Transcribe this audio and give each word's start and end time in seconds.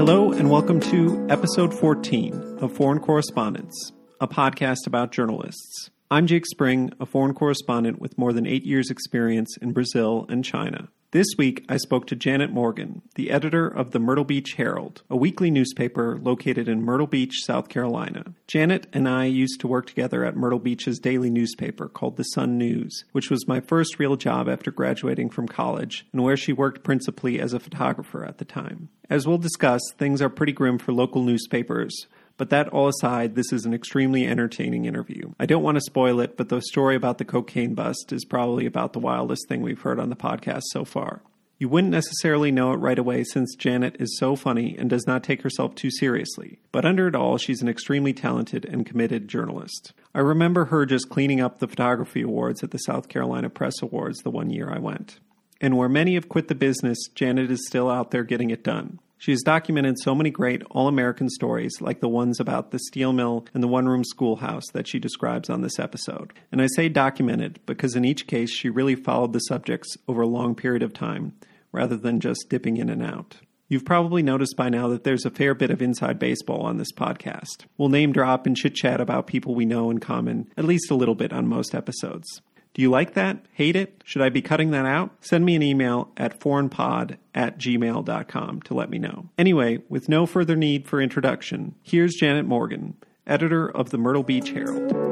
Hello, 0.00 0.32
and 0.32 0.48
welcome 0.48 0.80
to 0.80 1.26
episode 1.28 1.74
14 1.74 2.60
of 2.62 2.74
Foreign 2.74 3.00
Correspondence, 3.00 3.92
a 4.18 4.26
podcast 4.26 4.86
about 4.86 5.12
journalists. 5.12 5.90
I'm 6.10 6.26
Jake 6.26 6.46
Spring, 6.46 6.90
a 6.98 7.04
foreign 7.04 7.34
correspondent 7.34 8.00
with 8.00 8.16
more 8.16 8.32
than 8.32 8.46
eight 8.46 8.64
years' 8.64 8.88
experience 8.88 9.58
in 9.58 9.72
Brazil 9.72 10.24
and 10.30 10.42
China. 10.42 10.88
This 11.12 11.26
week, 11.36 11.64
I 11.68 11.76
spoke 11.76 12.06
to 12.06 12.14
Janet 12.14 12.52
Morgan, 12.52 13.02
the 13.16 13.32
editor 13.32 13.66
of 13.66 13.90
the 13.90 13.98
Myrtle 13.98 14.22
Beach 14.22 14.52
Herald, 14.52 15.02
a 15.10 15.16
weekly 15.16 15.50
newspaper 15.50 16.16
located 16.22 16.68
in 16.68 16.84
Myrtle 16.84 17.08
Beach, 17.08 17.42
South 17.42 17.68
Carolina. 17.68 18.32
Janet 18.46 18.86
and 18.92 19.08
I 19.08 19.24
used 19.24 19.58
to 19.58 19.66
work 19.66 19.88
together 19.88 20.24
at 20.24 20.36
Myrtle 20.36 20.60
Beach's 20.60 21.00
daily 21.00 21.28
newspaper 21.28 21.88
called 21.88 22.16
The 22.16 22.22
Sun 22.22 22.58
News, 22.58 23.06
which 23.10 23.28
was 23.28 23.48
my 23.48 23.58
first 23.58 23.98
real 23.98 24.14
job 24.14 24.48
after 24.48 24.70
graduating 24.70 25.30
from 25.30 25.48
college, 25.48 26.06
and 26.12 26.22
where 26.22 26.36
she 26.36 26.52
worked 26.52 26.84
principally 26.84 27.40
as 27.40 27.52
a 27.52 27.58
photographer 27.58 28.24
at 28.24 28.38
the 28.38 28.44
time. 28.44 28.88
As 29.10 29.26
we'll 29.26 29.38
discuss, 29.38 29.82
things 29.98 30.22
are 30.22 30.28
pretty 30.28 30.52
grim 30.52 30.78
for 30.78 30.92
local 30.92 31.24
newspapers, 31.24 32.06
but 32.40 32.48
that 32.48 32.70
all 32.70 32.88
aside, 32.88 33.34
this 33.34 33.52
is 33.52 33.66
an 33.66 33.74
extremely 33.74 34.26
entertaining 34.26 34.86
interview. 34.86 35.34
I 35.38 35.44
don't 35.44 35.62
want 35.62 35.76
to 35.76 35.82
spoil 35.82 36.20
it, 36.20 36.38
but 36.38 36.48
the 36.48 36.62
story 36.62 36.96
about 36.96 37.18
the 37.18 37.26
cocaine 37.26 37.74
bust 37.74 38.14
is 38.14 38.24
probably 38.24 38.64
about 38.64 38.94
the 38.94 38.98
wildest 38.98 39.46
thing 39.46 39.60
we've 39.60 39.82
heard 39.82 40.00
on 40.00 40.08
the 40.08 40.16
podcast 40.16 40.62
so 40.70 40.86
far. 40.86 41.20
You 41.58 41.68
wouldn't 41.68 41.90
necessarily 41.92 42.50
know 42.50 42.72
it 42.72 42.78
right 42.78 42.98
away 42.98 43.24
since 43.24 43.54
Janet 43.54 43.96
is 44.00 44.16
so 44.16 44.36
funny 44.36 44.74
and 44.78 44.88
does 44.88 45.06
not 45.06 45.22
take 45.22 45.42
herself 45.42 45.74
too 45.74 45.90
seriously. 45.90 46.60
But 46.72 46.86
under 46.86 47.08
it 47.08 47.14
all, 47.14 47.36
she's 47.36 47.60
an 47.60 47.68
extremely 47.68 48.14
talented 48.14 48.64
and 48.64 48.86
committed 48.86 49.28
journalist. 49.28 49.92
I 50.14 50.20
remember 50.20 50.64
her 50.64 50.86
just 50.86 51.10
cleaning 51.10 51.42
up 51.42 51.58
the 51.58 51.68
photography 51.68 52.22
awards 52.22 52.62
at 52.62 52.70
the 52.70 52.78
South 52.78 53.10
Carolina 53.10 53.50
Press 53.50 53.82
Awards 53.82 54.20
the 54.20 54.30
one 54.30 54.48
year 54.48 54.72
I 54.74 54.78
went. 54.78 55.20
And 55.60 55.76
where 55.76 55.90
many 55.90 56.14
have 56.14 56.30
quit 56.30 56.48
the 56.48 56.54
business, 56.54 56.96
Janet 57.14 57.50
is 57.50 57.66
still 57.66 57.90
out 57.90 58.12
there 58.12 58.24
getting 58.24 58.48
it 58.48 58.64
done. 58.64 58.98
She 59.20 59.32
has 59.32 59.42
documented 59.42 59.98
so 59.98 60.14
many 60.14 60.30
great 60.30 60.62
all 60.70 60.88
American 60.88 61.28
stories, 61.28 61.78
like 61.82 62.00
the 62.00 62.08
ones 62.08 62.40
about 62.40 62.70
the 62.70 62.78
steel 62.78 63.12
mill 63.12 63.44
and 63.52 63.62
the 63.62 63.68
one 63.68 63.86
room 63.86 64.02
schoolhouse 64.02 64.64
that 64.72 64.88
she 64.88 64.98
describes 64.98 65.50
on 65.50 65.60
this 65.60 65.78
episode. 65.78 66.32
And 66.50 66.62
I 66.62 66.68
say 66.74 66.88
documented 66.88 67.60
because 67.66 67.94
in 67.94 68.06
each 68.06 68.26
case 68.26 68.50
she 68.50 68.70
really 68.70 68.94
followed 68.94 69.34
the 69.34 69.40
subjects 69.40 69.94
over 70.08 70.22
a 70.22 70.26
long 70.26 70.54
period 70.54 70.82
of 70.82 70.94
time, 70.94 71.34
rather 71.70 71.98
than 71.98 72.18
just 72.18 72.48
dipping 72.48 72.78
in 72.78 72.88
and 72.88 73.02
out. 73.02 73.36
You've 73.68 73.84
probably 73.84 74.22
noticed 74.22 74.56
by 74.56 74.70
now 74.70 74.88
that 74.88 75.04
there's 75.04 75.26
a 75.26 75.30
fair 75.30 75.54
bit 75.54 75.70
of 75.70 75.82
inside 75.82 76.18
baseball 76.18 76.62
on 76.62 76.78
this 76.78 76.90
podcast. 76.90 77.66
We'll 77.76 77.90
name 77.90 78.12
drop 78.12 78.46
and 78.46 78.56
chit 78.56 78.74
chat 78.74 79.02
about 79.02 79.26
people 79.26 79.54
we 79.54 79.66
know 79.66 79.90
in 79.90 80.00
common, 80.00 80.48
at 80.56 80.64
least 80.64 80.90
a 80.90 80.96
little 80.96 81.14
bit 81.14 81.30
on 81.30 81.46
most 81.46 81.74
episodes. 81.74 82.40
Do 82.72 82.82
you 82.82 82.90
like 82.90 83.14
that? 83.14 83.44
Hate 83.52 83.76
it? 83.76 84.02
Should 84.04 84.22
I 84.22 84.28
be 84.28 84.42
cutting 84.42 84.70
that 84.70 84.86
out? 84.86 85.10
Send 85.20 85.44
me 85.44 85.56
an 85.56 85.62
email 85.62 86.10
at 86.16 86.38
foreignpod 86.38 87.16
at 87.34 87.58
gmail.com 87.58 88.62
to 88.62 88.74
let 88.74 88.90
me 88.90 88.98
know. 88.98 89.28
Anyway, 89.36 89.82
with 89.88 90.08
no 90.08 90.26
further 90.26 90.56
need 90.56 90.86
for 90.86 91.00
introduction, 91.00 91.74
here's 91.82 92.14
Janet 92.14 92.46
Morgan, 92.46 92.94
editor 93.26 93.68
of 93.68 93.90
the 93.90 93.98
Myrtle 93.98 94.22
Beach 94.22 94.50
Herald. 94.50 95.09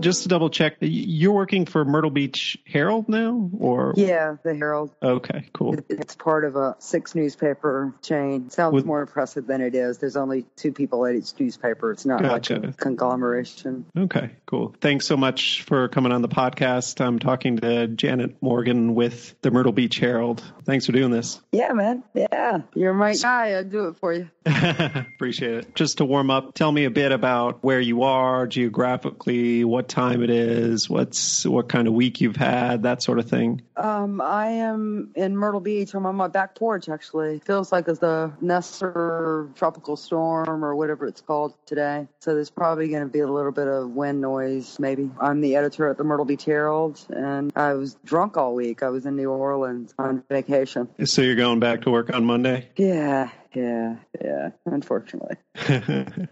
Just 0.00 0.22
to 0.22 0.28
double 0.28 0.50
check, 0.50 0.76
you're 0.80 1.32
working 1.32 1.66
for 1.66 1.84
Myrtle 1.84 2.10
Beach 2.10 2.58
Herald 2.66 3.08
now, 3.08 3.50
or 3.58 3.94
yeah, 3.96 4.36
the 4.42 4.54
Herald. 4.54 4.90
Okay, 5.02 5.48
cool. 5.52 5.76
It's 5.88 6.14
part 6.14 6.44
of 6.44 6.56
a 6.56 6.76
six 6.78 7.14
newspaper 7.14 7.94
chain. 8.02 8.50
Sounds 8.50 8.74
With- 8.74 8.86
more 8.86 9.00
impressive 9.00 9.46
than 9.46 9.60
it 9.60 9.74
is. 9.74 9.98
There's 9.98 10.16
only 10.16 10.46
two 10.56 10.72
people 10.72 11.06
at 11.06 11.14
each 11.14 11.38
newspaper. 11.38 11.92
It's 11.92 12.06
not 12.06 12.22
like 12.22 12.50
a 12.50 12.72
conglomeration. 12.76 13.86
Okay, 13.96 14.30
cool. 14.46 14.74
Thanks 14.80 15.06
so 15.06 15.16
much 15.16 15.62
for 15.62 15.88
coming 15.88 16.12
on 16.12 16.22
the 16.22 16.28
podcast. 16.28 17.04
I'm 17.04 17.18
talking 17.18 17.58
to 17.58 17.86
Janet 17.88 18.36
Morgan 18.40 18.94
with 18.94 19.34
the 19.42 19.50
Myrtle 19.50 19.72
Beach 19.72 19.98
Herald. 19.98 20.42
Thanks 20.64 20.86
for 20.86 20.92
doing 20.92 21.10
this. 21.10 21.40
Yeah, 21.52 21.72
man. 21.72 22.02
Yeah, 22.14 22.62
you're 22.74 22.94
my 22.94 23.14
guy. 23.14 23.52
I'll 23.52 23.64
do 23.64 23.88
it 23.88 23.96
for 23.98 24.12
you. 24.12 24.30
Appreciate 24.46 25.54
it. 25.54 25.74
Just 25.74 25.98
to 25.98 26.04
warm 26.04 26.30
up, 26.30 26.54
tell 26.54 26.70
me 26.70 26.84
a 26.84 26.90
bit 26.90 27.12
about 27.12 27.62
where 27.62 27.80
you 27.80 28.02
are 28.04 28.46
geographically, 28.46 29.64
what 29.64 29.88
time 29.90 30.22
it 30.22 30.30
is, 30.30 30.88
what's 30.88 31.44
what 31.44 31.68
kind 31.68 31.86
of 31.88 31.92
week 31.92 32.20
you've 32.20 32.36
had, 32.36 32.84
that 32.84 33.02
sort 33.02 33.18
of 33.18 33.28
thing. 33.28 33.62
Um, 33.76 34.20
I 34.20 34.46
am 34.46 35.10
in 35.14 35.36
Myrtle 35.36 35.60
Beach. 35.60 35.92
I'm 35.94 36.06
on 36.06 36.16
my 36.16 36.28
back 36.28 36.54
porch. 36.54 36.88
Actually, 36.88 37.40
feels 37.40 37.72
like 37.72 37.88
it's 37.88 37.98
the 37.98 38.32
Nestor 38.40 39.48
tropical 39.56 39.96
storm 39.96 40.64
or 40.64 40.74
whatever 40.74 41.06
it's 41.06 41.20
called 41.20 41.54
today. 41.66 42.08
So 42.20 42.34
there's 42.34 42.50
probably 42.50 42.88
going 42.88 43.02
to 43.02 43.08
be 43.08 43.20
a 43.20 43.30
little 43.30 43.52
bit 43.52 43.68
of 43.68 43.90
wind 43.90 44.20
noise. 44.20 44.78
Maybe 44.78 45.10
I'm 45.20 45.40
the 45.40 45.56
editor 45.56 45.88
at 45.88 45.98
the 45.98 46.04
Myrtle 46.04 46.24
Beach 46.24 46.44
Herald, 46.44 47.04
and 47.10 47.52
I 47.56 47.74
was 47.74 47.96
drunk 48.04 48.36
all 48.36 48.54
week. 48.54 48.82
I 48.82 48.88
was 48.88 49.04
in 49.06 49.16
New 49.16 49.30
Orleans 49.30 49.92
on 49.98 50.22
vacation. 50.28 50.88
So 51.04 51.22
you're 51.22 51.36
going 51.36 51.60
back 51.60 51.82
to 51.82 51.90
work 51.90 52.14
on 52.14 52.24
Monday? 52.24 52.68
Yeah, 52.76 53.30
yeah, 53.54 53.96
yeah. 54.22 54.50
Unfortunately. 54.66 55.36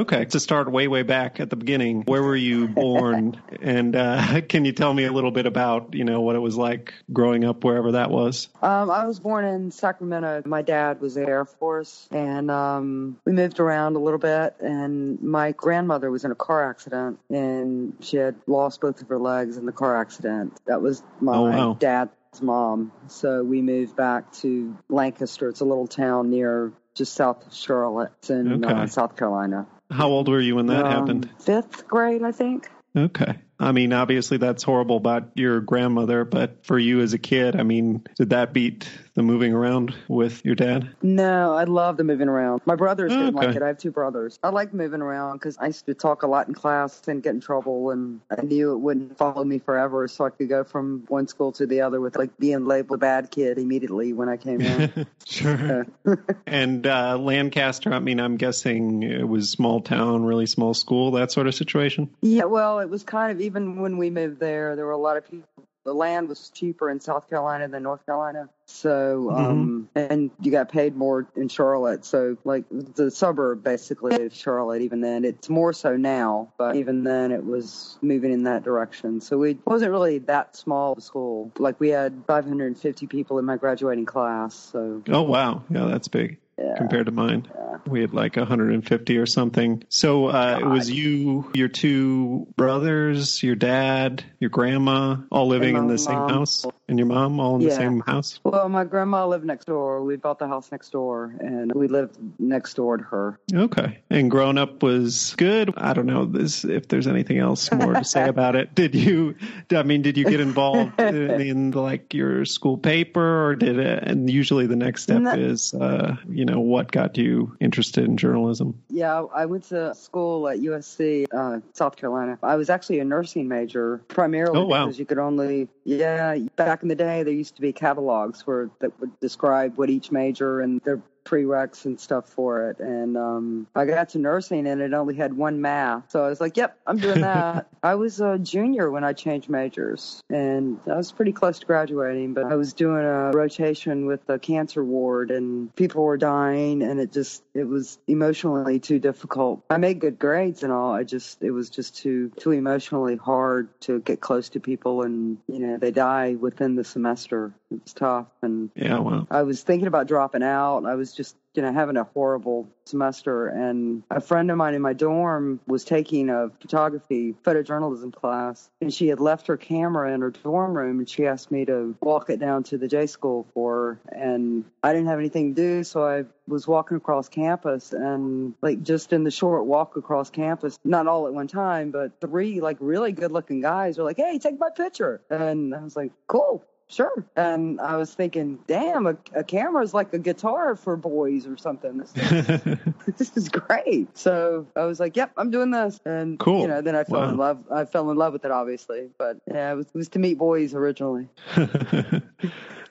okay. 0.00 0.24
To 0.26 0.40
start 0.40 0.70
way, 0.70 0.88
way 0.88 1.02
back 1.02 1.40
at 1.40 1.50
the 1.50 1.56
beginning, 1.56 2.02
where 2.02 2.22
were 2.22 2.36
you 2.36 2.68
born? 2.68 3.40
and 3.62 3.94
uh, 3.96 4.40
can 4.48 4.64
you 4.64 4.72
tell 4.72 4.92
me 4.92 5.04
a 5.04 5.12
little 5.12 5.30
bit 5.30 5.46
about, 5.46 5.94
you 5.94 6.04
know, 6.04 6.20
what 6.20 6.36
it 6.36 6.40
was 6.40 6.56
like 6.56 6.94
growing 7.12 7.44
up 7.44 7.64
wherever 7.64 7.92
that 7.92 8.10
was? 8.10 8.48
Um, 8.62 8.90
I 8.90 9.06
was 9.06 9.20
born 9.20 9.44
in 9.44 9.70
Sacramento. 9.70 10.42
My 10.46 10.62
dad 10.62 11.00
was 11.00 11.14
the 11.14 11.22
Air 11.26 11.44
Force, 11.44 12.08
and 12.10 12.50
um, 12.50 13.18
we 13.24 13.32
moved 13.32 13.60
around 13.60 13.96
a 13.96 14.00
little 14.00 14.18
bit. 14.18 14.56
And 14.60 15.20
my 15.22 15.52
grandmother 15.52 16.10
was 16.10 16.24
in 16.24 16.30
a 16.30 16.36
car 16.36 16.68
accident, 16.68 17.18
and 17.30 17.96
she 18.00 18.16
had 18.16 18.36
lost 18.46 18.80
both 18.80 19.00
of 19.02 19.08
her 19.08 19.18
legs 19.18 19.56
in 19.56 19.66
the 19.66 19.72
car 19.72 20.00
accident. 20.00 20.58
That 20.66 20.82
was 20.82 21.02
my 21.20 21.36
Oh, 21.36 21.42
wow. 21.42 21.76
dad's 21.78 22.10
mom. 22.40 22.90
So 23.08 23.44
we 23.44 23.62
moved 23.62 23.96
back 23.96 24.32
to 24.34 24.76
Lancaster. 24.88 25.48
It's 25.48 25.60
a 25.60 25.64
little 25.64 25.86
town 25.86 26.30
near 26.30 26.72
just 26.94 27.14
south 27.14 27.46
of 27.46 27.54
Charlotte 27.54 28.12
in 28.28 28.64
Okay. 28.64 28.72
uh, 28.72 28.86
South 28.86 29.16
Carolina. 29.16 29.66
How 29.90 30.08
old 30.08 30.28
were 30.28 30.40
you 30.40 30.56
when 30.56 30.66
that 30.66 30.84
Um, 30.84 30.90
happened? 30.90 31.30
Fifth 31.40 31.86
grade, 31.86 32.22
I 32.22 32.32
think. 32.32 32.70
Okay. 32.96 33.38
I 33.58 33.72
mean, 33.72 33.92
obviously 33.92 34.36
that's 34.36 34.62
horrible 34.62 34.96
about 34.96 35.30
your 35.34 35.60
grandmother, 35.60 36.24
but 36.24 36.64
for 36.64 36.78
you 36.78 37.00
as 37.00 37.12
a 37.12 37.18
kid, 37.18 37.56
I 37.56 37.62
mean, 37.62 38.04
did 38.16 38.30
that 38.30 38.52
beat 38.52 38.88
the 39.14 39.22
moving 39.22 39.52
around 39.52 39.94
with 40.08 40.44
your 40.44 40.54
dad? 40.54 40.88
No, 41.02 41.54
I 41.54 41.64
love 41.64 41.96
the 41.96 42.04
moving 42.04 42.28
around. 42.28 42.62
My 42.66 42.74
brothers 42.74 43.12
Oh, 43.12 43.16
didn't 43.16 43.36
okay. 43.36 43.46
like 43.46 43.56
it. 43.56 43.62
I 43.62 43.68
have 43.68 43.78
two 43.78 43.90
brothers. 43.90 44.38
I 44.42 44.48
like 44.48 44.74
moving 44.74 45.00
around 45.00 45.38
because 45.38 45.56
I 45.58 45.66
used 45.66 45.86
to 45.86 45.94
talk 45.94 46.22
a 46.22 46.26
lot 46.26 46.48
in 46.48 46.54
class 46.54 47.00
and 47.06 47.22
get 47.22 47.34
in 47.34 47.40
trouble, 47.40 47.90
and 47.90 48.20
I 48.36 48.42
knew 48.42 48.72
it 48.72 48.78
wouldn't 48.78 49.16
follow 49.16 49.44
me 49.44 49.58
forever, 49.60 50.08
so 50.08 50.24
I 50.24 50.30
could 50.30 50.48
go 50.48 50.64
from 50.64 51.04
one 51.08 51.28
school 51.28 51.52
to 51.52 51.66
the 51.66 51.80
other 51.82 52.00
with 52.00 52.16
like 52.16 52.36
being 52.38 52.66
labeled 52.66 52.96
a 52.96 52.98
bad 52.98 53.30
kid 53.30 53.58
immediately 53.58 54.12
when 54.12 54.28
I 54.28 54.36
came 54.36 54.60
in. 54.60 55.06
sure. 55.24 55.86
and 56.46 56.86
uh, 56.86 57.16
Lancaster, 57.18 57.92
I 57.92 58.00
mean, 58.00 58.20
I'm 58.20 58.36
guessing 58.36 59.02
it 59.02 59.28
was 59.28 59.50
small 59.50 59.80
town, 59.80 60.24
really 60.24 60.46
small 60.46 60.74
school, 60.74 61.12
that 61.12 61.30
sort 61.32 61.46
of 61.46 61.54
situation. 61.54 62.10
yeah, 62.20 62.44
well, 62.44 62.80
it 62.80 62.90
was 62.90 63.02
kind 63.04 63.30
of 63.32 63.40
even 63.40 63.80
when 63.80 63.96
we 63.96 64.10
moved 64.10 64.40
there, 64.40 64.76
there 64.76 64.86
were 64.86 64.92
a 64.92 64.98
lot 64.98 65.16
of 65.16 65.30
people. 65.30 65.48
The 65.84 65.92
land 65.94 66.28
was 66.28 66.50
cheaper 66.50 66.90
in 66.90 67.00
South 67.00 67.28
Carolina 67.28 67.68
than 67.68 67.82
North 67.82 68.04
Carolina, 68.06 68.48
so 68.64 69.30
um, 69.30 69.88
and 69.94 70.30
you 70.40 70.50
got 70.50 70.70
paid 70.70 70.96
more 70.96 71.26
in 71.36 71.48
Charlotte. 71.48 72.04
So 72.04 72.38
like 72.44 72.64
the 72.70 73.10
suburb 73.10 73.62
basically 73.62 74.24
of 74.24 74.34
Charlotte. 74.34 74.80
Even 74.82 75.02
then, 75.02 75.24
it's 75.24 75.50
more 75.50 75.72
so 75.72 75.96
now, 75.96 76.52
but 76.56 76.76
even 76.76 77.04
then, 77.04 77.32
it 77.32 77.44
was 77.44 77.98
moving 78.00 78.32
in 78.32 78.44
that 78.44 78.64
direction. 78.64 79.20
So 79.20 79.36
we 79.36 79.58
wasn't 79.66 79.90
really 79.90 80.18
that 80.20 80.56
small 80.56 80.92
of 80.92 80.98
a 80.98 81.00
school. 81.02 81.52
Like 81.58 81.78
we 81.78 81.90
had 81.90 82.24
550 82.26 83.06
people 83.06 83.38
in 83.38 83.44
my 83.44 83.56
graduating 83.56 84.06
class. 84.06 84.54
So 84.54 85.02
Oh, 85.08 85.22
wow. 85.22 85.62
Yeah, 85.70 85.86
that's 85.86 86.08
big. 86.08 86.38
Yeah. 86.58 86.76
Compared 86.76 87.06
to 87.06 87.12
mine, 87.12 87.48
we 87.86 88.00
had 88.00 88.12
like 88.12 88.36
150 88.36 89.18
or 89.18 89.26
something. 89.26 89.84
So 89.88 90.26
uh, 90.26 90.58
it 90.60 90.64
was 90.64 90.90
you, 90.90 91.50
your 91.54 91.68
two 91.68 92.46
brothers, 92.56 93.42
your 93.42 93.54
dad, 93.54 94.24
your 94.38 94.50
grandma, 94.50 95.16
all 95.30 95.48
living 95.48 95.76
in 95.76 95.88
the 95.88 95.98
same 95.98 96.28
house, 96.28 96.64
and 96.88 96.98
your 96.98 97.06
mom 97.06 97.40
all 97.40 97.56
in 97.56 97.62
the 97.62 97.70
same 97.70 98.00
house. 98.00 98.40
well, 98.44 98.68
my 98.68 98.84
grandma 98.84 99.26
lived 99.26 99.44
next 99.44 99.64
door. 99.66 100.02
We 100.02 100.16
bought 100.16 100.38
the 100.38 100.48
house 100.48 100.70
next 100.70 100.90
door, 100.90 101.34
and 101.40 101.72
we 101.74 101.88
lived 101.88 102.18
next 102.38 102.74
door 102.74 102.96
to 102.98 103.04
her. 103.04 103.38
Okay. 103.52 104.00
And 104.10 104.30
growing 104.30 104.58
up 104.58 104.82
was 104.82 105.34
good. 105.36 105.72
I 105.76 105.92
don't 105.94 106.06
know 106.06 106.24
this, 106.26 106.64
if 106.64 106.88
there's 106.88 107.06
anything 107.06 107.38
else 107.38 107.72
more 107.72 107.94
to 107.94 108.04
say 108.04 108.28
about 108.28 108.56
it. 108.56 108.74
Did 108.74 108.94
you, 108.94 109.34
I 109.70 109.82
mean, 109.82 110.02
did 110.02 110.16
you 110.18 110.24
get 110.24 110.40
involved 110.40 111.00
in, 111.00 111.30
in 111.40 111.70
like 111.70 112.12
your 112.12 112.44
school 112.44 112.76
paper 112.76 113.46
or 113.46 113.56
did 113.56 113.78
it? 113.78 114.02
And 114.02 114.28
usually 114.30 114.66
the 114.66 114.76
next 114.76 115.04
step 115.04 115.22
No. 115.22 115.32
is, 115.32 115.72
uh, 115.74 116.16
you 116.28 116.44
know, 116.44 116.60
what 116.60 116.92
got 116.92 117.16
you 117.16 117.56
interested 117.60 118.04
in 118.04 118.16
journalism? 118.16 118.82
Yeah, 118.90 119.24
I 119.34 119.46
went 119.46 119.64
to 119.64 119.94
school 119.94 120.48
at 120.48 120.58
USC, 120.58 121.26
uh, 121.32 121.60
South 121.72 121.96
Carolina. 121.96 122.38
I 122.42 122.56
was 122.56 122.68
actually 122.70 122.98
a 123.00 123.04
nursing 123.04 123.48
major 123.48 124.02
primarily 124.08 124.58
Oh, 124.58 124.66
wow. 124.66 124.84
because 124.86 124.98
you 124.98 125.06
could 125.06 125.18
only, 125.18 125.68
yeah, 125.84 126.36
back 126.56 126.73
in 126.82 126.88
the 126.88 126.94
day 126.94 127.22
there 127.22 127.34
used 127.34 127.56
to 127.56 127.62
be 127.62 127.72
catalogs 127.72 128.46
where 128.46 128.70
that 128.80 128.98
would 129.00 129.18
describe 129.20 129.76
what 129.78 129.90
each 129.90 130.10
major 130.10 130.60
and 130.60 130.80
there 130.84 131.02
prereqs 131.24 131.84
and 131.84 131.98
stuff 131.98 132.28
for 132.28 132.70
it. 132.70 132.80
And 132.80 133.16
um, 133.16 133.66
I 133.74 133.84
got 133.86 134.10
to 134.10 134.18
nursing 134.18 134.66
and 134.66 134.80
it 134.80 134.92
only 134.92 135.14
had 135.14 135.34
one 135.34 135.60
math. 135.60 136.10
So 136.10 136.24
I 136.24 136.28
was 136.28 136.40
like, 136.40 136.56
yep, 136.56 136.78
I'm 136.86 136.98
doing 136.98 137.20
that. 137.22 137.68
I 137.82 137.94
was 137.94 138.20
a 138.20 138.38
junior 138.38 138.90
when 138.90 139.04
I 139.04 139.12
changed 139.12 139.48
majors 139.48 140.22
and 140.30 140.78
I 140.86 140.96
was 140.96 141.12
pretty 141.12 141.32
close 141.32 141.58
to 141.60 141.66
graduating, 141.66 142.34
but 142.34 142.44
I 142.44 142.56
was 142.56 142.72
doing 142.72 143.04
a 143.04 143.30
rotation 143.32 144.06
with 144.06 144.26
the 144.26 144.38
cancer 144.38 144.84
ward 144.84 145.30
and 145.30 145.74
people 145.74 146.04
were 146.04 146.16
dying 146.16 146.82
and 146.82 147.00
it 147.00 147.12
just, 147.12 147.42
it 147.54 147.64
was 147.64 147.98
emotionally 148.06 148.78
too 148.78 148.98
difficult. 148.98 149.64
I 149.70 149.78
made 149.78 150.00
good 150.00 150.18
grades 150.18 150.62
and 150.62 150.72
all. 150.72 150.92
I 150.92 151.04
just, 151.04 151.42
it 151.42 151.50
was 151.50 151.70
just 151.70 151.96
too, 151.96 152.30
too 152.36 152.50
emotionally 152.50 153.16
hard 153.16 153.68
to 153.82 154.00
get 154.00 154.20
close 154.20 154.50
to 154.50 154.60
people 154.60 155.02
and, 155.02 155.38
you 155.48 155.60
know, 155.60 155.76
they 155.78 155.90
die 155.90 156.34
within 156.34 156.74
the 156.76 156.84
semester. 156.84 157.54
It 157.70 157.82
was 157.82 157.92
tough. 157.92 158.26
And 158.42 158.70
yeah, 158.74 158.98
well, 158.98 159.26
I 159.30 159.42
was 159.42 159.62
thinking 159.62 159.86
about 159.86 160.06
dropping 160.06 160.42
out. 160.42 160.84
I 160.84 160.94
was 160.94 161.13
just 161.14 161.36
you 161.54 161.62
know, 161.62 161.72
having 161.72 161.96
a 161.96 162.04
horrible 162.04 162.68
semester. 162.84 163.46
And 163.46 164.02
a 164.10 164.20
friend 164.20 164.50
of 164.50 164.56
mine 164.56 164.74
in 164.74 164.82
my 164.82 164.92
dorm 164.92 165.60
was 165.66 165.84
taking 165.84 166.28
a 166.28 166.50
photography, 166.60 167.34
photojournalism 167.44 168.12
class, 168.12 168.68
and 168.80 168.92
she 168.92 169.08
had 169.08 169.20
left 169.20 169.46
her 169.46 169.56
camera 169.56 170.12
in 170.12 170.20
her 170.20 170.30
dorm 170.30 170.76
room, 170.76 170.98
and 170.98 171.08
she 171.08 171.26
asked 171.26 171.50
me 171.50 171.64
to 171.66 171.96
walk 172.00 172.28
it 172.30 172.40
down 172.40 172.64
to 172.64 172.78
the 172.78 172.88
J 172.88 173.06
school 173.06 173.46
for 173.54 173.74
her. 173.74 174.00
And 174.10 174.64
I 174.82 174.92
didn't 174.92 175.08
have 175.08 175.18
anything 175.18 175.54
to 175.54 175.62
do, 175.62 175.84
so 175.84 176.04
I 176.04 176.24
was 176.46 176.66
walking 176.66 176.96
across 176.96 177.28
campus, 177.28 177.92
and 177.92 178.54
like 178.60 178.82
just 178.82 179.12
in 179.12 179.24
the 179.24 179.30
short 179.30 179.64
walk 179.64 179.96
across 179.96 180.30
campus, 180.30 180.78
not 180.84 181.06
all 181.06 181.26
at 181.26 181.34
one 181.34 181.46
time, 181.46 181.90
but 181.90 182.20
three 182.20 182.60
like 182.60 182.76
really 182.80 183.12
good 183.12 183.32
looking 183.32 183.60
guys 183.60 183.96
were 183.96 184.04
like, 184.04 184.16
"Hey, 184.16 184.38
take 184.38 184.58
my 184.58 184.70
picture," 184.70 185.20
and 185.30 185.74
I 185.74 185.82
was 185.82 185.96
like, 185.96 186.12
"Cool." 186.26 186.64
Sure. 186.94 187.24
And 187.34 187.80
I 187.80 187.96
was 187.96 188.14
thinking, 188.14 188.60
damn, 188.68 189.06
a, 189.06 189.16
a 189.34 189.42
camera 189.42 189.82
is 189.82 189.92
like 189.92 190.14
a 190.14 190.18
guitar 190.18 190.76
for 190.76 190.96
boys 190.96 191.44
or 191.44 191.56
something. 191.56 191.98
This 191.98 192.12
is, 192.14 192.78
this 193.18 193.36
is 193.36 193.48
great. 193.48 194.16
So 194.16 194.66
I 194.76 194.84
was 194.84 195.00
like, 195.00 195.16
yep, 195.16 195.32
I'm 195.36 195.50
doing 195.50 195.72
this. 195.72 195.98
And 196.04 196.38
cool. 196.38 196.60
You 196.60 196.68
know, 196.68 196.80
then 196.80 196.94
I 196.94 197.02
fell 197.02 197.20
wow. 197.20 197.28
in 197.30 197.36
love. 197.36 197.64
I 197.68 197.84
fell 197.84 198.10
in 198.12 198.16
love 198.16 198.32
with 198.32 198.44
it, 198.44 198.52
obviously. 198.52 199.08
But 199.18 199.38
yeah, 199.50 199.72
it 199.72 199.74
was, 199.74 199.86
it 199.86 199.94
was 199.94 200.08
to 200.10 200.20
meet 200.20 200.38
boys 200.38 200.72
originally. 200.72 201.28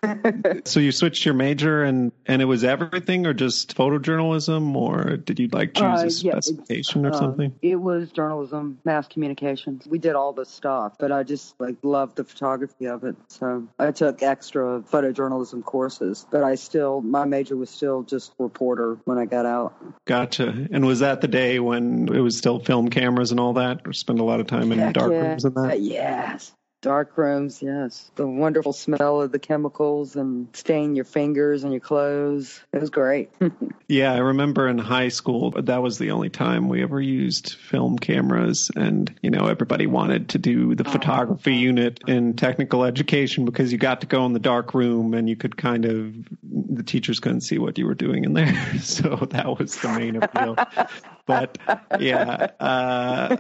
so 0.66 0.80
you 0.80 0.92
switched 0.92 1.26
your 1.26 1.34
major 1.34 1.84
and 1.84 2.12
and 2.26 2.42
it 2.42 2.46
was 2.46 2.64
everything 2.64 3.26
or 3.26 3.34
just 3.34 3.76
photojournalism 3.76 4.76
or 4.76 5.18
did 5.18 5.40
you 5.40 5.48
like 5.50 5.74
choose 5.74 5.84
Uh, 5.84 5.86
a 5.86 6.04
yeah, 6.06 6.40
specification 6.40 7.06
or 7.06 7.10
Uh, 7.10 7.18
something 7.18 7.54
It 7.62 7.76
was 7.76 8.12
journalism, 8.12 8.80
mass 8.84 9.08
communications. 9.08 9.88
We 9.88 10.00
did 10.00 10.16
all 10.16 10.34
the 10.34 10.46
stuff, 10.46 10.96
but 11.00 11.12
I 11.12 11.24
just 11.24 11.60
like 11.60 11.76
loved 11.84 12.18
the 12.18 12.24
photography 12.24 12.86
of 12.86 13.04
it. 13.04 13.16
So 13.28 13.68
I 13.80 13.92
took 13.92 14.22
extra 14.24 14.82
photojournalism 14.82 15.64
courses, 15.64 16.26
but 16.32 16.44
I 16.44 16.56
still 16.56 17.02
my 17.02 17.26
major 17.26 17.56
was 17.56 17.70
still 17.70 18.04
just 18.04 18.34
reporter 18.40 18.98
when 19.06 19.18
I 19.18 19.26
got 19.26 19.46
out. 19.46 19.74
gotcha 20.06 20.68
and 20.72 20.86
was 20.86 21.00
that 21.00 21.22
the 21.22 21.28
day 21.28 21.60
when 21.60 22.08
it 22.14 22.20
was 22.20 22.38
still 22.38 22.60
film 22.60 22.90
cameras 22.90 23.32
and 23.32 23.40
all 23.40 23.54
that 23.54 23.82
or 23.86 23.94
spend 23.94 24.20
a 24.20 24.24
lot 24.24 24.40
of 24.40 24.48
time 24.48 24.72
in 24.72 24.80
Heck 24.80 24.94
dark 24.94 25.12
yeah. 25.12 25.20
rooms 25.20 25.46
and 25.46 25.56
that 25.56 25.80
Yes. 25.82 26.52
Dark 26.83 27.18
rooms, 27.18 27.62
yes. 27.62 28.12
The 28.15 28.27
wonderful 28.27 28.74
smell 28.74 29.21
of 29.21 29.31
the 29.31 29.39
chemicals 29.39 30.18
and 30.18 30.50
stain 30.53 30.97
your 30.97 31.06
fingers 31.06 31.63
and 31.63 31.71
your 31.71 31.80
clothes. 31.80 32.62
It 32.74 32.81
was 32.81 32.89
great. 32.89 33.31
yeah 33.88 34.13
i 34.13 34.18
remember 34.18 34.68
in 34.68 34.77
high 34.77 35.09
school 35.09 35.51
that 35.51 35.81
was 35.81 35.97
the 35.97 36.12
only 36.12 36.30
time 36.30 36.68
we 36.68 36.81
ever 36.81 37.00
used 37.00 37.53
film 37.53 37.97
cameras 37.97 38.71
and 38.75 39.13
you 39.21 39.30
know 39.30 39.45
everybody 39.45 39.88
wanted 39.88 40.30
to 40.30 40.38
do 40.38 40.74
the 40.74 40.83
photography 40.83 41.56
unit 41.56 42.00
in 42.07 42.33
technical 42.33 42.83
education 42.83 43.45
because 43.45 43.71
you 43.71 43.77
got 43.77 44.01
to 44.01 44.07
go 44.07 44.25
in 44.25 44.33
the 44.33 44.39
dark 44.39 44.74
room 44.74 45.13
and 45.13 45.30
you 45.30 45.35
could 45.35 45.56
kind 45.57 45.85
of 45.85 46.13
the 46.41 46.83
teachers 46.83 47.19
couldn't 47.19 47.41
see 47.41 47.59
what 47.59 47.77
you 47.77 47.85
were 47.85 47.94
doing 47.94 48.24
in 48.24 48.33
there 48.33 48.77
so 48.80 49.15
that 49.30 49.59
was 49.59 49.75
the 49.77 49.89
main 49.89 50.15
appeal 50.15 50.56
but 51.25 51.57
yeah 52.00 52.50
uh 52.59 53.35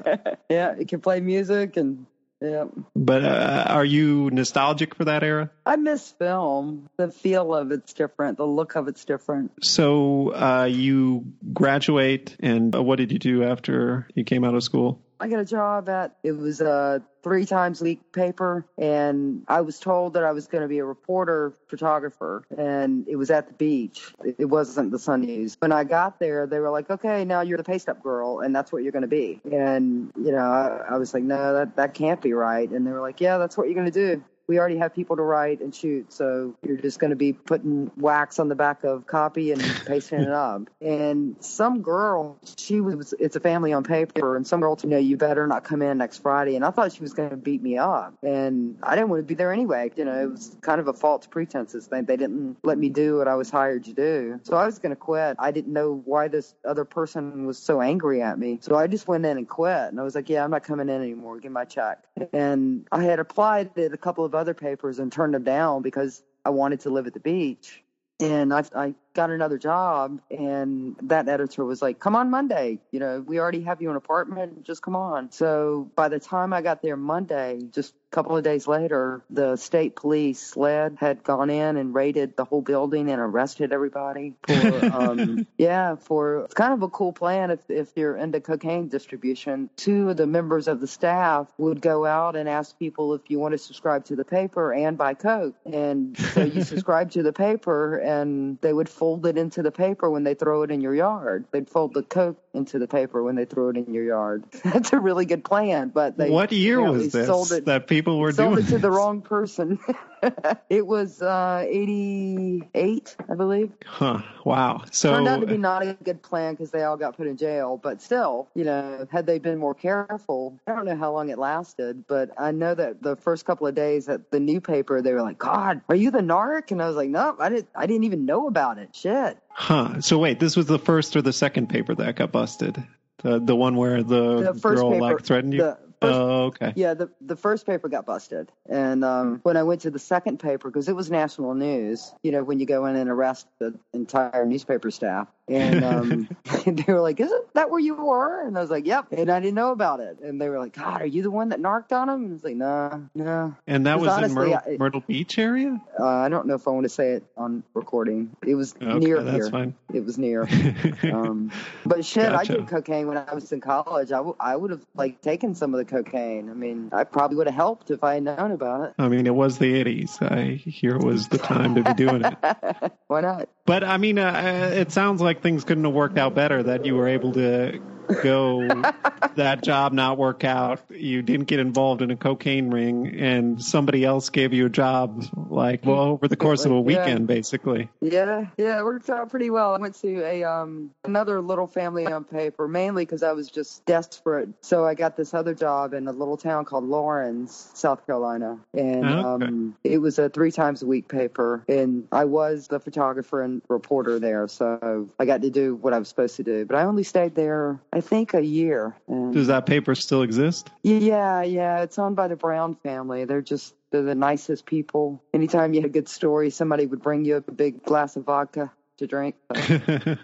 yeah, 0.49 0.75
you 0.77 0.85
can 0.85 1.01
play 1.01 1.19
music 1.19 1.77
and 1.77 2.05
yeah. 2.43 2.65
But 2.95 3.23
uh, 3.23 3.65
are 3.69 3.85
you 3.85 4.29
nostalgic 4.29 4.95
for 4.95 5.05
that 5.05 5.23
era? 5.23 5.49
I 5.65 5.77
miss 5.77 6.11
film. 6.11 6.89
The 6.97 7.09
feel 7.09 7.55
of 7.55 7.71
it's 7.71 7.93
different. 7.93 8.37
The 8.37 8.45
look 8.45 8.75
of 8.75 8.87
it's 8.87 9.05
different. 9.05 9.51
So 9.63 10.33
uh, 10.33 10.65
you 10.65 11.33
graduate, 11.53 12.35
and 12.39 12.75
uh, 12.75 12.83
what 12.83 12.97
did 12.97 13.11
you 13.11 13.19
do 13.19 13.43
after 13.43 14.07
you 14.13 14.23
came 14.23 14.43
out 14.43 14.55
of 14.55 14.63
school? 14.63 15.01
I 15.23 15.29
got 15.29 15.39
a 15.39 15.45
job 15.45 15.87
at 15.87 16.17
it 16.21 16.33
was 16.33 16.59
a 16.59 17.01
three 17.23 17.45
times 17.45 17.81
week 17.81 18.11
paper, 18.11 18.65
and 18.77 19.45
I 19.47 19.61
was 19.61 19.79
told 19.79 20.15
that 20.15 20.25
I 20.25 20.33
was 20.33 20.47
going 20.47 20.63
to 20.63 20.67
be 20.67 20.79
a 20.79 20.83
reporter 20.83 21.53
photographer, 21.69 22.43
and 22.57 23.07
it 23.07 23.15
was 23.15 23.31
at 23.31 23.47
the 23.47 23.53
beach. 23.53 24.13
It 24.37 24.43
wasn't 24.43 24.91
the 24.91 24.99
Sun 24.99 25.21
News. 25.21 25.55
When 25.59 25.71
I 25.71 25.85
got 25.85 26.19
there, 26.19 26.45
they 26.45 26.59
were 26.59 26.69
like, 26.69 26.89
"Okay, 26.89 27.23
now 27.23 27.39
you're 27.39 27.57
the 27.57 27.63
paste 27.63 27.87
up 27.87 28.03
girl, 28.03 28.41
and 28.41 28.53
that's 28.53 28.73
what 28.73 28.83
you're 28.83 28.91
going 28.91 29.03
to 29.03 29.07
be." 29.07 29.39
And 29.49 30.11
you 30.17 30.33
know, 30.33 30.39
I, 30.39 30.87
I 30.89 30.97
was 30.97 31.13
like, 31.13 31.23
"No, 31.23 31.53
that 31.53 31.77
that 31.77 31.93
can't 31.93 32.21
be 32.21 32.33
right." 32.33 32.69
And 32.69 32.85
they 32.85 32.91
were 32.91 32.99
like, 32.99 33.21
"Yeah, 33.21 33.37
that's 33.37 33.57
what 33.57 33.67
you're 33.67 33.75
going 33.75 33.89
to 33.89 34.17
do." 34.17 34.23
We 34.47 34.59
already 34.59 34.77
have 34.77 34.93
people 34.93 35.15
to 35.15 35.21
write 35.21 35.61
and 35.61 35.73
shoot, 35.73 36.11
so 36.11 36.55
you're 36.65 36.77
just 36.77 36.99
going 36.99 37.11
to 37.11 37.15
be 37.15 37.33
putting 37.33 37.91
wax 37.97 38.39
on 38.39 38.49
the 38.49 38.55
back 38.55 38.83
of 38.83 39.07
copy 39.07 39.51
and 39.51 39.61
pasting 39.85 40.19
it 40.19 40.29
up. 40.29 40.63
And 40.81 41.35
some 41.39 41.81
girl, 41.81 42.37
she 42.57 42.81
was, 42.81 43.13
it's 43.19 43.35
a 43.35 43.39
family 43.39 43.71
on 43.73 43.83
paper, 43.83 44.35
and 44.35 44.45
some 44.45 44.59
girl 44.59 44.75
told 44.75 44.91
me, 44.91 44.95
no, 44.95 44.99
you 44.99 45.17
better 45.17 45.47
not 45.47 45.63
come 45.63 45.81
in 45.81 45.97
next 45.97 46.19
Friday. 46.19 46.55
And 46.55 46.65
I 46.65 46.71
thought 46.71 46.91
she 46.91 47.01
was 47.01 47.13
going 47.13 47.29
to 47.29 47.37
beat 47.37 47.61
me 47.61 47.77
up. 47.77 48.15
And 48.21 48.77
I 48.83 48.95
didn't 48.95 49.09
want 49.09 49.21
to 49.21 49.25
be 49.25 49.35
there 49.35 49.53
anyway. 49.53 49.91
You 49.95 50.05
know, 50.05 50.23
it 50.23 50.31
was 50.31 50.55
kind 50.61 50.81
of 50.81 50.87
a 50.87 50.93
false 50.93 51.25
pretenses 51.25 51.87
thing. 51.87 52.05
They 52.05 52.17
didn't 52.17 52.57
let 52.63 52.77
me 52.77 52.89
do 52.89 53.17
what 53.17 53.27
I 53.27 53.35
was 53.35 53.49
hired 53.49 53.85
to 53.85 53.93
do. 53.93 54.39
So 54.43 54.57
I 54.57 54.65
was 54.65 54.79
going 54.79 54.91
to 54.91 54.97
quit. 54.97 55.37
I 55.39 55.51
didn't 55.51 55.71
know 55.71 56.01
why 56.05 56.27
this 56.27 56.53
other 56.67 56.83
person 56.85 57.45
was 57.45 57.57
so 57.57 57.81
angry 57.81 58.21
at 58.21 58.37
me. 58.37 58.59
So 58.61 58.75
I 58.75 58.87
just 58.87 59.07
went 59.07 59.25
in 59.25 59.37
and 59.37 59.47
quit. 59.47 59.89
And 59.89 59.99
I 59.99 60.03
was 60.03 60.15
like, 60.15 60.29
yeah, 60.29 60.43
I'm 60.43 60.51
not 60.51 60.63
coming 60.63 60.89
in 60.89 61.01
anymore. 61.01 61.39
Give 61.39 61.51
my 61.51 61.65
check. 61.65 62.03
And 62.33 62.85
I 62.91 63.03
had 63.03 63.19
applied 63.19 63.77
at 63.77 63.93
a 63.93 63.97
couple 63.97 64.25
of 64.25 64.32
other 64.35 64.53
papers 64.53 64.99
and 64.99 65.11
turned 65.11 65.33
them 65.33 65.43
down 65.43 65.81
because 65.81 66.23
I 66.45 66.49
wanted 66.49 66.81
to 66.81 66.89
live 66.89 67.07
at 67.07 67.13
the 67.13 67.19
beach. 67.19 67.83
And 68.19 68.53
I, 68.53 68.63
I 68.75 68.95
got 69.13 69.29
another 69.29 69.57
job, 69.57 70.21
and 70.31 70.95
that 71.03 71.29
editor 71.29 71.63
was 71.63 71.81
like, 71.81 71.99
"Come 71.99 72.15
on 72.15 72.29
Monday. 72.29 72.79
You 72.91 72.99
know, 72.99 73.21
we 73.21 73.39
already 73.39 73.61
have 73.61 73.81
you 73.81 73.89
an 73.89 73.95
apartment. 73.95 74.63
Just 74.63 74.81
come 74.81 74.95
on." 74.95 75.31
So 75.31 75.89
by 75.95 76.09
the 76.09 76.19
time 76.19 76.53
I 76.53 76.61
got 76.61 76.81
there 76.81 76.97
Monday, 76.97 77.61
just 77.71 77.93
a 77.93 78.15
couple 78.15 78.35
of 78.37 78.43
days 78.43 78.67
later, 78.67 79.23
the 79.29 79.55
state 79.55 79.95
police 79.95 80.39
SLED 80.39 80.97
had 80.99 81.23
gone 81.23 81.49
in 81.49 81.77
and 81.77 81.93
raided 81.93 82.35
the 82.35 82.45
whole 82.45 82.61
building 82.61 83.09
and 83.09 83.19
arrested 83.19 83.71
everybody. 83.71 84.33
For, 84.47 84.85
um, 84.93 85.47
yeah, 85.57 85.95
for 85.95 86.45
it's 86.45 86.53
kind 86.53 86.73
of 86.73 86.81
a 86.81 86.89
cool 86.89 87.13
plan 87.13 87.51
if 87.51 87.59
if 87.69 87.91
you're 87.95 88.15
into 88.15 88.41
cocaine 88.41 88.87
distribution. 88.87 89.69
Two 89.75 90.09
of 90.09 90.17
the 90.17 90.27
members 90.27 90.67
of 90.67 90.79
the 90.79 90.87
staff 90.87 91.47
would 91.57 91.81
go 91.81 92.05
out 92.05 92.35
and 92.35 92.49
ask 92.49 92.77
people 92.77 93.13
if 93.13 93.29
you 93.29 93.39
want 93.39 93.53
to 93.53 93.57
subscribe 93.57 94.05
to 94.05 94.15
the 94.15 94.25
paper 94.25 94.73
and 94.73 94.97
buy 94.97 95.13
coke, 95.13 95.55
and 95.65 96.17
so 96.17 96.43
you 96.43 96.63
subscribe 96.73 97.11
to 97.11 97.23
the 97.23 97.33
paper, 97.33 97.97
and 97.97 98.57
they 98.61 98.73
would 98.73 98.89
fold 99.03 99.25
it 99.25 99.37
into 99.37 99.61
the 99.61 99.69
paper 99.69 100.09
when 100.09 100.23
they 100.23 100.33
throw 100.33 100.63
it 100.63 100.71
in 100.71 100.79
your 100.79 100.95
yard. 100.95 101.43
They'd 101.51 101.69
fold 101.69 101.93
the 101.93 102.03
coke 102.03 102.37
into 102.53 102.79
the 102.79 102.87
paper 102.87 103.21
when 103.21 103.35
they 103.35 103.43
throw 103.43 103.67
it 103.67 103.75
in 103.75 103.93
your 103.93 104.05
yard. 104.05 104.45
That's 104.63 104.93
a 104.93 104.97
really 104.97 105.25
good 105.25 105.43
plan, 105.43 105.89
but 105.89 106.17
they 106.17 106.29
what 106.29 106.53
year 106.53 106.79
you 106.79 106.85
know, 106.85 106.91
was 106.93 107.11
this 107.11 107.27
sold 107.27 107.51
it, 107.51 107.65
that 107.65 107.87
people 107.87 108.17
were 108.17 108.31
sold 108.31 108.55
doing 108.55 108.65
it 108.65 108.69
to 108.69 108.77
the 108.77 108.89
wrong 108.89 109.21
person. 109.21 109.77
it 110.69 110.85
was 110.85 111.21
uh, 111.21 111.65
88, 111.67 113.15
I 113.29 113.35
believe. 113.35 113.71
Huh. 113.85 114.21
Wow. 114.45 114.83
So 114.91 115.13
Turned 115.13 115.27
out 115.27 115.41
to 115.41 115.47
be 115.47 115.57
not 115.57 115.83
a 115.83 115.93
good 116.03 116.21
plan 116.21 116.53
because 116.53 116.71
they 116.71 116.83
all 116.83 116.97
got 116.97 117.17
put 117.17 117.27
in 117.27 117.37
jail. 117.37 117.77
But 117.77 118.01
still, 118.01 118.49
you 118.55 118.63
know, 118.63 119.07
had 119.11 119.25
they 119.25 119.39
been 119.39 119.57
more 119.57 119.73
careful, 119.73 120.59
I 120.67 120.73
don't 120.73 120.85
know 120.85 120.95
how 120.95 121.11
long 121.11 121.29
it 121.29 121.37
lasted, 121.37 122.05
but 122.07 122.31
I 122.37 122.51
know 122.51 122.75
that 122.75 123.01
the 123.01 123.15
first 123.15 123.45
couple 123.45 123.67
of 123.67 123.75
days 123.75 124.09
at 124.09 124.31
the 124.31 124.39
new 124.39 124.61
paper, 124.61 125.01
they 125.01 125.13
were 125.13 125.21
like, 125.21 125.37
"God, 125.37 125.81
are 125.89 125.95
you 125.95 126.11
the 126.11 126.19
narc?" 126.19 126.71
And 126.71 126.81
I 126.81 126.87
was 126.87 126.95
like, 126.95 127.09
"No, 127.09 127.35
I 127.39 127.49
didn't. 127.49 127.69
I 127.75 127.85
didn't 127.85 128.03
even 128.05 128.25
know 128.25 128.47
about 128.47 128.77
it. 128.77 128.95
Shit." 128.95 129.37
Huh. 129.49 130.01
So 130.01 130.17
wait, 130.17 130.39
this 130.39 130.55
was 130.55 130.65
the 130.65 130.79
first 130.79 131.15
or 131.15 131.21
the 131.21 131.33
second 131.33 131.67
paper 131.67 131.95
that 131.95 132.15
got 132.15 132.31
busted? 132.31 132.83
The 133.17 133.39
the 133.39 133.55
one 133.55 133.75
where 133.75 134.03
the, 134.03 134.53
The 134.53 134.59
first 134.59 134.81
girl 134.81 134.91
paper, 134.91 135.01
like 135.01 135.21
threatened 135.23 135.53
you? 135.53 135.59
the 135.59 135.77
first- 136.03 136.19
oh, 136.19 136.43
okay. 136.45 136.73
Yeah, 136.75 136.93
the 136.93 137.09
the 137.21 137.35
first 137.35 137.65
paper 137.65 137.89
got 137.89 138.05
busted, 138.05 138.51
and 138.69 139.03
um, 139.03 139.39
when 139.43 139.57
I 139.57 139.63
went 139.63 139.81
to 139.81 139.91
the 139.91 139.99
second 139.99 140.39
paper, 140.39 140.69
because 140.69 140.87
it 140.89 140.95
was 140.95 141.09
national 141.09 141.53
news, 141.55 142.13
you 142.23 142.31
know, 142.31 142.43
when 142.43 142.59
you 142.59 142.65
go 142.65 142.85
in 142.85 142.95
and 142.95 143.09
arrest 143.09 143.47
the 143.59 143.73
entire 143.93 144.45
newspaper 144.45 144.91
staff, 144.91 145.27
And 145.47 145.83
um, 145.83 146.29
they 146.65 146.91
were 146.93 147.01
like, 147.01 147.19
"Isn't 147.19 147.53
that 147.53 147.69
where 147.69 147.79
you 147.79 147.95
were?" 147.95 148.45
And 148.47 148.57
I 148.57 148.61
was 148.61 148.69
like, 148.69 148.85
"Yep." 148.85 149.07
And 149.11 149.29
I 149.29 149.39
didn't 149.39 149.55
know 149.55 149.71
about 149.71 149.99
it. 149.99 150.19
And 150.21 150.39
they 150.39 150.47
were 150.49 150.59
like, 150.59 150.73
"God, 150.73 151.01
are 151.01 151.05
you 151.05 151.21
the 151.21 151.31
one 151.31 151.49
that 151.49 151.59
narked 151.59 151.91
on 151.91 152.07
him?" 152.09 152.23
And 152.23 152.29
I 152.31 152.33
was 152.33 152.43
like, 152.43 152.55
"No, 152.55 153.09
no." 153.13 153.55
And 153.67 153.85
that 153.85 153.99
was 153.99 154.09
honestly, 154.09 154.43
in 154.45 154.49
Myrtle, 154.51 154.73
I- 154.73 154.77
Myrtle 154.77 155.03
Beach 155.05 155.37
area. 155.37 155.81
Uh, 155.99 156.05
I 156.05 156.29
don't 156.29 156.47
know 156.47 156.55
if 156.55 156.67
I 156.67 156.71
want 156.71 156.83
to 156.85 156.89
say 156.89 157.11
it 157.13 157.23
on 157.37 157.63
recording. 157.73 158.35
It 158.45 158.55
was 158.55 158.73
Okay, 158.81 158.99
near 158.99 159.21
here. 159.21 159.49
fine. 159.49 159.75
It 159.93 160.05
was 160.05 160.17
near. 160.17 160.47
Um, 161.03 161.51
but 161.85 162.05
shit, 162.05 162.31
I 162.31 162.43
did 162.43 162.67
cocaine 162.67 163.07
when 163.07 163.17
I 163.17 163.33
was 163.33 163.51
in 163.51 163.61
college. 163.61 164.11
I, 164.11 164.17
w- 164.17 164.35
I 164.39 164.55
would 164.55 164.71
have 164.71 164.85
like 164.95 165.21
taken 165.21 165.53
some 165.53 165.73
of 165.73 165.77
the 165.77 165.85
cocaine. 165.85 166.49
I 166.49 166.53
mean, 166.53 166.89
I 166.91 167.03
probably 167.03 167.37
would 167.37 167.47
have 167.47 167.55
helped 167.55 167.91
if 167.91 168.03
I 168.03 168.15
had 168.15 168.23
known 168.23 168.51
about 168.51 168.85
it. 168.87 168.93
I 168.97 169.07
mean, 169.09 169.27
it 169.27 169.35
was 169.35 169.57
the 169.59 169.83
'80s. 169.83 170.21
I 170.21 170.53
hear 170.53 170.95
it 170.95 171.03
was 171.03 171.27
the 171.27 171.37
time 171.37 171.75
to 171.75 171.83
be 171.83 171.93
doing 171.93 172.23
it. 172.23 172.91
Why 173.07 173.21
not? 173.21 173.49
But 173.65 173.83
I 173.83 173.97
mean, 173.97 174.17
uh, 174.17 174.71
it 174.73 174.91
sounds 174.91 175.21
like 175.21 175.41
things 175.41 175.63
couldn't 175.63 175.85
have 175.85 175.93
worked 175.93 176.17
out 176.17 176.33
better. 176.35 176.63
That 176.63 176.85
you 176.85 176.95
were 176.95 177.07
able 177.07 177.33
to 177.33 177.79
go 178.21 178.83
that 179.35 179.63
job 179.63 179.93
not 179.93 180.17
work 180.17 180.43
out. 180.43 180.81
You 180.89 181.21
didn't 181.23 181.45
get 181.47 181.59
involved 181.59 182.01
in 182.01 182.11
a 182.11 182.15
cocaine 182.15 182.69
ring, 182.69 183.15
and 183.19 183.61
somebody 183.63 184.05
else 184.05 184.29
gave 184.29 184.53
you 184.53 184.67
a 184.67 184.69
job. 184.69 185.23
Like, 185.35 185.85
well, 185.85 185.99
over 185.99 186.27
the 186.27 186.35
course 186.35 186.65
of 186.65 186.71
a 186.71 186.75
Yeah. 186.75 186.81
weekend, 186.81 187.27
basically. 187.27 187.89
Yeah, 188.01 188.47
yeah, 188.57 188.79
it 188.79 188.83
worked 188.83 189.09
out 189.09 189.29
pretty 189.29 189.49
well. 189.49 189.73
I 189.73 189.77
went 189.79 189.95
to 190.01 190.23
a 190.23 190.43
um 190.43 190.91
another 191.03 191.41
little 191.41 191.67
family-owned 191.67 192.29
paper 192.29 192.67
mainly 192.67 193.05
because 193.05 193.23
I 193.23 193.31
was 193.31 193.49
just 193.49 193.85
desperate. 193.85 194.49
So 194.61 194.85
I 194.85 194.93
got 194.93 195.15
this 195.17 195.33
other 195.33 195.53
job 195.53 195.93
in 195.93 196.07
a 196.07 196.11
little 196.11 196.37
town 196.37 196.65
called 196.65 196.83
Laurens, 196.85 197.71
South 197.73 198.05
Carolina, 198.05 198.59
and 198.73 199.05
Oh, 199.05 199.35
okay. 199.35 199.45
um 199.45 199.75
it 199.83 199.97
was 199.97 200.19
a 200.19 200.29
three 200.29 200.51
times 200.51 200.83
a 200.83 200.85
week 200.85 201.07
paper, 201.07 201.63
and 201.67 202.07
I 202.11 202.25
was 202.25 202.67
the 202.67 202.79
photographer 202.79 203.41
and 203.41 203.61
reporter 203.67 204.19
there, 204.19 204.47
so 204.47 205.09
I 205.19 205.25
got 205.25 205.41
to 205.41 205.49
do 205.49 205.75
what 205.75 205.93
I 205.93 205.99
was 205.99 206.07
supposed 206.07 206.35
to 206.37 206.43
do. 206.43 206.65
But 206.65 206.77
I 206.77 206.83
only 206.83 207.03
stayed 207.03 207.35
there, 207.35 207.79
I 207.93 208.01
think, 208.01 208.33
a 208.33 208.43
year. 208.43 208.95
And 209.07 209.33
Does 209.33 209.47
that 209.47 209.67
paper 209.67 209.93
still 209.93 210.23
exist? 210.23 210.71
yeah, 210.81 211.43
yeah, 211.43 211.83
it's 211.83 211.99
owned 211.99 212.15
by 212.15 212.27
the 212.27 212.35
Brown 212.35 212.75
family. 212.75 213.25
They're 213.25 213.41
just 213.41 213.75
they're 213.91 214.01
the 214.01 214.15
nicest 214.15 214.65
people. 214.65 215.21
Anytime 215.33 215.73
you 215.73 215.81
had 215.81 215.89
a 215.89 215.93
good 215.93 216.09
story, 216.09 216.49
somebody 216.49 216.87
would 216.87 217.03
bring 217.03 217.25
you 217.25 217.35
a 217.35 217.41
big 217.41 217.83
glass 217.83 218.15
of 218.15 218.25
vodka 218.25 218.71
to 218.97 219.05
drink. 219.05 219.35
they're 219.53 220.17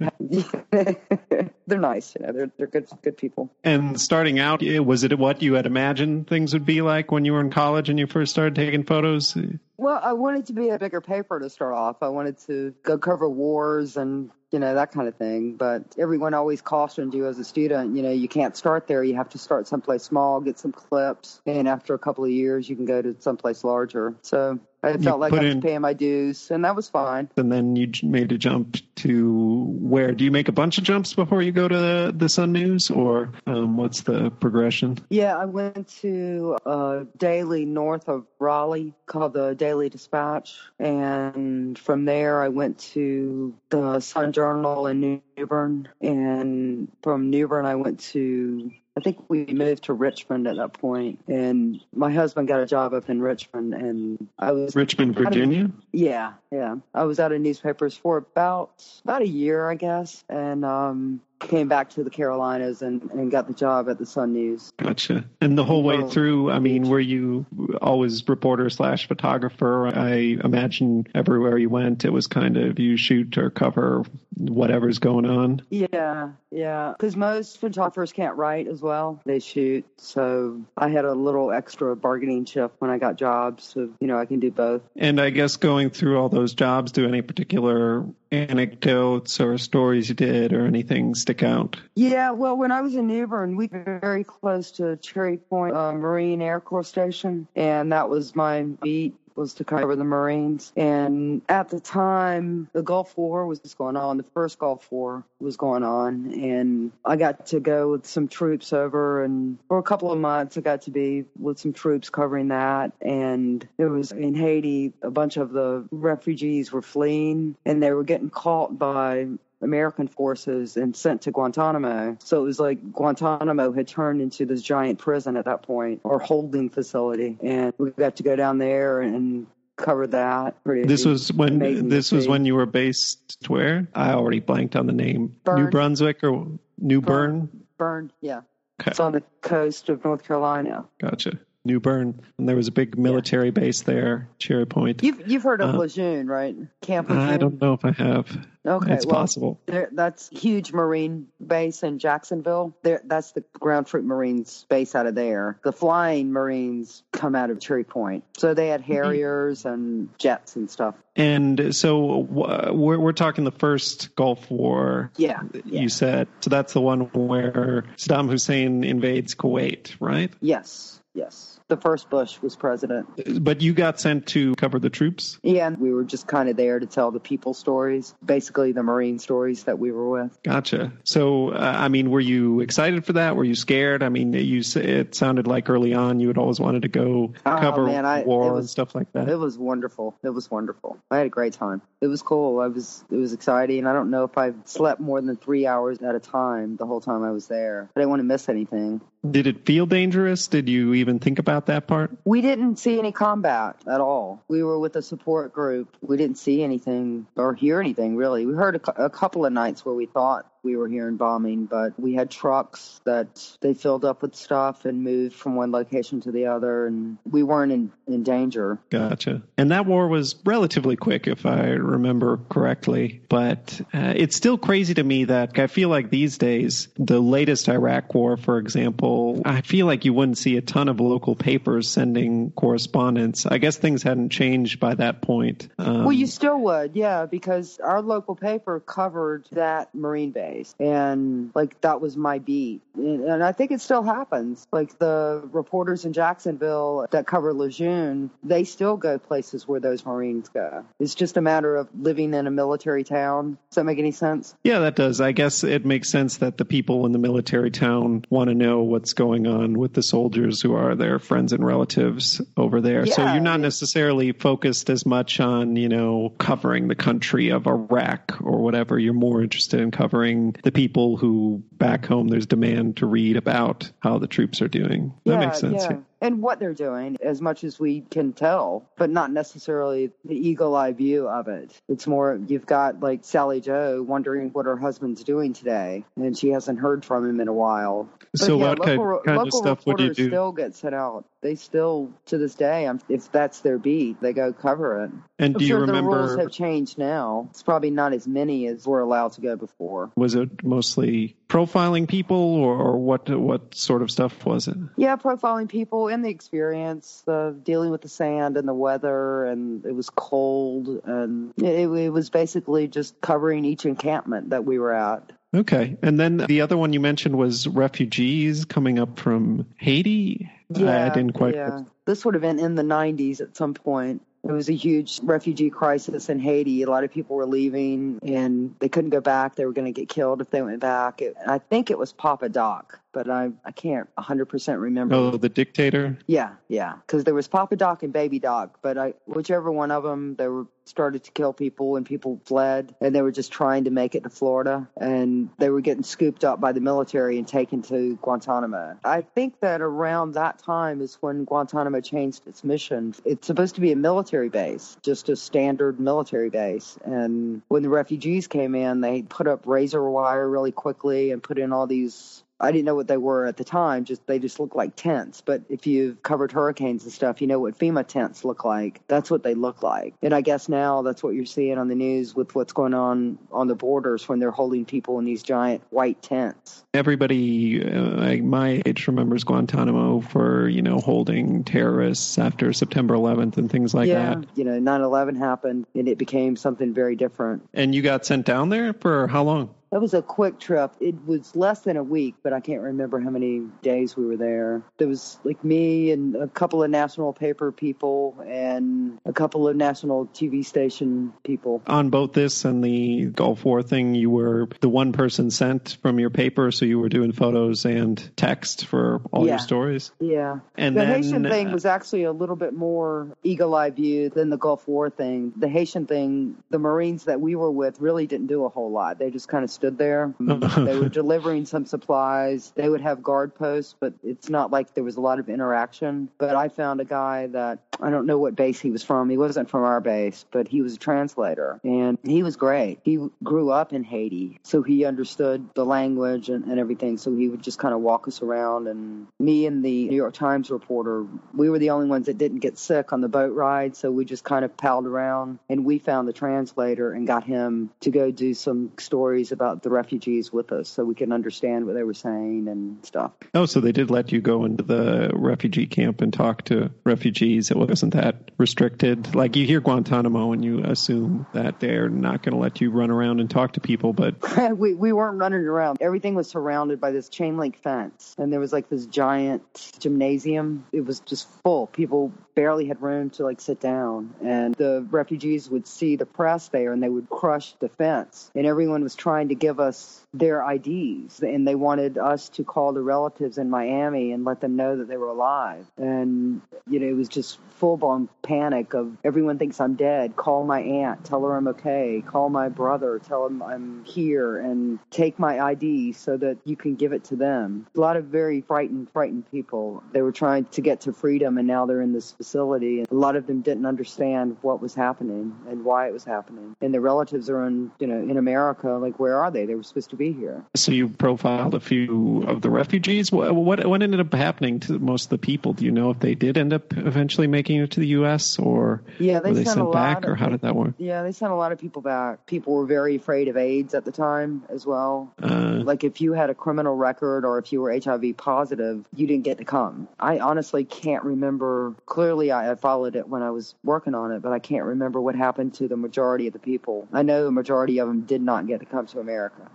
nice, 1.67 2.15
you 2.15 2.25
know. 2.25 2.31
They're 2.33 2.51
they're 2.57 2.67
good 2.67 2.87
good 3.03 3.17
people. 3.17 3.51
and 3.63 4.01
starting 4.01 4.39
out, 4.39 4.63
was 4.63 5.03
it 5.03 5.17
what 5.17 5.41
you 5.43 5.53
had 5.53 5.65
imagined 5.67 6.27
things 6.27 6.53
would 6.53 6.65
be 6.65 6.81
like 6.81 7.11
when 7.11 7.25
you 7.25 7.33
were 7.33 7.41
in 7.41 7.51
college 7.51 7.89
and 7.89 7.99
you 7.99 8.07
first 8.07 8.31
started 8.31 8.55
taking 8.55 8.83
photos? 8.83 9.37
Well, 9.77 9.99
I 10.03 10.13
wanted 10.13 10.47
to 10.47 10.53
be 10.53 10.69
a 10.69 10.79
bigger 10.79 11.01
paper 11.01 11.39
to 11.39 11.49
start 11.49 11.75
off. 11.75 11.97
I 12.01 12.09
wanted 12.09 12.39
to 12.47 12.73
go 12.83 12.97
cover 12.97 13.29
wars 13.29 13.97
and 13.97 14.31
you 14.51 14.59
know 14.59 14.75
that 14.75 14.91
kind 14.91 15.07
of 15.07 15.15
thing. 15.15 15.55
But 15.55 15.83
everyone 15.97 16.33
always 16.33 16.61
cautioned 16.61 17.13
you 17.13 17.27
as 17.27 17.39
a 17.39 17.43
student. 17.43 17.95
You 17.95 18.03
know, 18.03 18.11
you 18.11 18.27
can't 18.27 18.55
start 18.55 18.87
there. 18.87 19.03
You 19.03 19.15
have 19.15 19.29
to 19.29 19.37
start 19.37 19.67
someplace 19.67 20.03
small, 20.03 20.41
get 20.41 20.57
some 20.57 20.71
clips, 20.71 21.41
and 21.45 21.67
after 21.67 21.93
a 21.93 21.99
couple 21.99 22.23
of 22.23 22.31
years, 22.31 22.69
you 22.69 22.75
can 22.75 22.85
go 22.85 23.01
to 23.01 23.15
someplace 23.19 23.63
larger. 23.63 24.15
So 24.21 24.59
I 24.81 24.97
felt 24.97 25.19
like 25.19 25.33
I 25.33 25.43
was 25.43 25.55
in- 25.55 25.61
paying 25.61 25.81
my 25.81 25.93
dues, 25.93 26.51
and 26.51 26.63
that 26.63 26.75
was 26.75 26.89
fine. 26.89 27.29
And 27.35 27.51
then 27.51 27.75
you 27.75 27.91
made 28.03 28.31
a 28.31 28.37
jump 28.37 28.77
to 28.97 29.65
where? 29.79 30.13
Do 30.13 30.23
you 30.23 30.31
make 30.31 30.47
a 30.47 30.53
bunch 30.53 30.77
of 30.77 30.83
jumps 30.83 31.13
before 31.13 31.41
you 31.41 31.51
go 31.51 31.67
to 31.67 31.77
the, 31.77 32.13
the 32.15 32.29
Sun 32.29 32.53
News, 32.53 32.89
or 32.89 33.31
um, 33.45 33.77
what's 33.77 34.01
the 34.01 34.29
progression? 34.31 34.97
Yeah, 35.09 35.37
I 35.37 35.45
went 35.45 35.87
to 35.99 36.57
a 36.65 37.05
daily 37.17 37.65
north 37.65 38.07
of 38.07 38.25
Raleigh 38.39 38.93
called 39.05 39.33
the 39.33 39.53
Daily 39.53 39.89
Dispatch, 39.89 40.57
and 40.79 41.77
from 41.77 42.05
there 42.05 42.41
I 42.41 42.47
went 42.47 42.79
to 42.93 43.55
the 43.69 43.99
Sun 43.99 44.31
Journal 44.33 44.87
in 44.87 45.21
New 45.37 45.45
Bern, 45.45 45.89
and 46.01 46.89
from 47.03 47.29
New 47.29 47.47
Bern 47.47 47.65
I 47.65 47.75
went 47.75 47.99
to. 48.11 48.71
I 48.97 49.01
think 49.01 49.29
we 49.29 49.45
moved 49.45 49.85
to 49.85 49.93
Richmond 49.93 50.47
at 50.47 50.57
that 50.57 50.73
point, 50.73 51.19
and 51.27 51.79
my 51.93 52.11
husband 52.11 52.47
got 52.47 52.59
a 52.59 52.65
job 52.65 52.93
up 52.93 53.09
in 53.09 53.21
Richmond, 53.21 53.73
and 53.73 54.27
I 54.37 54.51
was 54.51 54.75
Richmond, 54.75 55.15
Virginia. 55.15 55.71
yeah, 55.93 56.33
yeah. 56.51 56.75
I 56.93 57.03
was 57.03 57.19
out 57.19 57.31
of 57.31 57.39
newspapers 57.39 57.95
for 57.95 58.17
about 58.17 58.83
about 59.03 59.21
a 59.21 59.27
year, 59.27 59.69
I 59.69 59.75
guess, 59.75 60.23
and 60.27 60.65
um, 60.65 61.21
came 61.39 61.67
back 61.67 61.89
to 61.91 62.03
the 62.03 62.09
Carolinas 62.09 62.81
and, 62.81 63.01
and 63.11 63.31
got 63.31 63.47
the 63.47 63.53
job 63.53 63.89
at 63.89 63.97
the 63.97 64.05
Sun 64.05 64.33
News. 64.33 64.71
Gotcha. 64.77 65.25
And 65.41 65.57
the 65.57 65.63
whole 65.63 65.83
way 65.83 65.97
oh, 65.97 66.09
through, 66.09 66.51
I 66.51 66.59
mean, 66.59 66.89
were 66.89 66.99
you 66.99 67.45
always 67.81 68.27
reporter 68.27 68.69
slash 68.69 69.07
photographer? 69.07 69.87
I 69.87 70.37
imagine 70.43 71.07
everywhere 71.15 71.57
you 71.57 71.69
went, 71.69 72.05
it 72.05 72.11
was 72.11 72.27
kind 72.27 72.57
of 72.57 72.79
you 72.79 72.97
shoot 72.97 73.37
or 73.37 73.49
cover 73.49 74.03
whatever's 74.39 74.99
going 74.99 75.25
on. 75.25 75.61
Yeah, 75.69 76.29
yeah. 76.49 76.93
Because 76.97 77.15
most 77.15 77.59
photographers 77.59 78.11
can't 78.11 78.35
write 78.35 78.67
as 78.67 78.81
well; 78.81 79.21
they 79.25 79.39
shoot. 79.39 79.85
So 79.97 80.61
I 80.77 80.89
had 80.89 81.05
a 81.05 81.13
little 81.13 81.51
extra 81.51 81.95
bargaining 81.95 82.45
chip 82.45 82.73
when 82.79 82.89
I 82.89 82.97
got 82.97 83.17
jobs, 83.17 83.65
so 83.65 83.89
you 83.99 84.07
know 84.07 84.17
I 84.17 84.25
can 84.25 84.39
do 84.39 84.51
both. 84.51 84.81
And 84.95 85.19
I 85.19 85.29
guess 85.29 85.57
going 85.57 85.89
through 85.89 86.17
all 86.17 86.29
those 86.29 86.53
jobs, 86.53 86.91
do 86.91 87.07
any 87.07 87.21
particular 87.21 88.05
anecdotes 88.31 89.39
or 89.39 89.57
stories 89.57 90.09
you 90.09 90.15
did 90.15 90.53
or 90.53 90.65
anything 90.65 91.15
stick 91.15 91.43
out? 91.43 91.79
Yeah, 91.95 92.31
well, 92.31 92.55
when 92.55 92.71
I 92.71 92.81
was 92.81 92.95
in 92.95 93.07
New 93.07 93.27
Bern, 93.27 93.55
we 93.55 93.67
were 93.71 93.99
very 94.01 94.23
close 94.23 94.71
to 94.73 94.97
Cherry 94.97 95.37
Point 95.37 95.75
uh, 95.75 95.93
Marine 95.93 96.41
Air 96.41 96.59
Corps 96.59 96.83
Station, 96.83 97.47
and 97.55 97.91
that 97.91 98.09
was 98.09 98.35
my 98.35 98.63
beat 98.63 99.15
was 99.35 99.55
to 99.55 99.63
cover 99.63 99.95
the 99.95 100.03
Marines. 100.03 100.71
And 100.75 101.41
at 101.47 101.69
the 101.69 101.79
time, 101.79 102.69
the 102.73 102.83
Gulf 102.83 103.17
War 103.17 103.45
was 103.45 103.59
going 103.77 103.95
on. 103.95 104.17
The 104.17 104.23
first 104.23 104.59
Gulf 104.59 104.91
War 104.91 105.23
was 105.39 105.57
going 105.57 105.83
on, 105.83 106.33
and 106.33 106.91
I 107.05 107.15
got 107.15 107.47
to 107.47 107.59
go 107.59 107.91
with 107.91 108.05
some 108.05 108.27
troops 108.27 108.73
over, 108.73 109.23
and 109.23 109.57
for 109.67 109.77
a 109.77 109.83
couple 109.83 110.11
of 110.11 110.19
months, 110.19 110.57
I 110.57 110.61
got 110.61 110.83
to 110.83 110.91
be 110.91 111.25
with 111.37 111.59
some 111.59 111.73
troops 111.73 112.09
covering 112.09 112.49
that. 112.49 112.93
And 113.01 113.67
it 113.77 113.85
was 113.85 114.11
in 114.11 114.35
Haiti. 114.35 114.93
A 115.01 115.11
bunch 115.11 115.37
of 115.37 115.51
the 115.51 115.87
refugees 115.91 116.71
were 116.71 116.81
fleeing, 116.81 117.55
and 117.65 117.81
they 117.81 117.91
were 117.91 118.03
getting 118.03 118.29
caught 118.29 118.77
by 118.77 119.27
American 119.61 120.07
forces 120.07 120.77
and 120.77 120.95
sent 120.95 121.23
to 121.23 121.31
Guantanamo. 121.31 122.17
So 122.19 122.41
it 122.41 122.45
was 122.45 122.59
like 122.59 122.93
Guantanamo 122.93 123.71
had 123.71 123.87
turned 123.87 124.21
into 124.21 124.45
this 124.45 124.61
giant 124.61 124.99
prison 124.99 125.37
at 125.37 125.45
that 125.45 125.63
point 125.63 126.01
or 126.03 126.19
holding 126.19 126.69
facility. 126.69 127.37
And 127.43 127.73
we 127.77 127.91
got 127.91 128.17
to 128.17 128.23
go 128.23 128.35
down 128.35 128.57
there 128.57 129.01
and 129.01 129.47
cover 129.75 130.07
that. 130.07 130.63
Pretty 130.63 130.87
This 130.87 131.05
was 131.05 131.31
when 131.33 131.89
this 131.89 132.11
was 132.11 132.27
when 132.27 132.45
you 132.45 132.55
were 132.55 132.65
based 132.65 133.37
where? 133.47 133.87
I 133.93 134.13
already 134.13 134.39
blanked 134.39 134.75
on 134.75 134.87
the 134.87 134.93
name. 134.93 135.35
Bern. 135.43 135.63
New 135.63 135.69
Brunswick 135.69 136.23
or 136.23 136.47
New 136.77 137.01
Bern? 137.01 137.49
burned. 137.77 138.13
Yeah. 138.21 138.41
Okay. 138.81 138.91
It's 138.91 138.99
on 138.99 139.13
the 139.13 139.23
coast 139.41 139.89
of 139.89 140.03
North 140.05 140.23
Carolina. 140.23 140.85
Gotcha. 141.01 141.39
New 141.69 141.79
Bern. 141.79 142.19
And 142.37 142.49
there 142.49 142.55
was 142.55 142.67
a 142.67 142.71
big 142.71 142.97
military 142.97 143.51
base 143.51 143.83
there, 143.83 144.27
Cherry 144.39 144.65
Point. 144.65 145.03
You've 145.03 145.29
you've 145.29 145.43
heard 145.43 145.61
of 145.61 145.75
Uh, 145.75 145.77
Lejeune, 145.77 146.27
right? 146.27 146.55
Camp 146.81 147.09
Lejeune. 147.09 147.29
I 147.29 147.37
don't 147.37 147.61
know 147.61 147.73
if 147.73 147.85
I 147.85 147.91
have. 147.91 148.45
Okay, 148.65 148.93
it's 148.93 149.05
well, 149.05 149.15
possible. 149.15 149.61
There, 149.67 149.89
that's 149.93 150.27
huge 150.29 150.73
Marine 150.73 151.27
base 151.45 151.81
in 151.81 151.97
Jacksonville. 151.97 152.75
There, 152.83 153.01
that's 153.05 153.31
the 153.31 153.43
ground 153.53 153.87
troop 153.87 154.03
Marines 154.03 154.65
base 154.69 154.95
out 154.95 155.05
of 155.05 155.15
there. 155.15 155.59
The 155.63 155.71
flying 155.71 156.31
Marines 156.33 157.03
come 157.13 157.35
out 157.35 157.51
of 157.51 157.59
Cherry 157.59 157.85
Point, 157.85 158.25
so 158.37 158.53
they 158.53 158.67
had 158.67 158.81
Harriers 158.81 159.65
and 159.65 160.09
jets 160.19 160.57
and 160.57 160.69
stuff. 160.69 160.95
And 161.15 161.73
so 161.73 162.21
uh, 162.43 162.71
we're, 162.73 162.99
we're 162.99 163.13
talking 163.13 163.43
the 163.43 163.51
first 163.51 164.15
Gulf 164.15 164.51
War. 164.51 165.11
Yeah, 165.15 165.41
yeah. 165.65 165.81
You 165.81 165.89
said 165.89 166.27
so. 166.41 166.49
That's 166.49 166.73
the 166.73 166.81
one 166.81 167.01
where 167.13 167.85
Saddam 167.95 168.29
Hussein 168.29 168.83
invades 168.83 169.35
Kuwait, 169.35 169.95
right? 169.99 170.31
Yes, 170.41 170.99
yes. 171.13 171.58
The 171.69 171.77
first 171.77 172.09
Bush 172.09 172.41
was 172.41 172.55
president. 172.55 173.43
But 173.43 173.61
you 173.61 173.73
got 173.73 173.99
sent 173.99 174.25
to 174.29 174.55
cover 174.55 174.79
the 174.79 174.89
troops. 174.89 175.37
Yeah, 175.43 175.69
we 175.69 175.93
were 175.93 176.03
just 176.03 176.25
kind 176.25 176.49
of 176.49 176.57
there 176.57 176.79
to 176.79 176.85
tell 176.87 177.11
the 177.11 177.19
people 177.19 177.53
stories, 177.53 178.15
basically 178.25 178.71
the 178.71 178.81
Marine 178.81 179.19
stories 179.19 179.65
that 179.65 179.77
we 179.77 179.91
were 179.91 180.09
with. 180.09 180.35
Gotcha. 180.41 180.91
So, 181.03 181.49
uh, 181.49 181.75
I 181.77 181.87
mean, 181.89 182.09
were 182.09 182.19
you 182.19 182.61
excited 182.61 183.05
for 183.05 183.13
that? 183.13 183.35
Were 183.35 183.43
you 183.43 183.53
scared? 183.53 184.01
I 184.01 184.09
mean, 184.09 184.33
you 184.33 184.63
it 184.77 185.13
sounded 185.13 185.45
like 185.45 185.69
early 185.69 185.93
on 185.93 186.19
you 186.19 186.27
had 186.27 186.39
always 186.39 186.59
wanted 186.59 186.81
to 186.81 186.87
go 186.87 187.33
Oh, 187.45 187.57
cover 187.59 187.85
man, 187.85 188.03
I- 188.03 188.23
war 188.23 188.51
was- 188.53 188.59
and 188.61 188.69
stuff 188.69 188.95
like 188.95 189.11
that. 189.11 189.29
It 189.29 189.37
was 189.37 189.55
wonderful. 189.55 190.15
It 190.23 190.29
was 190.29 190.49
wonderful. 190.49 190.97
I 191.11 191.17
had 191.17 191.27
a 191.27 191.29
great 191.29 191.53
time. 191.53 191.83
It 192.01 192.07
was 192.07 192.23
cool. 192.23 192.61
I 192.61 192.67
was 192.67 193.03
it 193.11 193.15
was 193.15 193.33
exciting. 193.33 193.85
I 193.85 193.93
don't 193.93 194.09
know 194.09 194.23
if 194.23 194.35
I 194.39 194.53
slept 194.65 194.99
more 194.99 195.21
than 195.21 195.35
three 195.35 195.67
hours 195.67 195.99
at 196.01 196.15
a 196.15 196.19
time 196.19 196.77
the 196.77 196.87
whole 196.87 196.99
time 197.01 197.23
I 197.23 197.29
was 197.31 197.45
there. 197.47 197.89
I 197.95 197.99
didn't 197.99 198.09
want 198.09 198.21
to 198.21 198.25
miss 198.25 198.49
anything. 198.49 199.01
Did 199.29 199.47
it 199.47 199.65
feel 199.65 199.85
dangerous? 199.85 200.47
Did 200.47 200.69
you 200.69 200.93
even 200.93 201.19
think 201.19 201.39
about 201.39 201.65
that 201.65 201.87
part? 201.87 202.11
We 202.23 202.41
didn't 202.41 202.77
see 202.77 202.97
any 202.97 203.11
combat 203.11 203.75
at 203.85 203.99
all. 203.99 204.41
We 204.47 204.63
were 204.63 204.79
with 204.79 204.95
a 204.95 205.01
support 205.01 205.51
group. 205.51 205.97
We 206.01 206.15
didn't 206.15 206.37
see 206.37 206.63
anything 206.63 207.27
or 207.35 207.53
hear 207.53 207.81
anything 207.81 208.15
really. 208.15 208.45
We 208.45 208.53
heard 208.53 208.77
a, 208.77 209.05
a 209.05 209.09
couple 209.09 209.45
of 209.45 209.51
nights 209.51 209.83
where 209.83 209.95
we 209.95 210.05
thought 210.05 210.49
we 210.63 210.75
were 210.75 210.87
hearing 210.87 211.17
bombing, 211.17 211.65
but 211.65 211.99
we 211.99 212.13
had 212.13 212.29
trucks 212.29 213.01
that 213.05 213.57
they 213.61 213.73
filled 213.73 214.05
up 214.05 214.21
with 214.21 214.35
stuff 214.35 214.85
and 214.85 215.03
moved 215.03 215.35
from 215.35 215.55
one 215.55 215.71
location 215.71 216.21
to 216.21 216.31
the 216.31 216.47
other, 216.47 216.87
and 216.87 217.17
we 217.29 217.43
weren't 217.43 217.71
in, 217.71 217.91
in 218.07 218.23
danger. 218.23 218.79
Gotcha. 218.89 219.41
And 219.57 219.71
that 219.71 219.85
war 219.85 220.07
was 220.07 220.35
relatively 220.45 220.95
quick, 220.95 221.27
if 221.27 221.45
I 221.45 221.69
remember 221.69 222.39
correctly. 222.49 223.21
But 223.29 223.79
uh, 223.93 224.13
it's 224.15 224.35
still 224.35 224.57
crazy 224.57 224.93
to 224.95 225.03
me 225.03 225.25
that 225.25 225.57
I 225.57 225.67
feel 225.67 225.89
like 225.89 226.09
these 226.09 226.37
days, 226.37 226.87
the 226.97 227.19
latest 227.19 227.69
Iraq 227.69 228.13
war, 228.13 228.37
for 228.37 228.57
example, 228.57 229.41
I 229.45 229.61
feel 229.61 229.85
like 229.85 230.05
you 230.05 230.13
wouldn't 230.13 230.37
see 230.37 230.57
a 230.57 230.61
ton 230.61 230.89
of 230.89 230.99
local 230.99 231.35
papers 231.35 231.89
sending 231.89 232.51
correspondence. 232.51 233.45
I 233.45 233.57
guess 233.57 233.77
things 233.77 234.03
hadn't 234.03 234.29
changed 234.29 234.79
by 234.79 234.95
that 234.95 235.21
point. 235.21 235.67
Um, 235.77 236.03
well, 236.03 236.13
you 236.13 236.27
still 236.27 236.59
would, 236.61 236.95
yeah, 236.95 237.25
because 237.25 237.79
our 237.79 238.01
local 238.01 238.35
paper 238.35 238.79
covered 238.79 239.47
that 239.51 239.93
Marine 239.93 240.31
base. 240.49 240.75
And 240.79 241.51
like 241.55 241.79
that 241.81 242.01
was 242.01 242.17
my 242.17 242.39
beat. 242.39 242.81
And 242.95 243.43
I 243.43 243.51
think 243.51 243.71
it 243.71 243.81
still 243.81 244.03
happens. 244.03 244.67
Like 244.71 244.97
the 244.99 245.47
reporters 245.51 246.05
in 246.05 246.13
Jacksonville 246.13 247.07
that 247.11 247.27
cover 247.27 247.53
Lejeune, 247.53 248.29
they 248.43 248.63
still 248.63 248.97
go 248.97 249.17
places 249.17 249.67
where 249.67 249.79
those 249.79 250.05
Marines 250.05 250.49
go. 250.49 250.85
It's 250.99 251.15
just 251.15 251.37
a 251.37 251.41
matter 251.41 251.75
of 251.75 251.87
living 251.97 252.33
in 252.33 252.47
a 252.47 252.51
military 252.51 253.03
town. 253.03 253.57
Does 253.69 253.75
that 253.75 253.83
make 253.83 253.99
any 253.99 254.11
sense? 254.11 254.55
Yeah, 254.63 254.79
that 254.79 254.95
does. 254.95 255.21
I 255.21 255.31
guess 255.31 255.63
it 255.63 255.85
makes 255.85 256.09
sense 256.09 256.37
that 256.37 256.57
the 256.57 256.65
people 256.65 257.05
in 257.05 257.11
the 257.11 257.19
military 257.19 257.71
town 257.71 258.25
want 258.29 258.49
to 258.49 258.55
know 258.55 258.81
what's 258.81 259.13
going 259.13 259.47
on 259.47 259.77
with 259.77 259.93
the 259.93 260.03
soldiers 260.03 260.61
who 260.61 260.75
are 260.75 260.95
their 260.95 261.19
friends 261.19 261.53
and 261.53 261.65
relatives 261.65 262.41
over 262.57 262.81
there. 262.81 263.05
Yeah, 263.05 263.13
so 263.13 263.31
you're 263.33 263.41
not 263.41 263.59
necessarily 263.59 264.31
focused 264.31 264.89
as 264.89 265.05
much 265.05 265.39
on, 265.39 265.75
you 265.75 265.89
know, 265.89 266.33
covering 266.37 266.87
the 266.87 266.95
country 266.95 267.49
of 267.49 267.67
Iraq 267.67 268.39
or 268.41 268.59
whatever. 268.59 268.97
You're 268.97 269.13
more 269.13 269.41
interested 269.41 269.79
in 269.79 269.91
covering 269.91 270.38
the 270.63 270.71
people 270.71 271.17
who 271.17 271.63
back 271.73 272.05
home 272.05 272.27
there's 272.27 272.45
demand 272.45 272.97
to 272.97 273.05
read 273.05 273.37
about 273.37 273.91
how 273.99 274.17
the 274.17 274.27
troops 274.27 274.61
are 274.61 274.67
doing. 274.67 275.13
That 275.25 275.33
yeah, 275.33 275.45
makes 275.45 275.59
sense. 275.59 275.83
Yeah 275.89 275.97
and 276.21 276.41
what 276.41 276.59
they're 276.59 276.73
doing 276.73 277.17
as 277.21 277.41
much 277.41 277.63
as 277.63 277.79
we 277.79 278.01
can 278.01 278.33
tell, 278.33 278.89
but 278.97 279.09
not 279.09 279.31
necessarily 279.31 280.11
the 280.25 280.35
eagle 280.35 280.75
eye 280.75 280.91
view 280.91 281.27
of 281.27 281.47
it. 281.47 281.79
It's 281.87 282.07
more 282.07 282.39
you've 282.47 282.65
got 282.65 282.99
like 282.99 283.23
Sally 283.23 283.61
Joe 283.61 284.03
wondering 284.03 284.49
what 284.49 284.65
her 284.65 284.77
husband's 284.77 285.23
doing 285.23 285.53
today, 285.53 286.05
and 286.15 286.37
she 286.37 286.49
hasn't 286.49 286.79
heard 286.79 287.05
from 287.05 287.27
him 287.27 287.39
in 287.39 287.47
a 287.47 287.53
while. 287.53 288.09
But 288.31 288.41
so 288.41 288.57
yeah, 288.59 288.69
what 288.69 288.79
local, 288.79 289.21
kind, 289.25 289.47
of 289.47 289.53
stuff 289.53 289.85
would 289.87 289.99
you 289.99 290.13
do? 290.13 290.27
Still 290.27 290.51
get 290.51 290.75
sent 290.75 290.93
out. 290.93 291.25
They 291.41 291.55
still, 291.55 292.11
to 292.25 292.37
this 292.37 292.53
day, 292.53 292.89
if 293.07 293.31
that's 293.31 293.61
their 293.61 293.77
beat, 293.77 294.21
they 294.21 294.33
go 294.33 294.51
cover 294.51 295.05
it. 295.05 295.11
And 295.39 295.55
I'm 295.55 295.59
do 295.59 295.65
sure 295.65 295.77
you 295.77 295.85
remember? 295.85 296.11
The 296.11 296.17
rules 296.17 296.39
have 296.39 296.51
changed 296.51 296.97
now. 296.97 297.47
It's 297.51 297.63
probably 297.63 297.91
not 297.91 298.13
as 298.13 298.27
many 298.27 298.67
as 298.67 298.85
were 298.85 298.99
allowed 298.99 299.31
to 299.33 299.41
go 299.41 299.55
before. 299.55 300.11
Was 300.15 300.35
it 300.35 300.63
mostly 300.63 301.37
profiling 301.47 302.07
people, 302.07 302.37
or, 302.55 302.75
or 302.75 302.97
what? 302.97 303.29
What 303.29 303.73
sort 303.73 304.01
of 304.01 304.11
stuff 304.11 304.45
was 304.45 304.67
it? 304.67 304.77
Yeah, 304.97 305.15
profiling 305.15 305.69
people 305.69 306.09
and 306.09 306.23
the 306.23 306.29
experience 306.29 307.23
of 307.25 307.63
dealing 307.63 307.89
with 307.89 308.01
the 308.01 308.09
sand 308.09 308.57
and 308.57 308.67
the 308.67 308.73
weather, 308.73 309.45
and 309.45 309.85
it 309.85 309.95
was 309.95 310.09
cold, 310.09 311.01
and 311.05 311.53
it, 311.57 311.89
it 311.89 312.09
was 312.09 312.29
basically 312.29 312.87
just 312.89 313.19
covering 313.21 313.65
each 313.65 313.85
encampment 313.85 314.49
that 314.51 314.65
we 314.65 314.77
were 314.77 314.93
at. 314.93 315.31
Okay. 315.53 315.97
And 316.01 316.19
then 316.19 316.37
the 316.37 316.61
other 316.61 316.77
one 316.77 316.93
you 316.93 316.99
mentioned 316.99 317.37
was 317.37 317.67
refugees 317.67 318.65
coming 318.65 318.99
up 318.99 319.17
from 319.17 319.65
Haiti. 319.77 320.49
Yeah, 320.69 321.05
I 321.05 321.09
didn't 321.09 321.33
quite. 321.33 321.55
Yeah. 321.55 321.83
This 322.05 322.23
would 322.23 322.35
have 322.35 322.41
been 322.41 322.59
in 322.59 322.75
the 322.75 322.83
90s 322.83 323.41
at 323.41 323.57
some 323.57 323.73
point. 323.73 324.21
It 324.43 324.51
was 324.51 324.69
a 324.69 324.73
huge 324.73 325.19
refugee 325.23 325.69
crisis 325.69 326.29
in 326.29 326.39
Haiti. 326.39 326.83
A 326.83 326.89
lot 326.89 327.03
of 327.03 327.11
people 327.11 327.35
were 327.35 327.45
leaving 327.45 328.19
and 328.23 328.73
they 328.79 328.87
couldn't 328.87 329.09
go 329.09 329.19
back. 329.19 329.55
They 329.55 329.65
were 329.65 329.73
going 329.73 329.91
to 329.91 329.99
get 329.99 330.07
killed 330.07 330.39
if 330.39 330.49
they 330.49 330.61
went 330.61 330.79
back. 330.79 331.21
It, 331.21 331.35
I 331.45 331.57
think 331.57 331.91
it 331.91 331.97
was 331.97 332.13
Papa 332.13 332.47
Doc 332.47 332.99
but 333.11 333.29
I 333.29 333.51
I 333.65 333.71
can't 333.71 334.09
100% 334.17 334.81
remember. 334.81 335.15
Oh, 335.15 335.31
the 335.31 335.49
dictator? 335.49 336.17
Yeah, 336.27 336.55
yeah, 336.67 336.93
because 337.05 337.23
there 337.23 337.33
was 337.33 337.47
Papa 337.47 337.75
Doc 337.75 338.03
and 338.03 338.13
Baby 338.13 338.39
Doc, 338.39 338.79
but 338.81 338.97
I 338.97 339.13
whichever 339.25 339.71
one 339.71 339.91
of 339.91 340.03
them 340.03 340.35
they 340.35 340.47
were 340.47 340.67
started 340.89 341.23
to 341.23 341.31
kill 341.31 341.53
people 341.53 341.95
and 341.95 342.05
people 342.05 342.41
fled 342.45 342.93
and 342.99 343.15
they 343.15 343.21
were 343.21 343.31
just 343.31 343.51
trying 343.51 343.83
to 343.83 343.91
make 343.91 344.15
it 344.15 344.23
to 344.23 344.29
Florida 344.29 344.89
and 344.97 345.49
they 345.59 345.69
were 345.69 345.81
getting 345.81 346.03
scooped 346.03 346.43
up 346.43 346.59
by 346.59 346.71
the 346.71 346.81
military 346.81 347.37
and 347.37 347.47
taken 347.47 347.81
to 347.83 348.17
Guantanamo. 348.21 348.97
I 349.03 349.21
think 349.21 349.59
that 349.61 349.81
around 349.81 350.33
that 350.33 350.59
time 350.59 351.01
is 351.01 351.15
when 351.21 351.45
Guantanamo 351.45 352.01
changed 352.01 352.47
its 352.47 352.63
mission. 352.63 353.13
It's 353.23 353.45
supposed 353.45 353.75
to 353.75 353.81
be 353.81 353.91
a 353.91 353.95
military 353.95 354.49
base, 354.49 354.97
just 355.03 355.29
a 355.29 355.35
standard 355.35 355.99
military 355.99 356.49
base. 356.49 356.97
And 357.05 357.61
when 357.67 357.83
the 357.83 357.89
refugees 357.89 358.47
came 358.47 358.73
in, 358.73 359.01
they 359.01 359.21
put 359.21 359.47
up 359.47 359.67
razor 359.67 360.09
wire 360.09 360.49
really 360.49 360.71
quickly 360.71 361.31
and 361.31 361.41
put 361.41 361.59
in 361.59 361.71
all 361.71 361.85
these 361.85 362.43
I 362.59 362.71
didn't 362.71 362.85
know 362.85 362.95
what 362.95 363.07
they 363.07 363.17
were 363.17 363.45
at 363.45 363.57
the 363.57 363.63
time. 363.63 364.05
Just 364.05 364.25
they 364.27 364.39
just 364.39 364.59
look 364.59 364.75
like 364.75 364.95
tents. 364.95 365.41
But 365.41 365.63
if 365.69 365.87
you've 365.87 366.21
covered 366.23 366.51
hurricanes 366.51 367.03
and 367.03 367.11
stuff, 367.11 367.41
you 367.41 367.47
know 367.47 367.59
what 367.59 367.77
FEMA 367.77 368.05
tents 368.05 368.43
look 368.43 368.65
like. 368.65 369.01
That's 369.07 369.31
what 369.31 369.43
they 369.43 369.53
look 369.53 369.83
like. 369.83 370.15
And 370.21 370.33
I 370.33 370.41
guess 370.41 370.67
now 370.67 371.01
that's 371.01 371.23
what 371.23 371.33
you're 371.33 371.45
seeing 371.45 371.77
on 371.77 371.87
the 371.87 371.95
news 371.95 372.35
with 372.35 372.55
what's 372.55 372.73
going 372.73 372.93
on 372.93 373.37
on 373.51 373.67
the 373.67 373.75
borders 373.75 374.27
when 374.27 374.39
they're 374.39 374.51
holding 374.51 374.85
people 374.85 375.19
in 375.19 375.25
these 375.25 375.43
giant 375.43 375.81
white 375.89 376.21
tents. 376.21 376.83
Everybody 376.93 377.83
uh, 377.83 378.17
like 378.17 378.43
my 378.43 378.81
age 378.85 379.07
remembers 379.07 379.43
Guantanamo 379.43 380.21
for 380.21 380.67
you 380.67 380.81
know 380.81 380.99
holding 380.99 381.63
terrorists 381.63 382.37
after 382.37 382.73
September 382.73 383.13
11th 383.13 383.57
and 383.57 383.71
things 383.71 383.93
like 383.93 384.07
yeah, 384.07 384.35
that. 384.35 384.45
You 384.55 384.65
know, 384.65 384.79
9/11 384.79 385.37
happened 385.37 385.85
and 385.95 386.07
it 386.07 386.17
became 386.17 386.55
something 386.55 386.93
very 386.93 387.15
different. 387.15 387.67
And 387.73 387.95
you 387.95 388.01
got 388.01 388.25
sent 388.25 388.45
down 388.45 388.69
there 388.69 388.93
for 388.93 389.27
how 389.27 389.43
long? 389.43 389.73
That 389.91 390.01
was 390.01 390.13
a 390.13 390.21
quick 390.21 390.59
trip. 390.59 390.93
It 390.99 391.15
was 391.25 391.55
less 391.55 391.79
than 391.81 391.97
a 391.97 392.03
week, 392.03 392.35
but 392.43 392.53
I 392.53 392.59
can't 392.59 392.81
remember 392.81 393.19
how 393.19 393.29
many 393.29 393.61
days 393.81 394.15
we 394.15 394.25
were 394.25 394.37
there. 394.37 394.83
There 394.97 395.07
was 395.07 395.39
like 395.43 395.63
me 395.63 396.11
and 396.11 396.35
a 396.35 396.47
couple 396.47 396.83
of 396.83 396.89
national 396.89 397.33
paper 397.33 397.71
people 397.71 398.43
and 398.47 399.19
a 399.25 399.33
couple 399.33 399.67
of 399.67 399.75
national 399.75 400.27
TV 400.27 400.63
station 400.63 401.33
people. 401.43 401.81
On 401.87 402.09
both 402.09 402.33
this 402.33 402.65
and 402.65 402.83
the 402.83 403.25
Gulf 403.25 403.65
War 403.65 403.81
thing, 403.81 404.13
you 404.13 404.29
were 404.29 404.69
the 404.79 404.89
one 404.89 405.11
person 405.11 405.49
sent 405.49 405.97
from 406.01 406.19
your 406.19 406.29
paper, 406.29 406.71
so 406.71 406.85
you 406.85 406.99
were 406.99 407.09
doing 407.09 407.31
photos 407.31 407.85
and 407.85 408.29
text 408.35 408.85
for 408.85 409.21
all 409.31 409.45
yeah. 409.45 409.53
your 409.53 409.59
stories. 409.59 410.11
Yeah. 410.19 410.59
And 410.77 410.95
the 410.95 411.01
then, 411.01 411.23
Haitian 411.23 411.43
thing 411.43 411.69
uh, 411.69 411.73
was 411.73 411.85
actually 411.85 412.23
a 412.23 412.31
little 412.31 412.55
bit 412.55 412.73
more 412.73 413.35
eagle 413.43 413.73
eye 413.73 413.89
view 413.89 414.29
than 414.29 414.49
the 414.49 414.57
Gulf 414.57 414.87
War 414.87 415.09
thing. 415.09 415.53
The 415.57 415.67
Haitian 415.67 416.05
thing, 416.05 416.57
the 416.69 416.79
Marines 416.79 417.25
that 417.25 417.41
we 417.41 417.55
were 417.55 417.71
with 417.71 417.99
really 417.99 418.27
didn't 418.27 418.47
do 418.47 418.65
a 418.65 418.69
whole 418.69 418.91
lot. 418.91 419.17
They 419.17 419.31
just 419.31 419.47
kind 419.47 419.63
of 419.63 419.71
stood 419.79 419.97
there. 419.97 420.33
Mm, 420.49 420.85
they 420.85 420.97
were 420.97 421.09
delivering 421.09 421.65
some 421.65 421.85
supplies. 421.85 422.73
They 422.75 422.89
would 422.89 423.01
have 423.01 423.21
guard 423.21 423.53
posts, 423.53 423.93
but 423.99 424.13
it's 424.23 424.49
not 424.49 424.71
like 424.71 424.95
there 424.95 425.03
was 425.03 425.15
a 425.15 425.21
lot 425.21 425.37
of 425.37 425.47
interaction. 425.47 426.29
But 426.39 426.55
I 426.55 426.69
found 426.69 427.01
a 427.01 427.05
guy 427.05 427.47
that 427.47 427.79
I 428.01 428.09
don't 428.09 428.25
know 428.25 428.39
what 428.39 428.55
base 428.55 428.79
he 428.79 428.89
was 428.89 429.03
from. 429.03 429.29
He 429.29 429.37
wasn't 429.37 429.69
from 429.69 429.83
our 429.83 430.01
base, 430.01 430.45
but 430.51 430.67
he 430.67 430.81
was 430.81 430.95
a 430.95 430.97
translator 430.97 431.79
and 431.83 432.17
he 432.23 432.41
was 432.41 432.55
great. 432.55 432.99
He 433.03 433.19
grew 433.43 433.69
up 433.69 433.93
in 433.93 434.03
Haiti, 434.03 434.59
so 434.63 434.81
he 434.81 435.05
understood 435.05 435.69
the 435.75 435.85
language 435.85 436.49
and, 436.49 436.65
and 436.65 436.79
everything. 436.79 437.17
So 437.17 437.35
he 437.35 437.47
would 437.49 437.61
just 437.61 437.77
kind 437.77 437.93
of 437.93 437.99
walk 438.01 438.27
us 438.27 438.41
around. 438.41 438.87
And 438.87 439.27
me 439.39 439.65
and 439.65 439.83
the 439.83 440.09
New 440.09 440.15
York 440.15 440.33
Times 440.33 440.71
reporter, 440.71 441.25
we 441.53 441.69
were 441.69 441.79
the 441.79 441.91
only 441.91 442.07
ones 442.07 442.25
that 442.25 442.37
didn't 442.37 442.59
get 442.59 442.77
sick 442.77 443.13
on 443.13 443.21
the 443.21 443.29
boat 443.29 443.53
ride. 443.53 443.95
So 443.95 444.11
we 444.11 444.25
just 444.25 444.43
kind 444.43 444.65
of 444.65 444.75
palled 444.77 445.05
around 445.05 445.59
and 445.69 445.85
we 445.85 445.99
found 445.99 446.27
the 446.27 446.33
translator 446.33 447.11
and 447.11 447.27
got 447.27 447.43
him 447.43 447.91
to 448.01 448.09
go 448.09 448.31
do 448.31 448.53
some 448.53 448.91
stories 448.97 449.51
about 449.51 449.68
the 449.75 449.89
refugees 449.89 450.51
with 450.51 450.71
us 450.71 450.89
so 450.89 451.03
we 451.03 451.15
can 451.15 451.31
understand 451.31 451.85
what 451.85 451.95
they 451.95 452.03
were 452.03 452.13
saying 452.13 452.67
and 452.67 453.05
stuff. 453.05 453.31
Oh, 453.53 453.65
so 453.65 453.79
they 453.79 453.91
did 453.91 454.11
let 454.11 454.31
you 454.31 454.41
go 454.41 454.65
into 454.65 454.83
the 454.83 455.31
refugee 455.33 455.87
camp 455.87 456.21
and 456.21 456.33
talk 456.33 456.65
to 456.65 456.91
refugees. 457.03 457.71
It 457.71 457.77
wasn't 457.77 458.13
that 458.13 458.51
restricted. 458.57 459.35
Like 459.35 459.55
you 459.55 459.65
hear 459.65 459.81
Guantanamo 459.81 460.51
and 460.51 460.63
you 460.63 460.83
assume 460.83 461.45
that 461.53 461.79
they're 461.79 462.09
not 462.09 462.43
going 462.43 462.53
to 462.53 462.61
let 462.61 462.81
you 462.81 462.91
run 462.91 463.11
around 463.11 463.39
and 463.39 463.49
talk 463.49 463.73
to 463.73 463.79
people, 463.79 464.13
but 464.13 464.35
we, 464.77 464.93
we 464.93 465.13
weren't 465.13 465.37
running 465.37 465.61
around. 465.61 465.99
Everything 466.01 466.35
was 466.35 466.49
surrounded 466.49 466.99
by 466.99 467.11
this 467.11 467.29
chain 467.29 467.57
link 467.57 467.77
fence 467.77 468.35
and 468.37 468.51
there 468.51 468.59
was 468.59 468.73
like 468.73 468.89
this 468.89 469.05
giant 469.05 469.93
gymnasium. 469.99 470.85
It 470.91 471.05
was 471.05 471.19
just 471.21 471.47
full. 471.63 471.87
People 471.87 472.33
barely 472.59 472.87
had 472.87 473.01
room 473.01 473.29
to 473.29 473.43
like 473.43 473.61
sit 473.61 473.79
down. 473.79 474.35
And 474.43 474.75
the 474.75 475.07
refugees 475.09 475.69
would 475.69 475.87
see 475.87 476.17
the 476.17 476.25
press 476.25 476.67
there 476.67 476.91
and 476.91 477.01
they 477.01 477.07
would 477.07 477.29
crush 477.29 477.71
the 477.79 477.87
fence. 477.87 478.51
And 478.53 478.65
everyone 478.65 479.01
was 479.01 479.15
trying 479.15 479.47
to 479.47 479.55
give 479.55 479.79
us 479.79 480.25
their 480.33 480.69
IDs 480.69 481.41
and 481.41 481.65
they 481.65 481.75
wanted 481.75 482.17
us 482.17 482.49
to 482.49 482.65
call 482.65 482.91
the 482.91 483.01
relatives 483.01 483.57
in 483.57 483.69
Miami 483.69 484.33
and 484.33 484.43
let 484.43 484.59
them 484.59 484.75
know 484.75 484.97
that 484.97 485.07
they 485.07 485.15
were 485.15 485.29
alive. 485.29 485.85
And 485.97 486.61
you 486.89 486.99
know 486.99 487.07
it 487.07 487.15
was 487.15 487.29
just 487.29 487.59
full 487.77 487.95
blown 487.95 488.27
panic 488.41 488.93
of 488.93 489.15
everyone 489.23 489.57
thinks 489.57 489.79
I'm 489.79 489.95
dead. 489.95 490.35
Call 490.35 490.65
my 490.65 490.81
aunt. 490.81 491.23
Tell 491.23 491.41
her 491.43 491.55
I'm 491.55 491.69
okay. 491.69 492.21
Call 492.27 492.49
my 492.49 492.67
brother. 492.67 493.19
Tell 493.19 493.45
him 493.45 493.63
I'm 493.63 494.03
here 494.03 494.59
and 494.59 494.99
take 495.11 495.39
my 495.39 495.59
ID 495.59 496.11
so 496.11 496.35
that 496.35 496.57
you 496.65 496.75
can 496.75 496.95
give 496.95 497.13
it 497.13 497.23
to 497.25 497.37
them. 497.37 497.87
A 497.95 497.99
lot 497.99 498.17
of 498.17 498.25
very 498.25 498.59
frightened 498.59 499.09
frightened 499.11 499.49
people. 499.49 500.03
They 500.11 500.21
were 500.21 500.33
trying 500.33 500.65
to 500.65 500.81
get 500.81 501.01
to 501.01 501.13
freedom 501.13 501.57
and 501.57 501.67
now 501.67 501.85
they're 501.85 502.01
in 502.01 502.11
this 502.11 502.35
facility. 502.49 502.99
And 502.99 503.07
a 503.11 503.15
lot 503.15 503.35
of 503.35 503.47
them 503.47 503.61
didn't 503.61 503.85
understand 503.85 504.57
what 504.61 504.81
was 504.81 504.95
happening 504.95 505.55
and 505.69 505.85
why 505.85 506.07
it 506.07 506.13
was 506.13 506.23
happening. 506.23 506.75
And 506.81 506.93
their 506.93 507.01
relatives 507.01 507.49
are 507.49 507.65
in, 507.65 507.91
you 507.99 508.07
know, 508.07 508.17
in 508.17 508.37
America. 508.37 508.89
Like, 508.89 509.19
where 509.19 509.37
are 509.37 509.51
they? 509.51 509.65
They 509.65 509.75
were 509.75 509.83
supposed 509.83 510.09
to 510.11 510.15
be 510.15 510.31
here. 510.33 510.65
So 510.75 510.91
you 510.91 511.09
profiled 511.09 511.75
a 511.75 511.79
few 511.79 512.43
of 512.47 512.61
the 512.61 512.69
refugees. 512.69 513.31
What, 513.31 513.53
what, 513.53 513.85
what 513.85 514.01
ended 514.01 514.19
up 514.19 514.33
happening 514.33 514.79
to 514.81 514.97
most 514.97 515.25
of 515.25 515.29
the 515.29 515.37
people? 515.37 515.73
Do 515.73 515.85
you 515.85 515.91
know 515.91 516.09
if 516.09 516.19
they 516.19 516.35
did 516.35 516.57
end 516.57 516.73
up 516.73 516.95
eventually 516.97 517.47
making 517.47 517.81
it 517.81 517.91
to 517.91 517.99
the 517.99 518.07
U.S. 518.07 518.57
or 518.57 519.03
yeah, 519.19 519.39
they 519.39 519.49
were 519.49 519.55
they 519.55 519.65
sent, 519.65 519.77
sent 519.77 519.93
back, 519.93 520.27
or 520.27 520.35
how 520.35 520.49
did 520.49 520.61
that 520.61 520.75
work? 520.75 520.93
Yeah, 520.97 521.23
they 521.23 521.31
sent 521.31 521.51
a 521.51 521.55
lot 521.55 521.71
of 521.71 521.79
people 521.79 522.01
back. 522.01 522.45
People 522.45 522.73
were 522.73 522.85
very 522.85 523.15
afraid 523.15 523.47
of 523.47 523.57
AIDS 523.57 523.93
at 523.93 524.05
the 524.05 524.11
time 524.11 524.63
as 524.69 524.85
well. 524.85 525.33
Uh, 525.41 525.81
like 525.83 526.03
if 526.03 526.21
you 526.21 526.33
had 526.33 526.49
a 526.49 526.55
criminal 526.55 526.95
record 526.95 527.45
or 527.45 527.59
if 527.59 527.71
you 527.71 527.81
were 527.81 527.97
HIV 527.97 528.37
positive, 528.37 529.05
you 529.15 529.27
didn't 529.27 529.43
get 529.43 529.59
to 529.59 529.65
come. 529.65 530.07
I 530.19 530.39
honestly 530.39 530.83
can't 530.83 531.23
remember. 531.23 531.95
Clearly, 532.05 532.38
I, 532.47 532.71
I 532.71 532.75
followed 532.75 533.15
it 533.15 533.27
when 533.27 533.41
I 533.41 533.51
was 533.51 533.75
working 533.83 534.15
on 534.15 534.31
it, 534.31 534.41
but 534.41 534.51
I 534.51 534.59
can't 534.59 534.85
remember 534.85 535.19
what 535.19 535.35
happened 535.35 535.73
to 535.75 535.87
the 535.87 535.97
majority 535.97 536.47
of 536.47 536.53
the 536.53 536.59
people. 536.59 537.07
I 537.11 537.23
know 537.23 537.43
the 537.43 537.51
majority 537.51 537.99
of 537.99 538.07
them 538.07 538.21
did 538.21 538.41
not 538.41 538.67
get 538.67 538.79
to 538.79 538.85
come 538.85 539.05
to 539.07 539.19
America. 539.19 539.69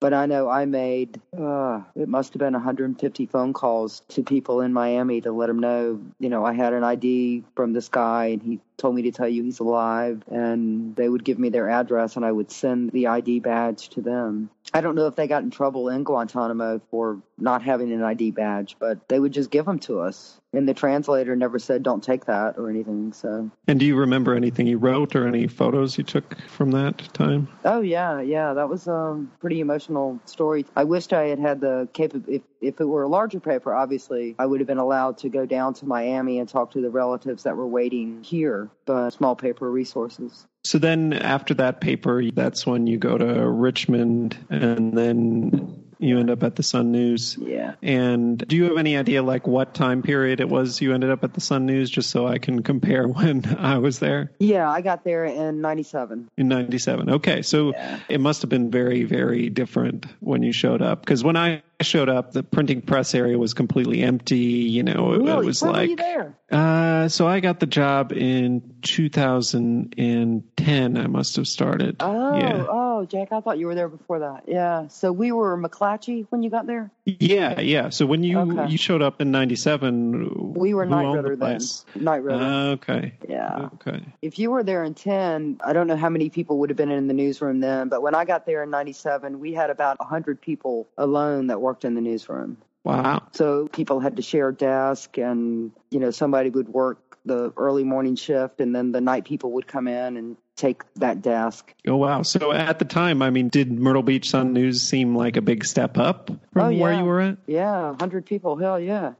But 0.00 0.14
I 0.14 0.26
know 0.26 0.48
I 0.48 0.64
made, 0.64 1.20
uh, 1.36 1.80
it 1.96 2.08
must 2.08 2.32
have 2.32 2.38
been 2.38 2.52
150 2.52 3.26
phone 3.26 3.52
calls 3.52 4.02
to 4.10 4.22
people 4.22 4.60
in 4.60 4.72
Miami 4.72 5.20
to 5.22 5.32
let 5.32 5.48
them 5.48 5.58
know, 5.58 6.00
you 6.20 6.28
know, 6.28 6.44
I 6.44 6.52
had 6.52 6.72
an 6.72 6.84
ID 6.84 7.42
from 7.56 7.72
this 7.72 7.88
guy 7.88 8.26
and 8.26 8.42
he 8.42 8.60
told 8.76 8.94
me 8.94 9.02
to 9.02 9.10
tell 9.10 9.28
you 9.28 9.42
he's 9.42 9.58
alive. 9.58 10.22
And 10.30 10.94
they 10.94 11.08
would 11.08 11.24
give 11.24 11.40
me 11.40 11.48
their 11.48 11.68
address 11.68 12.14
and 12.14 12.24
I 12.24 12.30
would 12.30 12.52
send 12.52 12.92
the 12.92 13.08
ID 13.08 13.40
badge 13.40 13.88
to 13.90 14.00
them. 14.00 14.50
I 14.74 14.80
don't 14.80 14.94
know 14.94 15.06
if 15.06 15.16
they 15.16 15.26
got 15.26 15.42
in 15.42 15.50
trouble 15.50 15.88
in 15.88 16.04
Guantanamo 16.04 16.80
for 16.90 17.20
not 17.38 17.62
having 17.62 17.92
an 17.92 18.02
ID 18.02 18.32
badge, 18.32 18.76
but 18.78 19.08
they 19.08 19.18
would 19.18 19.32
just 19.32 19.50
give 19.50 19.64
them 19.64 19.78
to 19.80 20.00
us. 20.00 20.40
And 20.52 20.68
the 20.68 20.74
translator 20.74 21.36
never 21.36 21.58
said, 21.58 21.82
don't 21.82 22.02
take 22.02 22.24
that 22.24 22.58
or 22.58 22.70
anything. 22.70 23.12
So. 23.12 23.50
And 23.66 23.78
do 23.78 23.86
you 23.86 23.96
remember 23.96 24.34
anything 24.34 24.66
you 24.66 24.78
wrote 24.78 25.14
or 25.14 25.26
any 25.26 25.46
photos 25.46 25.98
you 25.98 26.04
took 26.04 26.40
from 26.48 26.70
that 26.70 26.98
time? 27.12 27.48
Oh, 27.64 27.80
yeah, 27.80 28.20
yeah. 28.20 28.54
That 28.54 28.68
was 28.68 28.88
a 28.88 29.24
pretty 29.40 29.60
emotional 29.60 30.18
story. 30.24 30.64
I 30.74 30.84
wished 30.84 31.12
I 31.12 31.24
had 31.24 31.38
had 31.38 31.60
the 31.60 31.88
capability. 31.92 32.36
If, 32.36 32.42
if 32.60 32.80
it 32.80 32.86
were 32.86 33.02
a 33.02 33.08
larger 33.08 33.40
paper, 33.40 33.74
obviously, 33.74 34.34
I 34.38 34.46
would 34.46 34.60
have 34.60 34.66
been 34.66 34.78
allowed 34.78 35.18
to 35.18 35.28
go 35.28 35.44
down 35.44 35.74
to 35.74 35.86
Miami 35.86 36.38
and 36.38 36.48
talk 36.48 36.72
to 36.72 36.80
the 36.80 36.90
relatives 36.90 37.42
that 37.42 37.56
were 37.56 37.66
waiting 37.66 38.22
here, 38.22 38.70
but 38.86 39.10
small 39.10 39.36
paper 39.36 39.70
resources. 39.70 40.46
So 40.68 40.76
then 40.76 41.14
after 41.14 41.54
that 41.54 41.80
paper, 41.80 42.22
that's 42.30 42.66
when 42.66 42.86
you 42.86 42.98
go 42.98 43.16
to 43.16 43.48
Richmond 43.48 44.36
and 44.50 44.92
then 44.92 45.82
you 45.98 46.18
end 46.18 46.30
up 46.30 46.42
at 46.42 46.56
the 46.56 46.62
Sun 46.62 46.92
News. 46.92 47.36
Yeah. 47.40 47.74
And 47.82 48.38
do 48.38 48.56
you 48.56 48.64
have 48.64 48.78
any 48.78 48.96
idea 48.96 49.22
like 49.22 49.46
what 49.46 49.74
time 49.74 50.02
period 50.02 50.40
it 50.40 50.48
was 50.48 50.80
you 50.80 50.94
ended 50.94 51.10
up 51.10 51.24
at 51.24 51.34
the 51.34 51.40
Sun 51.40 51.66
News 51.66 51.90
just 51.90 52.10
so 52.10 52.26
I 52.26 52.38
can 52.38 52.62
compare 52.62 53.06
when 53.08 53.44
I 53.58 53.78
was 53.78 53.98
there? 53.98 54.32
Yeah, 54.38 54.70
I 54.70 54.80
got 54.80 55.04
there 55.04 55.24
in 55.24 55.60
97. 55.60 56.30
In 56.36 56.48
97. 56.48 57.10
Okay. 57.10 57.42
So 57.42 57.72
yeah. 57.72 57.98
it 58.08 58.20
must 58.20 58.42
have 58.42 58.50
been 58.50 58.70
very 58.70 59.02
very 59.04 59.50
different 59.50 60.06
when 60.20 60.42
you 60.42 60.52
showed 60.52 60.82
up 60.82 61.00
because 61.00 61.24
when 61.24 61.36
I 61.36 61.62
showed 61.80 62.08
up 62.08 62.32
the 62.32 62.42
printing 62.42 62.82
press 62.82 63.14
area 63.14 63.38
was 63.38 63.54
completely 63.54 64.02
empty, 64.02 64.38
you 64.38 64.82
know, 64.82 65.12
really? 65.12 65.30
it, 65.30 65.44
was 65.44 65.62
when 65.62 65.72
like 65.72 65.80
were 65.80 65.90
you 65.90 65.96
there? 65.96 66.36
Uh 66.50 67.08
so 67.08 67.26
I 67.26 67.40
got 67.40 67.60
the 67.60 67.66
job 67.66 68.12
in 68.12 68.74
2010 68.82 70.96
I 70.96 71.06
must 71.06 71.36
have 71.36 71.48
started. 71.48 71.96
Oh, 72.00 72.38
yeah. 72.38 72.66
oh, 72.68 72.87
Jack, 73.04 73.32
I 73.32 73.40
thought 73.40 73.58
you 73.58 73.66
were 73.66 73.74
there 73.74 73.88
before 73.88 74.20
that. 74.20 74.44
Yeah. 74.46 74.88
So 74.88 75.12
we 75.12 75.32
were 75.32 75.56
McClatchy 75.56 76.26
when 76.30 76.42
you 76.42 76.50
got 76.50 76.66
there? 76.66 76.90
Yeah, 77.04 77.60
yeah. 77.60 77.88
So 77.90 78.06
when 78.06 78.22
you 78.22 78.38
Okay. 78.38 78.68
you 78.68 78.78
showed 78.78 79.02
up 79.02 79.20
in 79.20 79.30
'97, 79.30 80.54
We 80.54 80.74
were 80.74 80.86
Knight 80.86 81.04
owned 81.04 81.24
the 81.24 81.36
then. 81.36 82.04
Knight 82.04 82.22
Ridder. 82.22 82.44
Uh, 82.44 82.64
okay. 82.72 83.14
yeah. 83.28 83.68
Okay. 83.74 84.02
If 84.22 84.38
you 84.38 84.50
were 84.50 84.62
there 84.62 84.84
in 84.84 84.94
10, 84.94 85.60
I 85.64 85.72
don't 85.72 85.86
know 85.86 85.96
how 85.96 86.08
many 86.08 86.30
people 86.30 86.58
would 86.58 86.70
have 86.70 86.76
been 86.76 86.90
in 86.90 87.06
the 87.08 87.14
newsroom 87.14 87.60
then, 87.60 87.88
but 87.88 88.02
when 88.02 88.14
I 88.14 88.24
got 88.24 88.46
there 88.46 88.62
in 88.62 88.70
97, 88.70 89.40
we 89.40 89.52
had 89.52 89.70
about 89.70 89.98
100 90.00 90.40
people 90.40 90.86
alone 90.96 91.48
that 91.48 91.60
worked 91.60 91.84
in 91.84 91.94
the 91.94 92.00
newsroom. 92.00 92.58
Wow. 92.84 93.22
So 93.32 93.68
people 93.68 94.00
had 94.00 94.16
to 94.16 94.22
share 94.22 94.48
a 94.48 94.54
desk 94.54 95.18
and, 95.18 95.72
you 95.90 96.00
know, 96.00 96.10
somebody 96.10 96.48
would 96.50 96.68
work 96.68 97.18
the 97.24 97.52
early 97.56 97.84
morning 97.84 98.16
shift 98.16 98.60
and 98.60 98.74
then 98.74 98.92
the 98.92 99.00
night 99.00 99.24
people 99.24 99.52
would 99.52 99.66
come 99.66 99.86
in 99.88 100.16
and 100.16 100.36
take 100.58 100.82
that 100.96 101.22
desk. 101.22 101.72
Oh 101.86 101.96
wow. 101.96 102.22
So 102.22 102.52
at 102.52 102.78
the 102.78 102.84
time, 102.84 103.22
I 103.22 103.30
mean, 103.30 103.48
did 103.48 103.72
Myrtle 103.72 104.02
Beach 104.02 104.30
Sun 104.30 104.52
News 104.52 104.82
seem 104.82 105.14
like 105.14 105.36
a 105.36 105.42
big 105.42 105.64
step 105.64 105.96
up 105.96 106.30
from 106.52 106.74
Oh, 106.74 106.76
where 106.76 106.92
you 106.92 107.04
were 107.04 107.20
at? 107.20 107.38
Yeah, 107.46 107.90
100 107.90 108.26
people. 108.26 108.56
Hell 108.56 108.78
yeah. 108.78 109.12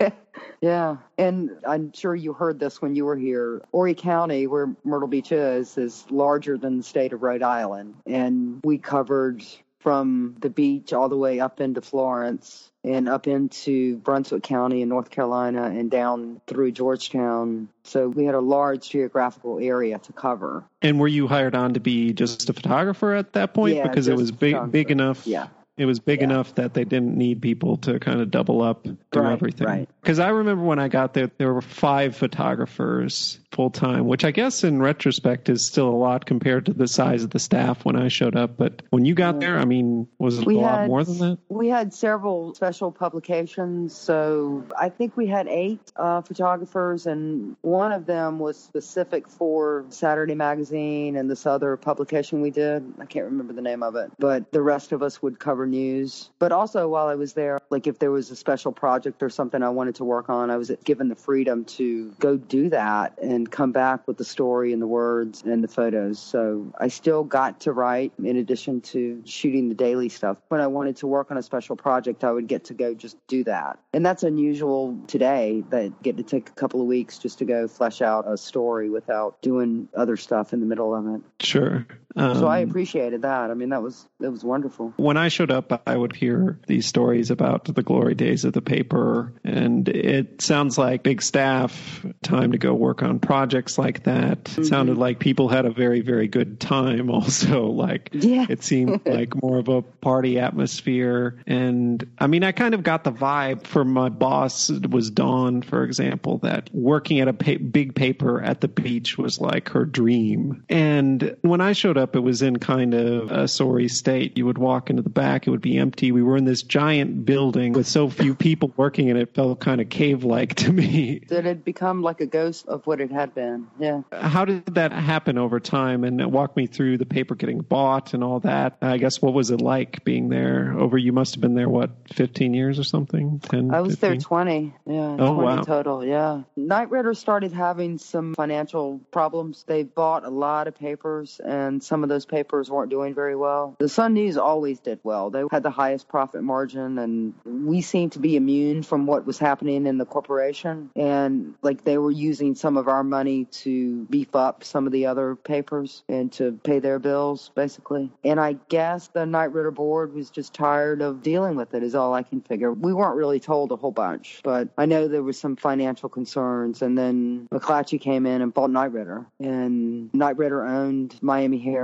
yeah. 0.60 0.96
And 1.16 1.50
I'm 1.66 1.92
sure 1.92 2.14
you 2.14 2.32
heard 2.32 2.58
this 2.58 2.82
when 2.82 2.94
you 2.94 3.04
were 3.04 3.16
here. 3.16 3.62
Horry 3.70 3.94
County, 3.94 4.46
where 4.46 4.74
Myrtle 4.84 5.08
Beach 5.08 5.30
is, 5.30 5.76
is 5.78 6.04
larger 6.10 6.56
than 6.56 6.78
the 6.78 6.82
state 6.82 7.12
of 7.12 7.22
Rhode 7.22 7.42
Island. 7.42 7.94
And 8.06 8.60
we 8.64 8.78
covered 8.78 9.44
from 9.80 10.34
the 10.40 10.50
beach 10.50 10.92
all 10.92 11.08
the 11.08 11.16
way 11.16 11.40
up 11.40 11.60
into 11.60 11.80
Florence 11.80 12.70
and 12.84 13.08
up 13.08 13.26
into 13.26 13.96
Brunswick 13.98 14.42
County 14.42 14.82
in 14.82 14.88
North 14.88 15.10
Carolina 15.10 15.64
and 15.64 15.90
down 15.90 16.40
through 16.46 16.72
Georgetown. 16.72 17.68
So 17.84 18.08
we 18.08 18.24
had 18.24 18.34
a 18.34 18.40
large 18.40 18.88
geographical 18.90 19.58
area 19.58 19.98
to 19.98 20.12
cover. 20.12 20.64
And 20.82 20.98
were 20.98 21.08
you 21.08 21.26
hired 21.28 21.54
on 21.54 21.74
to 21.74 21.80
be 21.80 22.12
just 22.12 22.48
a 22.48 22.52
photographer 22.52 23.14
at 23.14 23.32
that 23.34 23.54
point 23.54 23.76
Yeah, 23.76 23.86
because 23.88 24.08
it 24.08 24.16
was 24.16 24.32
big 24.32 24.70
big 24.70 24.90
enough? 24.90 25.26
Yeah. 25.26 25.48
It 25.76 25.86
was 25.86 26.00
big 26.00 26.20
Yeah. 26.20 26.24
enough 26.24 26.56
that 26.56 26.74
they 26.74 26.84
didn't 26.84 27.16
need 27.16 27.40
people 27.40 27.76
to 27.78 28.00
kind 28.00 28.20
of 28.20 28.32
double 28.32 28.62
up, 28.62 28.82
do 28.84 28.96
Right, 29.14 29.32
everything. 29.32 29.66
right. 29.66 29.88
Because 30.08 30.20
I 30.20 30.30
remember 30.30 30.64
when 30.64 30.78
I 30.78 30.88
got 30.88 31.12
there, 31.12 31.30
there 31.36 31.52
were 31.52 31.60
five 31.60 32.16
photographers 32.16 33.38
full 33.52 33.68
time, 33.68 34.06
which 34.06 34.24
I 34.24 34.30
guess 34.30 34.64
in 34.64 34.80
retrospect 34.80 35.50
is 35.50 35.66
still 35.66 35.88
a 35.88 35.90
lot 35.90 36.24
compared 36.24 36.66
to 36.66 36.72
the 36.72 36.88
size 36.88 37.24
of 37.24 37.30
the 37.30 37.38
staff 37.38 37.84
when 37.84 37.94
I 37.94 38.08
showed 38.08 38.34
up. 38.34 38.56
But 38.56 38.80
when 38.88 39.04
you 39.04 39.14
got 39.14 39.38
there, 39.38 39.58
I 39.58 39.66
mean, 39.66 40.08
was 40.18 40.38
it 40.38 40.46
We 40.46 40.56
a 40.56 40.60
lot 40.60 40.78
had- 40.80 40.88
more 40.88 41.04
than 41.04 41.18
that? 41.18 41.38
We 41.50 41.68
had 41.68 41.92
several 41.92 42.54
special 42.54 42.90
publications, 42.90 43.94
so 43.94 44.64
I 44.78 44.88
think 44.88 45.14
we 45.14 45.26
had 45.26 45.46
eight 45.46 45.92
uh, 45.96 46.22
photographers, 46.22 47.06
and 47.06 47.56
one 47.60 47.92
of 47.92 48.06
them 48.06 48.38
was 48.38 48.56
specific 48.56 49.28
for 49.28 49.84
Saturday 49.90 50.34
Magazine 50.34 51.16
and 51.16 51.30
this 51.30 51.44
other 51.44 51.76
publication 51.76 52.40
we 52.40 52.50
did. 52.50 52.82
I 52.98 53.04
can't 53.04 53.26
remember 53.26 53.52
the 53.52 53.62
name 53.62 53.82
of 53.82 53.94
it, 53.94 54.10
but 54.18 54.52
the 54.52 54.62
rest 54.62 54.92
of 54.92 55.02
us 55.02 55.20
would 55.20 55.38
cover 55.38 55.66
news. 55.66 56.30
But 56.38 56.52
also, 56.52 56.88
while 56.88 57.08
I 57.08 57.14
was 57.14 57.34
there, 57.34 57.60
like 57.68 57.86
if 57.86 57.98
there 57.98 58.10
was 58.10 58.30
a 58.30 58.36
special 58.36 58.72
project 58.72 59.22
or 59.22 59.28
something 59.28 59.62
I 59.62 59.68
wanted 59.68 59.97
to 59.98 60.04
work 60.04 60.28
on, 60.28 60.50
I 60.50 60.56
was 60.56 60.72
given 60.84 61.08
the 61.08 61.14
freedom 61.14 61.64
to 61.76 62.10
go 62.18 62.36
do 62.36 62.70
that 62.70 63.18
and 63.18 63.50
come 63.50 63.72
back 63.72 64.08
with 64.08 64.16
the 64.16 64.24
story 64.24 64.72
and 64.72 64.82
the 64.82 64.86
words 64.86 65.42
and 65.42 65.62
the 65.62 65.68
photos. 65.68 66.18
So 66.18 66.72
I 66.78 66.88
still 66.88 67.22
got 67.22 67.60
to 67.60 67.72
write 67.72 68.12
in 68.22 68.36
addition 68.36 68.80
to 68.80 69.22
shooting 69.24 69.68
the 69.68 69.74
daily 69.74 70.08
stuff. 70.08 70.38
When 70.48 70.60
I 70.60 70.66
wanted 70.66 70.96
to 70.98 71.06
work 71.06 71.30
on 71.30 71.36
a 71.36 71.42
special 71.42 71.76
project, 71.76 72.24
I 72.24 72.32
would 72.32 72.48
get 72.48 72.64
to 72.64 72.74
go 72.74 72.94
just 72.94 73.16
do 73.28 73.44
that. 73.44 73.78
And 73.92 74.04
that's 74.04 74.22
unusual 74.22 74.98
today 75.06 75.62
that 75.70 76.02
get 76.02 76.16
to 76.16 76.22
take 76.22 76.48
a 76.48 76.52
couple 76.52 76.80
of 76.80 76.86
weeks 76.86 77.18
just 77.18 77.38
to 77.38 77.44
go 77.44 77.68
flesh 77.68 78.00
out 78.00 78.24
a 78.26 78.36
story 78.36 78.90
without 78.90 79.40
doing 79.42 79.88
other 79.94 80.16
stuff 80.16 80.52
in 80.52 80.60
the 80.60 80.66
middle 80.66 80.94
of 80.94 81.06
it. 81.14 81.20
Sure. 81.40 81.86
Um, 82.18 82.36
So 82.38 82.46
I 82.46 82.58
appreciated 82.60 83.22
that. 83.22 83.50
I 83.50 83.54
mean, 83.54 83.70
that 83.70 83.82
was 83.82 84.06
that 84.20 84.30
was 84.30 84.42
wonderful. 84.44 84.92
when 84.96 85.16
I 85.16 85.28
showed 85.28 85.50
up, 85.50 85.82
I 85.86 85.96
would 85.96 86.14
hear 86.16 86.58
these 86.66 86.86
stories 86.86 87.30
about 87.30 87.64
the 87.64 87.82
glory 87.82 88.14
days 88.14 88.44
of 88.44 88.52
the 88.52 88.62
paper, 88.62 89.32
and 89.44 89.88
it 89.88 90.42
sounds 90.42 90.76
like 90.78 91.02
big 91.02 91.22
staff, 91.22 92.04
time 92.22 92.52
to 92.52 92.58
go 92.58 92.74
work 92.74 93.02
on 93.02 93.18
projects 93.20 93.78
like 93.78 94.04
that. 94.04 94.56
It 94.58 94.66
sounded 94.66 94.98
like 94.98 95.18
people 95.18 95.48
had 95.48 95.64
a 95.66 95.70
very, 95.70 96.00
very 96.00 96.28
good 96.28 96.60
time. 96.60 97.08
Also, 97.18 97.66
like 97.66 98.10
Yeah. 98.12 98.46
it 98.48 98.62
seemed 98.62 99.00
like 99.06 99.34
more 99.42 99.58
of 99.58 99.68
a 99.68 99.82
party 99.82 100.38
atmosphere, 100.38 101.40
and 101.46 102.04
I 102.18 102.26
mean, 102.26 102.44
I 102.44 102.52
kind 102.52 102.74
of 102.74 102.82
got 102.82 103.04
the 103.04 103.12
vibe 103.12 103.66
from 103.66 103.92
my 103.92 104.08
boss 104.08 104.70
it 104.70 104.88
was 104.90 105.10
Dawn, 105.10 105.62
for 105.62 105.84
example, 105.84 106.38
that 106.38 106.70
working 106.72 107.20
at 107.20 107.28
a 107.28 107.32
pa- 107.32 107.58
big 107.70 107.94
paper 107.94 108.40
at 108.40 108.60
the 108.60 108.68
beach 108.68 109.18
was 109.18 109.40
like 109.40 109.70
her 109.70 109.84
dream. 109.84 110.64
And 110.68 111.36
when 111.42 111.60
I 111.60 111.72
showed 111.72 111.96
up, 111.98 112.07
it 112.14 112.20
was 112.20 112.42
in 112.42 112.58
kind 112.58 112.94
of 112.94 113.30
a 113.30 113.48
sorry 113.48 113.88
state. 113.88 114.36
You 114.38 114.46
would 114.46 114.58
walk 114.58 114.90
into 114.90 115.02
the 115.02 115.10
back, 115.10 115.46
it 115.46 115.50
would 115.50 115.60
be 115.60 115.78
empty. 115.78 116.12
We 116.12 116.22
were 116.22 116.36
in 116.36 116.44
this 116.44 116.62
giant 116.62 117.24
building 117.24 117.72
with 117.72 117.86
so 117.86 118.08
few 118.08 118.34
people 118.34 118.72
working, 118.76 119.10
and 119.10 119.18
it 119.18 119.34
felt 119.34 119.60
kind 119.60 119.80
of 119.80 119.88
cave 119.88 120.24
like 120.24 120.54
to 120.56 120.72
me. 120.72 121.20
That 121.28 121.44
had 121.44 121.64
become 121.64 122.02
like 122.02 122.20
a 122.20 122.26
ghost 122.26 122.66
of 122.68 122.86
what 122.86 123.00
it 123.00 123.10
had 123.10 123.34
been. 123.34 123.66
Yeah. 123.78 124.02
How 124.12 124.44
did 124.44 124.66
that 124.74 124.92
happen 124.92 125.38
over 125.38 125.60
time? 125.60 126.04
And 126.04 126.32
walk 126.32 126.56
me 126.56 126.66
through 126.66 126.98
the 126.98 127.06
paper 127.06 127.34
getting 127.34 127.60
bought 127.60 128.14
and 128.14 128.22
all 128.24 128.40
that. 128.40 128.78
I 128.82 128.98
guess 128.98 129.20
what 129.22 129.34
was 129.34 129.50
it 129.50 129.60
like 129.60 130.04
being 130.04 130.28
there 130.28 130.74
over? 130.78 130.96
You 130.98 131.12
must 131.12 131.34
have 131.34 131.40
been 131.40 131.54
there, 131.54 131.68
what, 131.68 131.90
15 132.14 132.54
years 132.54 132.78
or 132.78 132.84
something? 132.84 133.40
10, 133.40 133.72
I 133.74 133.80
was 133.80 133.98
there 133.98 134.16
20. 134.16 134.74
Yeah, 134.86 135.16
Oh, 135.18 135.34
20 135.34 135.42
wow. 135.42 135.62
total. 135.62 136.04
Yeah. 136.04 136.42
Knight 136.56 136.90
Ridder 136.90 137.14
started 137.14 137.52
having 137.52 137.98
some 137.98 138.34
financial 138.34 139.00
problems. 139.10 139.64
They 139.66 139.82
bought 139.82 140.24
a 140.24 140.30
lot 140.30 140.68
of 140.68 140.74
papers, 140.74 141.40
and 141.44 141.82
some 141.88 142.02
of 142.02 142.08
those 142.08 142.26
papers 142.26 142.70
weren't 142.70 142.90
doing 142.90 143.14
very 143.14 143.34
well. 143.34 143.74
The 143.78 143.88
Sun 143.88 144.14
News 144.14 144.36
always 144.36 144.78
did 144.80 145.00
well. 145.02 145.30
They 145.30 145.42
had 145.50 145.62
the 145.62 145.70
highest 145.70 146.08
profit 146.08 146.42
margin, 146.42 146.98
and 146.98 147.34
we 147.44 147.80
seemed 147.80 148.12
to 148.12 148.18
be 148.18 148.36
immune 148.36 148.82
from 148.82 149.06
what 149.06 149.26
was 149.26 149.38
happening 149.38 149.86
in 149.86 149.98
the 149.98 150.04
corporation. 150.04 150.90
And 150.94 151.54
like 151.62 151.84
they 151.84 151.98
were 151.98 152.10
using 152.10 152.54
some 152.54 152.76
of 152.76 152.88
our 152.88 153.02
money 153.02 153.46
to 153.46 154.04
beef 154.04 154.36
up 154.36 154.64
some 154.64 154.86
of 154.86 154.92
the 154.92 155.06
other 155.06 155.34
papers 155.34 156.02
and 156.08 156.30
to 156.32 156.52
pay 156.52 156.78
their 156.78 156.98
bills, 156.98 157.50
basically. 157.54 158.12
And 158.22 158.38
I 158.38 158.54
guess 158.68 159.08
the 159.08 159.26
Knight 159.26 159.52
Ridder 159.52 159.70
board 159.70 160.14
was 160.14 160.30
just 160.30 160.52
tired 160.52 161.00
of 161.00 161.22
dealing 161.22 161.56
with 161.56 161.74
it, 161.74 161.82
is 161.82 161.94
all 161.94 162.12
I 162.14 162.22
can 162.22 162.40
figure. 162.42 162.72
We 162.72 162.92
weren't 162.92 163.16
really 163.16 163.40
told 163.40 163.72
a 163.72 163.76
whole 163.76 163.92
bunch, 163.92 164.40
but 164.44 164.68
I 164.76 164.86
know 164.86 165.08
there 165.08 165.22
was 165.22 165.38
some 165.38 165.56
financial 165.56 166.08
concerns. 166.08 166.82
And 166.82 166.98
then 166.98 167.48
McClatchy 167.50 168.00
came 168.00 168.26
in 168.26 168.42
and 168.42 168.52
bought 168.52 168.70
Knight 168.70 168.92
Ridder, 168.92 169.26
and 169.40 170.12
Knight 170.12 170.36
Ridder 170.36 170.64
owned 170.64 171.18
Miami 171.22 171.58
Herald, 171.58 171.77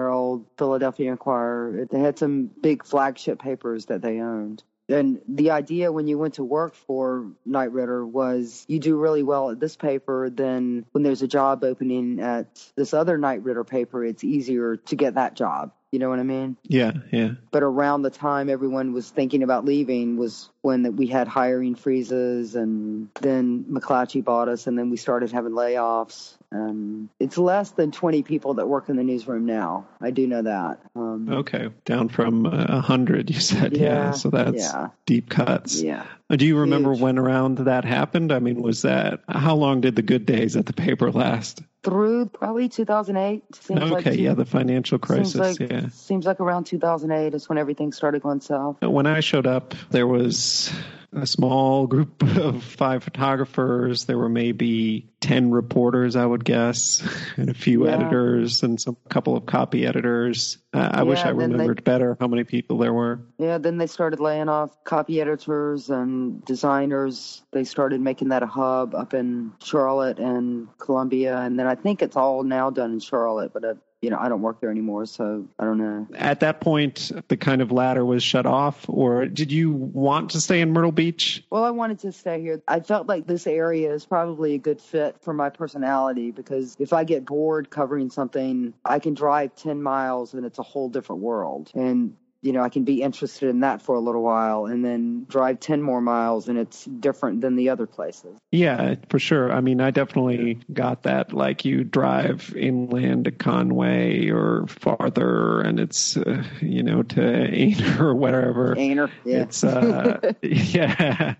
Philadelphia 0.56 1.10
Inquirer. 1.10 1.86
They 1.90 2.00
had 2.00 2.18
some 2.18 2.46
big 2.46 2.84
flagship 2.84 3.40
papers 3.40 3.86
that 3.86 4.02
they 4.02 4.20
owned. 4.20 4.62
And 4.88 5.22
the 5.26 5.50
idea 5.52 5.92
when 5.92 6.06
you 6.06 6.18
went 6.18 6.34
to 6.34 6.44
work 6.44 6.74
for 6.74 7.30
Knight 7.46 7.72
Ridder 7.72 8.06
was 8.06 8.66
you 8.68 8.78
do 8.78 8.96
really 8.96 9.22
well 9.22 9.50
at 9.50 9.58
this 9.58 9.76
paper, 9.76 10.28
then 10.28 10.84
when 10.92 11.02
there's 11.02 11.22
a 11.22 11.28
job 11.28 11.64
opening 11.64 12.20
at 12.20 12.70
this 12.76 12.92
other 12.92 13.16
Knight 13.16 13.42
Ridder 13.42 13.64
paper, 13.64 14.04
it's 14.04 14.24
easier 14.24 14.76
to 14.76 14.96
get 14.96 15.14
that 15.14 15.36
job. 15.36 15.72
You 15.94 16.00
know 16.00 16.08
what 16.08 16.18
I 16.18 16.24
mean? 16.24 16.56
Yeah, 16.64 16.90
yeah. 17.12 17.34
But 17.52 17.62
around 17.62 18.02
the 18.02 18.10
time 18.10 18.50
everyone 18.50 18.92
was 18.92 19.08
thinking 19.08 19.44
about 19.44 19.64
leaving 19.64 20.16
was 20.16 20.50
when 20.60 20.96
we 20.96 21.06
had 21.06 21.28
hiring 21.28 21.76
freezes, 21.76 22.56
and 22.56 23.10
then 23.20 23.64
McClatchy 23.70 24.24
bought 24.24 24.48
us, 24.48 24.66
and 24.66 24.76
then 24.76 24.90
we 24.90 24.96
started 24.96 25.30
having 25.30 25.52
layoffs. 25.52 26.36
Um, 26.50 27.10
it's 27.20 27.38
less 27.38 27.70
than 27.70 27.92
20 27.92 28.24
people 28.24 28.54
that 28.54 28.66
work 28.66 28.88
in 28.88 28.96
the 28.96 29.04
newsroom 29.04 29.46
now. 29.46 29.86
I 30.00 30.10
do 30.10 30.26
know 30.26 30.42
that. 30.42 30.80
Um, 30.96 31.28
okay, 31.30 31.68
down 31.84 32.08
from 32.08 32.46
uh, 32.46 32.50
a 32.50 32.54
uh, 32.54 32.80
hundred, 32.80 33.30
you 33.30 33.38
said. 33.38 33.76
Yeah, 33.76 33.82
yeah 33.82 34.10
so 34.10 34.30
that's 34.30 34.64
yeah. 34.64 34.88
deep 35.06 35.30
cuts. 35.30 35.80
Yeah. 35.80 36.06
Uh, 36.28 36.34
do 36.34 36.44
you 36.44 36.58
remember 36.58 36.90
Huge. 36.90 37.02
when 37.02 37.18
around 37.20 37.58
that 37.58 37.84
happened? 37.84 38.32
I 38.32 38.40
mean, 38.40 38.60
was 38.60 38.82
that 38.82 39.20
how 39.28 39.54
long 39.54 39.80
did 39.80 39.94
the 39.94 40.02
good 40.02 40.26
days 40.26 40.56
at 40.56 40.66
the 40.66 40.72
paper 40.72 41.12
last? 41.12 41.62
Through 41.84 42.26
probably 42.26 42.68
2008. 42.68 43.54
Seems 43.54 43.80
okay, 43.80 43.90
like, 43.92 44.18
yeah, 44.18 44.34
the 44.34 44.44
financial 44.44 44.98
crisis. 44.98 45.32
Seems 45.32 45.60
like, 45.60 45.70
yeah, 45.70 45.88
seems 45.90 46.26
like 46.26 46.40
around 46.40 46.64
2008 46.64 47.34
is 47.34 47.48
when 47.48 47.58
everything 47.58 47.92
started 47.92 48.22
going 48.22 48.40
south. 48.40 48.80
When 48.80 49.06
I 49.06 49.20
showed 49.20 49.46
up, 49.46 49.74
there 49.90 50.06
was 50.06 50.72
a 51.14 51.26
small 51.26 51.86
group 51.86 52.22
of 52.22 52.62
five 52.62 53.04
photographers. 53.04 54.04
There 54.04 54.18
were 54.18 54.28
maybe 54.28 55.08
10 55.20 55.50
reporters, 55.50 56.16
I 56.16 56.26
would 56.26 56.44
guess, 56.44 57.06
and 57.36 57.48
a 57.48 57.54
few 57.54 57.86
yeah. 57.86 57.94
editors 57.94 58.62
and 58.62 58.80
some 58.80 58.96
couple 59.08 59.36
of 59.36 59.46
copy 59.46 59.86
editors. 59.86 60.58
Uh, 60.72 60.90
I 60.92 60.98
yeah, 60.98 61.02
wish 61.02 61.20
I 61.20 61.30
remembered 61.30 61.78
they, 61.78 61.82
better 61.82 62.16
how 62.20 62.26
many 62.26 62.44
people 62.44 62.78
there 62.78 62.92
were. 62.92 63.20
Yeah, 63.38 63.58
then 63.58 63.78
they 63.78 63.86
started 63.86 64.20
laying 64.20 64.48
off 64.48 64.82
copy 64.84 65.20
editors 65.20 65.88
and 65.88 66.44
designers. 66.44 67.42
They 67.52 67.64
started 67.64 68.00
making 68.00 68.28
that 68.28 68.42
a 68.42 68.46
hub 68.46 68.94
up 68.94 69.14
in 69.14 69.52
Charlotte 69.62 70.18
and 70.18 70.68
Columbia. 70.78 71.38
And 71.38 71.58
then 71.58 71.66
I 71.66 71.74
think 71.74 72.02
it's 72.02 72.16
all 72.16 72.42
now 72.42 72.70
done 72.70 72.92
in 72.92 73.00
Charlotte, 73.00 73.52
but 73.52 73.64
you 74.04 74.10
know, 74.10 74.18
I 74.18 74.28
don't 74.28 74.42
work 74.42 74.60
there 74.60 74.70
anymore, 74.70 75.06
so 75.06 75.48
I 75.58 75.64
don't 75.64 75.78
know. 75.78 76.06
At 76.14 76.40
that 76.40 76.60
point, 76.60 77.10
the 77.28 77.38
kind 77.38 77.62
of 77.62 77.72
ladder 77.72 78.04
was 78.04 78.22
shut 78.22 78.44
off, 78.44 78.84
or 78.86 79.24
did 79.24 79.50
you 79.50 79.72
want 79.72 80.32
to 80.32 80.42
stay 80.42 80.60
in 80.60 80.72
Myrtle 80.72 80.92
Beach? 80.92 81.42
Well, 81.48 81.64
I 81.64 81.70
wanted 81.70 82.00
to 82.00 82.12
stay 82.12 82.42
here. 82.42 82.62
I 82.68 82.80
felt 82.80 83.08
like 83.08 83.26
this 83.26 83.46
area 83.46 83.92
is 83.94 84.04
probably 84.04 84.54
a 84.54 84.58
good 84.58 84.80
fit 84.80 85.16
for 85.22 85.32
my 85.32 85.48
personality 85.48 86.32
because 86.32 86.76
if 86.78 86.92
I 86.92 87.04
get 87.04 87.24
bored 87.24 87.70
covering 87.70 88.10
something, 88.10 88.74
I 88.84 88.98
can 88.98 89.14
drive 89.14 89.56
10 89.56 89.82
miles 89.82 90.34
and 90.34 90.44
it's 90.44 90.58
a 90.58 90.62
whole 90.62 90.90
different 90.90 91.22
world. 91.22 91.70
And 91.74 92.14
you 92.44 92.52
know, 92.52 92.62
I 92.62 92.68
can 92.68 92.84
be 92.84 93.00
interested 93.00 93.48
in 93.48 93.60
that 93.60 93.80
for 93.80 93.94
a 93.94 94.00
little 94.00 94.22
while 94.22 94.66
and 94.66 94.84
then 94.84 95.24
drive 95.26 95.60
10 95.60 95.80
more 95.80 96.02
miles 96.02 96.46
and 96.46 96.58
it's 96.58 96.84
different 96.84 97.40
than 97.40 97.56
the 97.56 97.70
other 97.70 97.86
places. 97.86 98.36
Yeah, 98.52 98.96
for 99.08 99.18
sure. 99.18 99.50
I 99.50 99.62
mean, 99.62 99.80
I 99.80 99.90
definitely 99.90 100.60
got 100.70 101.04
that. 101.04 101.32
Like 101.32 101.64
you 101.64 101.84
drive 101.84 102.54
inland 102.54 103.24
to 103.24 103.30
Conway 103.30 104.28
or 104.28 104.66
farther 104.68 105.62
and 105.62 105.80
it's, 105.80 106.18
uh, 106.18 106.44
you 106.60 106.82
know, 106.82 107.02
to 107.02 107.20
Aynor 107.20 108.00
or 108.00 108.14
whatever. 108.14 108.76
Aynor, 108.76 109.10
yeah. 109.24 109.36
It's, 109.38 109.64
uh, 109.64 110.32
yeah, 110.42 111.36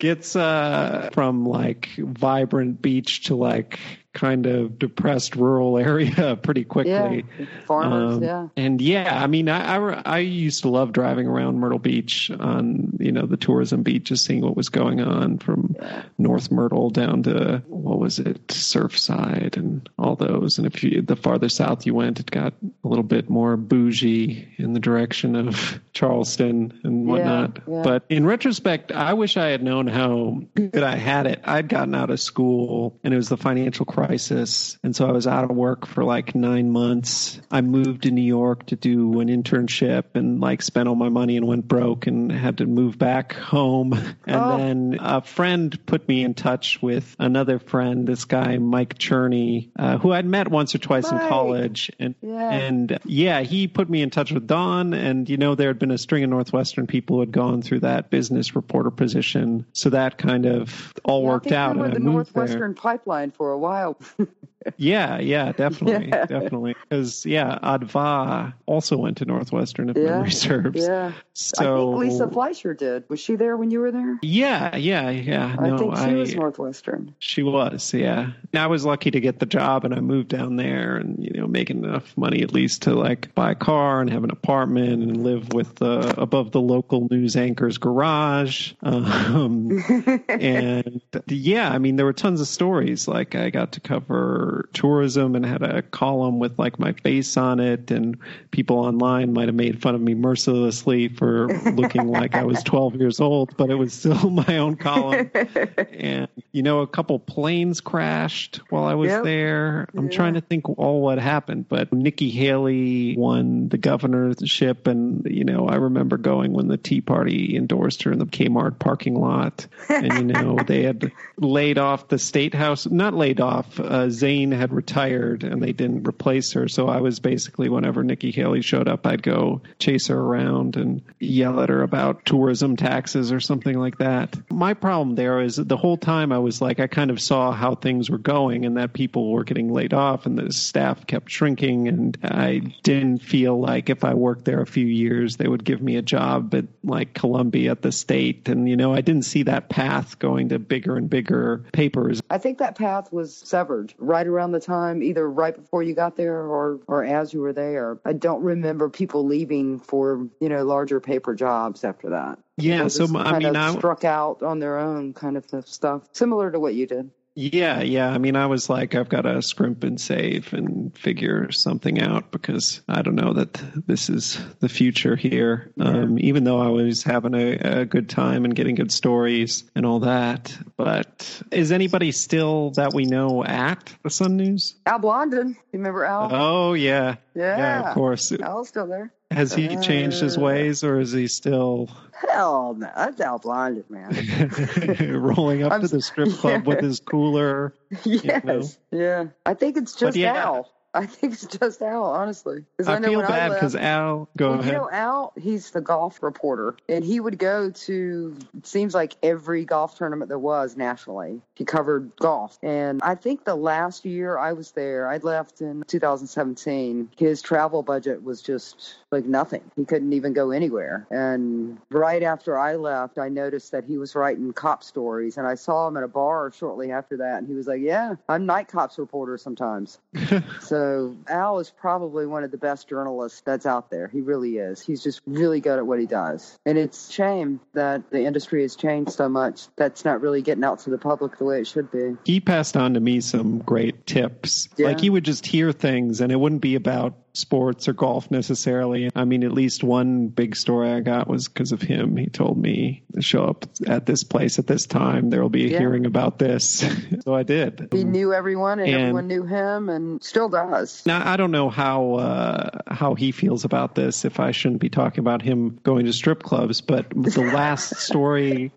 gets, 0.00 0.34
uh, 0.34 1.10
from 1.12 1.46
like 1.46 1.88
vibrant 1.96 2.82
beach 2.82 3.26
to 3.26 3.36
like 3.36 3.78
kind 4.12 4.46
of 4.46 4.78
depressed 4.78 5.36
rural 5.36 5.78
area 5.78 6.36
pretty 6.36 6.64
quickly. 6.64 7.24
Yeah, 7.38 7.46
farmers, 7.66 8.16
um, 8.16 8.22
yeah. 8.22 8.48
And 8.56 8.80
yeah, 8.80 9.22
I 9.22 9.26
mean, 9.26 9.48
I, 9.48 9.76
I, 9.76 10.02
I 10.04 10.18
used 10.18 10.62
to 10.62 10.68
love 10.68 10.92
driving 10.92 11.26
around 11.26 11.58
Myrtle 11.58 11.78
Beach 11.78 12.30
on 12.30 12.96
you 13.00 13.12
know 13.12 13.26
the 13.26 13.36
tourism 13.36 13.82
beach, 13.82 14.04
just 14.04 14.24
seeing 14.24 14.42
what 14.42 14.56
was 14.56 14.68
going 14.68 15.00
on 15.00 15.38
from 15.38 15.76
yeah. 15.80 16.02
North 16.18 16.50
Myrtle 16.50 16.90
down 16.90 17.22
to 17.24 17.62
what 17.66 17.98
was 17.98 18.18
it, 18.18 18.46
Surfside, 18.48 19.56
and 19.56 19.88
all 19.98 20.16
those. 20.16 20.58
And 20.58 20.66
if 20.66 20.82
you 20.82 21.02
the 21.02 21.16
farther 21.16 21.48
south 21.48 21.86
you 21.86 21.94
went, 21.94 22.20
it 22.20 22.30
got 22.30 22.54
a 22.84 22.88
little 22.88 23.04
bit 23.04 23.30
more 23.30 23.56
bougie 23.56 24.54
in 24.58 24.74
the 24.74 24.80
direction 24.80 25.36
of 25.36 25.80
Charleston 25.92 26.80
and 26.84 27.06
whatnot. 27.06 27.60
Yeah, 27.66 27.76
yeah. 27.76 27.82
But 27.82 28.04
in 28.08 28.26
retrospect, 28.26 28.92
I 28.92 29.14
wish 29.14 29.36
I 29.36 29.48
had 29.48 29.62
known 29.62 29.86
how 29.86 30.42
good 30.54 30.82
I 30.82 30.96
had 30.96 31.26
it. 31.26 31.40
I'd 31.44 31.68
gotten 31.68 31.94
out 31.94 32.10
of 32.10 32.20
school, 32.20 32.98
and 33.02 33.14
it 33.14 33.16
was 33.16 33.28
the 33.28 33.36
financial 33.36 33.86
crisis 33.86 34.01
crisis. 34.06 34.78
And 34.82 34.96
so 34.96 35.06
I 35.06 35.12
was 35.12 35.26
out 35.26 35.44
of 35.44 35.50
work 35.50 35.86
for 35.86 36.02
like 36.02 36.34
nine 36.34 36.70
months. 36.70 37.40
I 37.50 37.60
moved 37.60 38.02
to 38.02 38.10
New 38.10 38.22
York 38.22 38.66
to 38.66 38.76
do 38.76 39.20
an 39.20 39.28
internship 39.28 40.14
and 40.14 40.40
like 40.40 40.62
spent 40.62 40.88
all 40.88 40.96
my 40.96 41.08
money 41.08 41.36
and 41.36 41.46
went 41.46 41.68
broke 41.68 42.06
and 42.06 42.32
had 42.32 42.58
to 42.58 42.66
move 42.66 42.98
back 42.98 43.34
home. 43.34 43.92
And 44.24 44.36
oh. 44.36 44.56
then 44.56 44.98
a 45.00 45.20
friend 45.20 45.84
put 45.84 46.06
me 46.06 46.22
in 46.22 46.34
touch 46.34 46.80
with 46.80 47.16
another 47.18 47.58
friend, 47.58 48.06
this 48.06 48.24
guy, 48.24 48.56
Mike 48.58 48.96
Cherney, 48.96 49.70
uh, 49.76 49.98
who 49.98 50.12
I'd 50.12 50.26
met 50.26 50.48
once 50.48 50.74
or 50.76 50.78
twice 50.78 51.10
Mike. 51.10 51.22
in 51.22 51.28
college. 51.28 51.90
And, 51.98 52.14
yeah. 52.22 52.50
and 52.50 52.98
yeah, 53.04 53.40
he 53.40 53.66
put 53.66 53.90
me 53.90 54.00
in 54.00 54.10
touch 54.10 54.30
with 54.30 54.46
Don. 54.46 54.94
And, 54.94 55.28
you 55.28 55.38
know, 55.38 55.56
there 55.56 55.68
had 55.68 55.80
been 55.80 55.90
a 55.90 55.98
string 55.98 56.22
of 56.22 56.30
Northwestern 56.30 56.86
people 56.86 57.16
who 57.16 57.20
had 57.20 57.32
gone 57.32 57.62
through 57.62 57.80
that 57.80 58.10
business 58.10 58.54
reporter 58.54 58.90
position. 58.90 59.66
So 59.72 59.90
that 59.90 60.18
kind 60.18 60.46
of 60.46 60.94
all 61.02 61.22
yeah, 61.22 61.28
worked 61.28 61.52
out. 61.52 61.78
I 61.80 61.88
the 61.88 61.98
Northwestern 61.98 62.60
there. 62.60 62.72
pipeline 62.74 63.32
for 63.32 63.50
a 63.50 63.58
while 63.58 63.91
out. 63.92 64.02
yeah, 64.76 65.18
yeah, 65.18 65.52
definitely, 65.56 66.08
yeah. 66.08 66.26
definitely. 66.26 66.74
Because 66.88 67.24
yeah, 67.26 67.58
Adva 67.62 68.54
also 68.66 68.96
went 68.96 69.18
to 69.18 69.24
Northwestern, 69.24 69.90
if 69.90 69.96
yeah, 69.96 70.04
memory 70.04 70.30
serves. 70.30 70.86
Yeah. 70.86 71.12
So 71.34 71.94
I 71.94 72.00
think 72.00 72.12
Lisa 72.12 72.28
Fleischer 72.28 72.74
did. 72.74 73.08
Was 73.08 73.20
she 73.20 73.36
there 73.36 73.56
when 73.56 73.70
you 73.70 73.80
were 73.80 73.90
there? 73.90 74.18
Yeah, 74.22 74.76
yeah, 74.76 75.10
yeah. 75.10 75.56
I 75.58 75.76
think 75.76 75.96
she 75.96 76.02
I, 76.02 76.14
was 76.14 76.34
Northwestern. 76.34 77.14
She 77.18 77.42
was, 77.42 77.92
yeah. 77.94 78.32
And 78.52 78.62
I 78.62 78.66
was 78.66 78.84
lucky 78.84 79.10
to 79.10 79.20
get 79.20 79.38
the 79.38 79.46
job, 79.46 79.84
and 79.84 79.94
I 79.94 80.00
moved 80.00 80.28
down 80.28 80.56
there, 80.56 80.96
and 80.96 81.22
you 81.22 81.32
know, 81.40 81.46
making 81.46 81.84
enough 81.84 82.16
money 82.16 82.42
at 82.42 82.52
least 82.52 82.82
to 82.82 82.94
like 82.94 83.34
buy 83.34 83.52
a 83.52 83.56
car 83.56 84.00
and 84.00 84.10
have 84.10 84.24
an 84.24 84.30
apartment 84.30 85.02
and 85.02 85.22
live 85.22 85.52
with 85.52 85.80
uh, 85.82 86.14
above 86.18 86.52
the 86.52 86.60
local 86.60 87.08
news 87.10 87.36
anchor's 87.36 87.78
garage. 87.78 88.72
Um, 88.82 89.82
and 90.28 91.00
yeah, 91.26 91.70
I 91.70 91.78
mean, 91.78 91.96
there 91.96 92.06
were 92.06 92.12
tons 92.12 92.40
of 92.40 92.46
stories. 92.46 93.08
Like 93.08 93.34
I 93.34 93.50
got 93.50 93.72
to 93.72 93.80
cover 93.80 94.51
tourism 94.72 95.34
and 95.34 95.44
had 95.44 95.62
a 95.62 95.82
column 95.82 96.38
with 96.38 96.58
like 96.58 96.78
my 96.78 96.92
face 96.92 97.36
on 97.36 97.60
it, 97.60 97.90
and 97.90 98.18
people 98.50 98.78
online 98.78 99.32
might 99.32 99.48
have 99.48 99.54
made 99.54 99.80
fun 99.80 99.94
of 99.94 100.00
me 100.00 100.14
mercilessly 100.14 101.08
for 101.08 101.48
looking 101.72 102.08
like 102.10 102.34
I 102.34 102.44
was 102.44 102.62
12 102.62 102.96
years 102.96 103.20
old, 103.20 103.56
but 103.56 103.70
it 103.70 103.74
was 103.74 103.92
still 103.92 104.30
my 104.30 104.58
own 104.58 104.76
column. 104.76 105.30
and 105.92 106.28
you 106.52 106.62
know, 106.62 106.80
a 106.80 106.86
couple 106.86 107.18
planes 107.18 107.80
crashed 107.80 108.60
while 108.68 108.84
I 108.84 108.94
was 108.94 109.10
yep. 109.10 109.24
there. 109.24 109.88
I'm 109.96 110.06
yeah. 110.06 110.16
trying 110.16 110.34
to 110.34 110.40
think 110.40 110.68
all 110.78 111.00
what 111.00 111.18
happened, 111.18 111.68
but 111.68 111.92
Nikki 111.92 112.30
Haley 112.30 113.16
won 113.16 113.68
the 113.68 113.78
governorship, 113.78 114.86
and 114.86 115.24
you 115.24 115.44
know, 115.44 115.68
I 115.68 115.76
remember 115.76 116.16
going 116.16 116.52
when 116.52 116.68
the 116.68 116.76
Tea 116.76 117.00
Party 117.00 117.56
endorsed 117.56 118.02
her 118.02 118.12
in 118.12 118.18
the 118.18 118.26
Kmart 118.26 118.78
parking 118.78 119.14
lot, 119.14 119.66
and 119.88 120.12
you 120.12 120.24
know, 120.24 120.58
they 120.66 120.82
had 120.82 121.12
laid 121.38 121.78
off 121.78 122.08
the 122.08 122.18
state 122.18 122.54
house, 122.54 122.86
not 122.86 123.14
laid 123.14 123.40
off. 123.40 123.78
Uh, 123.78 124.10
Zane 124.10 124.41
had 124.50 124.72
retired, 124.72 125.44
and 125.44 125.62
they 125.62 125.72
didn't 125.72 126.08
replace 126.08 126.52
her, 126.52 126.68
so 126.68 126.88
I 126.88 127.00
was 127.00 127.20
basically 127.20 127.68
whenever 127.68 128.02
Nikki 128.02 128.32
Haley 128.32 128.62
showed 128.62 128.88
up, 128.88 129.06
I'd 129.06 129.22
go 129.22 129.60
chase 129.78 130.08
her 130.08 130.18
around 130.18 130.76
and 130.76 131.02
yell 131.20 131.60
at 131.60 131.68
her 131.68 131.82
about 131.82 132.24
tourism 132.24 132.76
taxes 132.76 133.32
or 133.32 133.40
something 133.40 133.78
like 133.78 133.98
that. 133.98 134.36
My 134.50 134.74
problem 134.74 135.14
there 135.14 135.40
is 135.40 135.56
the 135.56 135.76
whole 135.76 135.96
time 135.96 136.32
I 136.32 136.38
was 136.38 136.60
like, 136.60 136.80
I 136.80 136.86
kind 136.86 137.10
of 137.10 137.20
saw 137.20 137.52
how 137.52 137.74
things 137.74 138.10
were 138.10 138.18
going 138.18 138.64
and 138.64 138.76
that 138.76 138.92
people 138.92 139.30
were 139.30 139.44
getting 139.44 139.72
laid 139.72 139.94
off 139.94 140.26
and 140.26 140.38
the 140.38 140.52
staff 140.52 141.06
kept 141.06 141.30
shrinking. 141.30 141.88
And 141.88 142.18
I 142.22 142.58
didn't 142.82 143.18
feel 143.18 143.58
like 143.58 143.90
if 143.90 144.04
I 144.04 144.14
worked 144.14 144.44
there 144.44 144.60
a 144.60 144.66
few 144.66 144.86
years, 144.86 145.36
they 145.36 145.48
would 145.48 145.64
give 145.64 145.82
me 145.82 145.96
a 145.96 146.02
job 146.02 146.54
at 146.54 146.66
like 146.82 147.14
Columbia 147.14 147.72
at 147.72 147.82
the 147.82 147.92
state. 147.92 148.48
And, 148.48 148.68
you 148.68 148.76
know, 148.76 148.94
I 148.94 149.00
didn't 149.00 149.24
see 149.24 149.44
that 149.44 149.68
path 149.68 150.18
going 150.18 150.50
to 150.50 150.58
bigger 150.58 150.96
and 150.96 151.08
bigger 151.08 151.64
papers. 151.72 152.20
I 152.30 152.38
think 152.38 152.58
that 152.58 152.76
path 152.76 153.12
was 153.12 153.36
severed 153.36 153.94
right 153.98 154.26
around 154.32 154.52
the 154.52 154.60
time, 154.60 155.02
either 155.02 155.28
right 155.28 155.54
before 155.54 155.82
you 155.82 155.94
got 155.94 156.16
there 156.16 156.36
or 156.36 156.80
or 156.86 157.04
as 157.04 157.32
you 157.32 157.40
were 157.40 157.52
there. 157.52 157.98
I 158.04 158.12
don't 158.12 158.42
remember 158.42 158.88
people 158.88 159.26
leaving 159.26 159.78
for 159.78 160.28
you 160.40 160.48
know 160.48 160.64
larger 160.64 161.00
paper 161.00 161.34
jobs 161.34 161.84
after 161.84 162.10
that. 162.10 162.38
Yeah, 162.56 162.88
so 162.88 163.06
I 163.16 163.38
mean, 163.38 163.56
I, 163.56 163.74
struck 163.74 164.04
out 164.04 164.42
on 164.42 164.58
their 164.58 164.78
own 164.78 165.14
kind 165.14 165.36
of 165.36 165.46
stuff, 165.66 166.02
similar 166.12 166.50
to 166.50 166.60
what 166.60 166.74
you 166.74 166.86
did. 166.86 167.10
Yeah, 167.34 167.80
yeah. 167.80 168.10
I 168.10 168.18
mean, 168.18 168.36
I 168.36 168.46
was 168.46 168.68
like, 168.68 168.94
I've 168.94 169.08
got 169.08 169.22
to 169.22 169.40
scrimp 169.40 169.84
and 169.84 170.00
save 170.00 170.52
and 170.52 170.96
figure 170.96 171.50
something 171.50 172.00
out 172.00 172.30
because 172.30 172.82
I 172.88 173.02
don't 173.02 173.14
know 173.14 173.32
that 173.34 173.54
this 173.86 174.10
is 174.10 174.38
the 174.60 174.68
future 174.68 175.16
here. 175.16 175.72
Um, 175.80 176.18
even 176.18 176.44
though 176.44 176.60
I 176.60 176.68
was 176.68 177.02
having 177.02 177.34
a, 177.34 177.80
a 177.80 177.84
good 177.86 178.10
time 178.10 178.44
and 178.44 178.54
getting 178.54 178.74
good 178.74 178.92
stories 178.92 179.64
and 179.74 179.86
all 179.86 180.00
that. 180.00 180.56
But 180.76 181.42
is 181.50 181.72
anybody 181.72 182.12
still 182.12 182.72
that 182.72 182.92
we 182.92 183.04
know 183.04 183.42
at 183.44 183.94
the 184.02 184.10
Sun 184.10 184.36
News? 184.36 184.74
Al 184.84 184.98
Blondin, 184.98 185.48
you 185.72 185.78
remember 185.78 186.04
Al? 186.04 186.28
Oh, 186.32 186.72
yeah. 186.74 187.16
yeah, 187.34 187.88
of 187.88 187.94
course. 187.94 188.30
Al's 188.32 188.68
still 188.68 188.86
there. 188.86 189.12
Has 189.32 189.52
he 189.54 189.76
changed 189.76 190.20
his 190.20 190.36
uh, 190.36 190.40
ways 190.40 190.84
or 190.84 191.00
is 191.00 191.12
he 191.12 191.26
still 191.28 191.88
Hell 192.28 192.74
no, 192.74 192.90
that's 192.94 193.20
Al 193.20 193.38
Blondin, 193.38 193.84
man. 193.88 195.20
rolling 195.20 195.64
up 195.64 195.72
I'm 195.72 195.80
to 195.80 195.88
the 195.88 196.00
strip 196.00 196.32
club 196.34 196.66
with 196.66 196.80
his 196.84 197.00
cooler? 197.00 197.74
yes, 198.04 198.44
know? 198.44 198.62
yeah. 198.90 199.24
I 199.44 199.54
think 199.54 199.76
it's 199.76 199.94
just 199.94 200.16
yeah. 200.16 200.34
Al. 200.34 200.70
I 200.94 201.06
think 201.06 201.32
it's 201.32 201.46
just 201.46 201.80
Al, 201.80 202.04
honestly. 202.04 202.64
I 202.86 202.98
know 202.98 203.08
feel 203.08 203.18
when 203.20 203.28
bad 203.28 203.54
because 203.54 203.74
Al, 203.74 204.28
go 204.36 204.50
well, 204.50 204.60
ahead. 204.60 204.72
You 204.72 204.78
know, 204.78 204.90
Al, 204.90 205.32
he's 205.40 205.70
the 205.70 205.80
golf 205.80 206.22
reporter, 206.22 206.76
and 206.86 207.02
he 207.02 207.18
would 207.18 207.38
go 207.38 207.70
to, 207.70 208.36
it 208.58 208.66
seems 208.66 208.94
like 208.94 209.14
every 209.22 209.64
golf 209.64 209.96
tournament 209.96 210.28
there 210.28 210.38
was 210.38 210.76
nationally. 210.76 211.40
He 211.54 211.64
covered 211.64 212.14
golf. 212.16 212.58
And 212.62 213.00
I 213.02 213.14
think 213.14 213.44
the 213.44 213.54
last 213.54 214.04
year 214.04 214.36
I 214.36 214.52
was 214.52 214.72
there, 214.72 215.08
I 215.08 215.16
left 215.16 215.62
in 215.62 215.82
2017, 215.86 217.10
his 217.16 217.40
travel 217.40 217.82
budget 217.82 218.22
was 218.22 218.42
just 218.42 218.96
like 219.10 219.24
nothing. 219.24 219.62
He 219.76 219.86
couldn't 219.86 220.12
even 220.12 220.34
go 220.34 220.50
anywhere. 220.50 221.06
And 221.10 221.78
right 221.90 222.22
after 222.22 222.58
I 222.58 222.74
left, 222.76 223.16
I 223.18 223.30
noticed 223.30 223.72
that 223.72 223.84
he 223.84 223.96
was 223.96 224.14
writing 224.14 224.52
cop 224.52 224.84
stories, 224.84 225.38
and 225.38 225.46
I 225.46 225.54
saw 225.54 225.88
him 225.88 225.96
at 225.96 226.02
a 226.02 226.08
bar 226.08 226.52
shortly 226.52 226.92
after 226.92 227.16
that, 227.16 227.38
and 227.38 227.48
he 227.48 227.54
was 227.54 227.66
like, 227.66 227.80
Yeah, 227.80 228.16
I'm 228.28 228.44
night 228.44 228.68
cops 228.68 228.98
reporter 228.98 229.38
sometimes. 229.38 229.98
So 230.60 230.81
Al 231.28 231.58
is 231.58 231.70
probably 231.70 232.26
one 232.26 232.44
of 232.44 232.50
the 232.50 232.58
best 232.58 232.88
journalists 232.88 233.42
that's 233.44 233.66
out 233.66 233.90
there. 233.90 234.08
He 234.08 234.20
really 234.20 234.58
is. 234.58 234.80
He's 234.80 235.02
just 235.02 235.20
really 235.26 235.60
good 235.60 235.78
at 235.78 235.86
what 235.86 235.98
he 235.98 236.06
does. 236.06 236.58
And 236.64 236.78
it's 236.78 237.08
a 237.08 237.12
shame 237.12 237.60
that 237.74 238.10
the 238.10 238.24
industry 238.24 238.62
has 238.62 238.76
changed 238.76 239.12
so 239.12 239.28
much. 239.28 239.66
That's 239.76 240.04
not 240.04 240.20
really 240.20 240.42
getting 240.42 240.64
out 240.64 240.80
to 240.80 240.90
the 240.90 240.98
public 240.98 241.38
the 241.38 241.44
way 241.44 241.60
it 241.60 241.66
should 241.66 241.90
be. 241.90 242.16
he 242.24 242.40
passed 242.40 242.76
on 242.76 242.94
to 242.94 243.00
me 243.00 243.20
some 243.20 243.58
great 243.58 244.06
tips. 244.06 244.68
Yeah. 244.76 244.88
Like 244.88 245.00
he 245.00 245.10
would 245.10 245.24
just 245.24 245.46
hear 245.46 245.72
things 245.72 246.20
and 246.20 246.32
it 246.32 246.36
wouldn't 246.36 246.62
be 246.62 246.74
about 246.74 247.14
sports 247.34 247.88
or 247.88 247.92
golf 247.94 248.30
necessarily. 248.30 249.10
I 249.14 249.24
mean, 249.24 249.42
at 249.44 249.52
least 249.52 249.82
one 249.82 250.28
big 250.28 250.54
story 250.54 250.90
I 250.92 251.00
got 251.00 251.28
was 251.28 251.48
because 251.48 251.72
of 251.72 251.80
him. 251.80 252.16
He 252.16 252.26
told 252.26 252.58
me 252.58 253.02
to 253.14 253.22
show 253.22 253.44
up 253.44 253.64
at 253.86 254.04
this 254.06 254.22
place 254.22 254.58
at 254.58 254.66
this 254.66 254.86
time. 254.86 255.30
There 255.30 255.40
will 255.40 255.48
be 255.48 255.64
a 255.64 255.68
Yeah. 255.68 255.78
hearing 255.78 256.04
about 256.06 256.38
this. 256.38 256.84
so 257.24 257.34
I 257.34 257.42
did. 257.42 257.88
He 257.92 258.04
knew 258.04 258.32
everyone 258.34 258.80
and, 258.80 258.88
And- 258.88 259.00
everyone 259.00 259.28
knew 259.28 259.44
him 259.44 259.88
and 259.88 260.22
still 260.22 260.48
does. 260.50 261.04
Now 261.06 261.26
I 261.26 261.36
don't 261.36 261.50
know 261.52 261.70
how 261.70 262.14
uh, 262.14 262.80
how 262.88 263.14
he 263.14 263.32
feels 263.32 263.64
about 263.64 263.94
this. 263.94 264.24
If 264.24 264.38
I 264.38 264.50
shouldn't 264.50 264.80
be 264.80 264.90
talking 264.90 265.20
about 265.20 265.40
him 265.42 265.78
going 265.82 266.04
to 266.06 266.12
strip 266.12 266.42
clubs, 266.42 266.80
but 266.82 267.08
the 267.10 267.50
last 267.54 267.96
story 267.96 268.72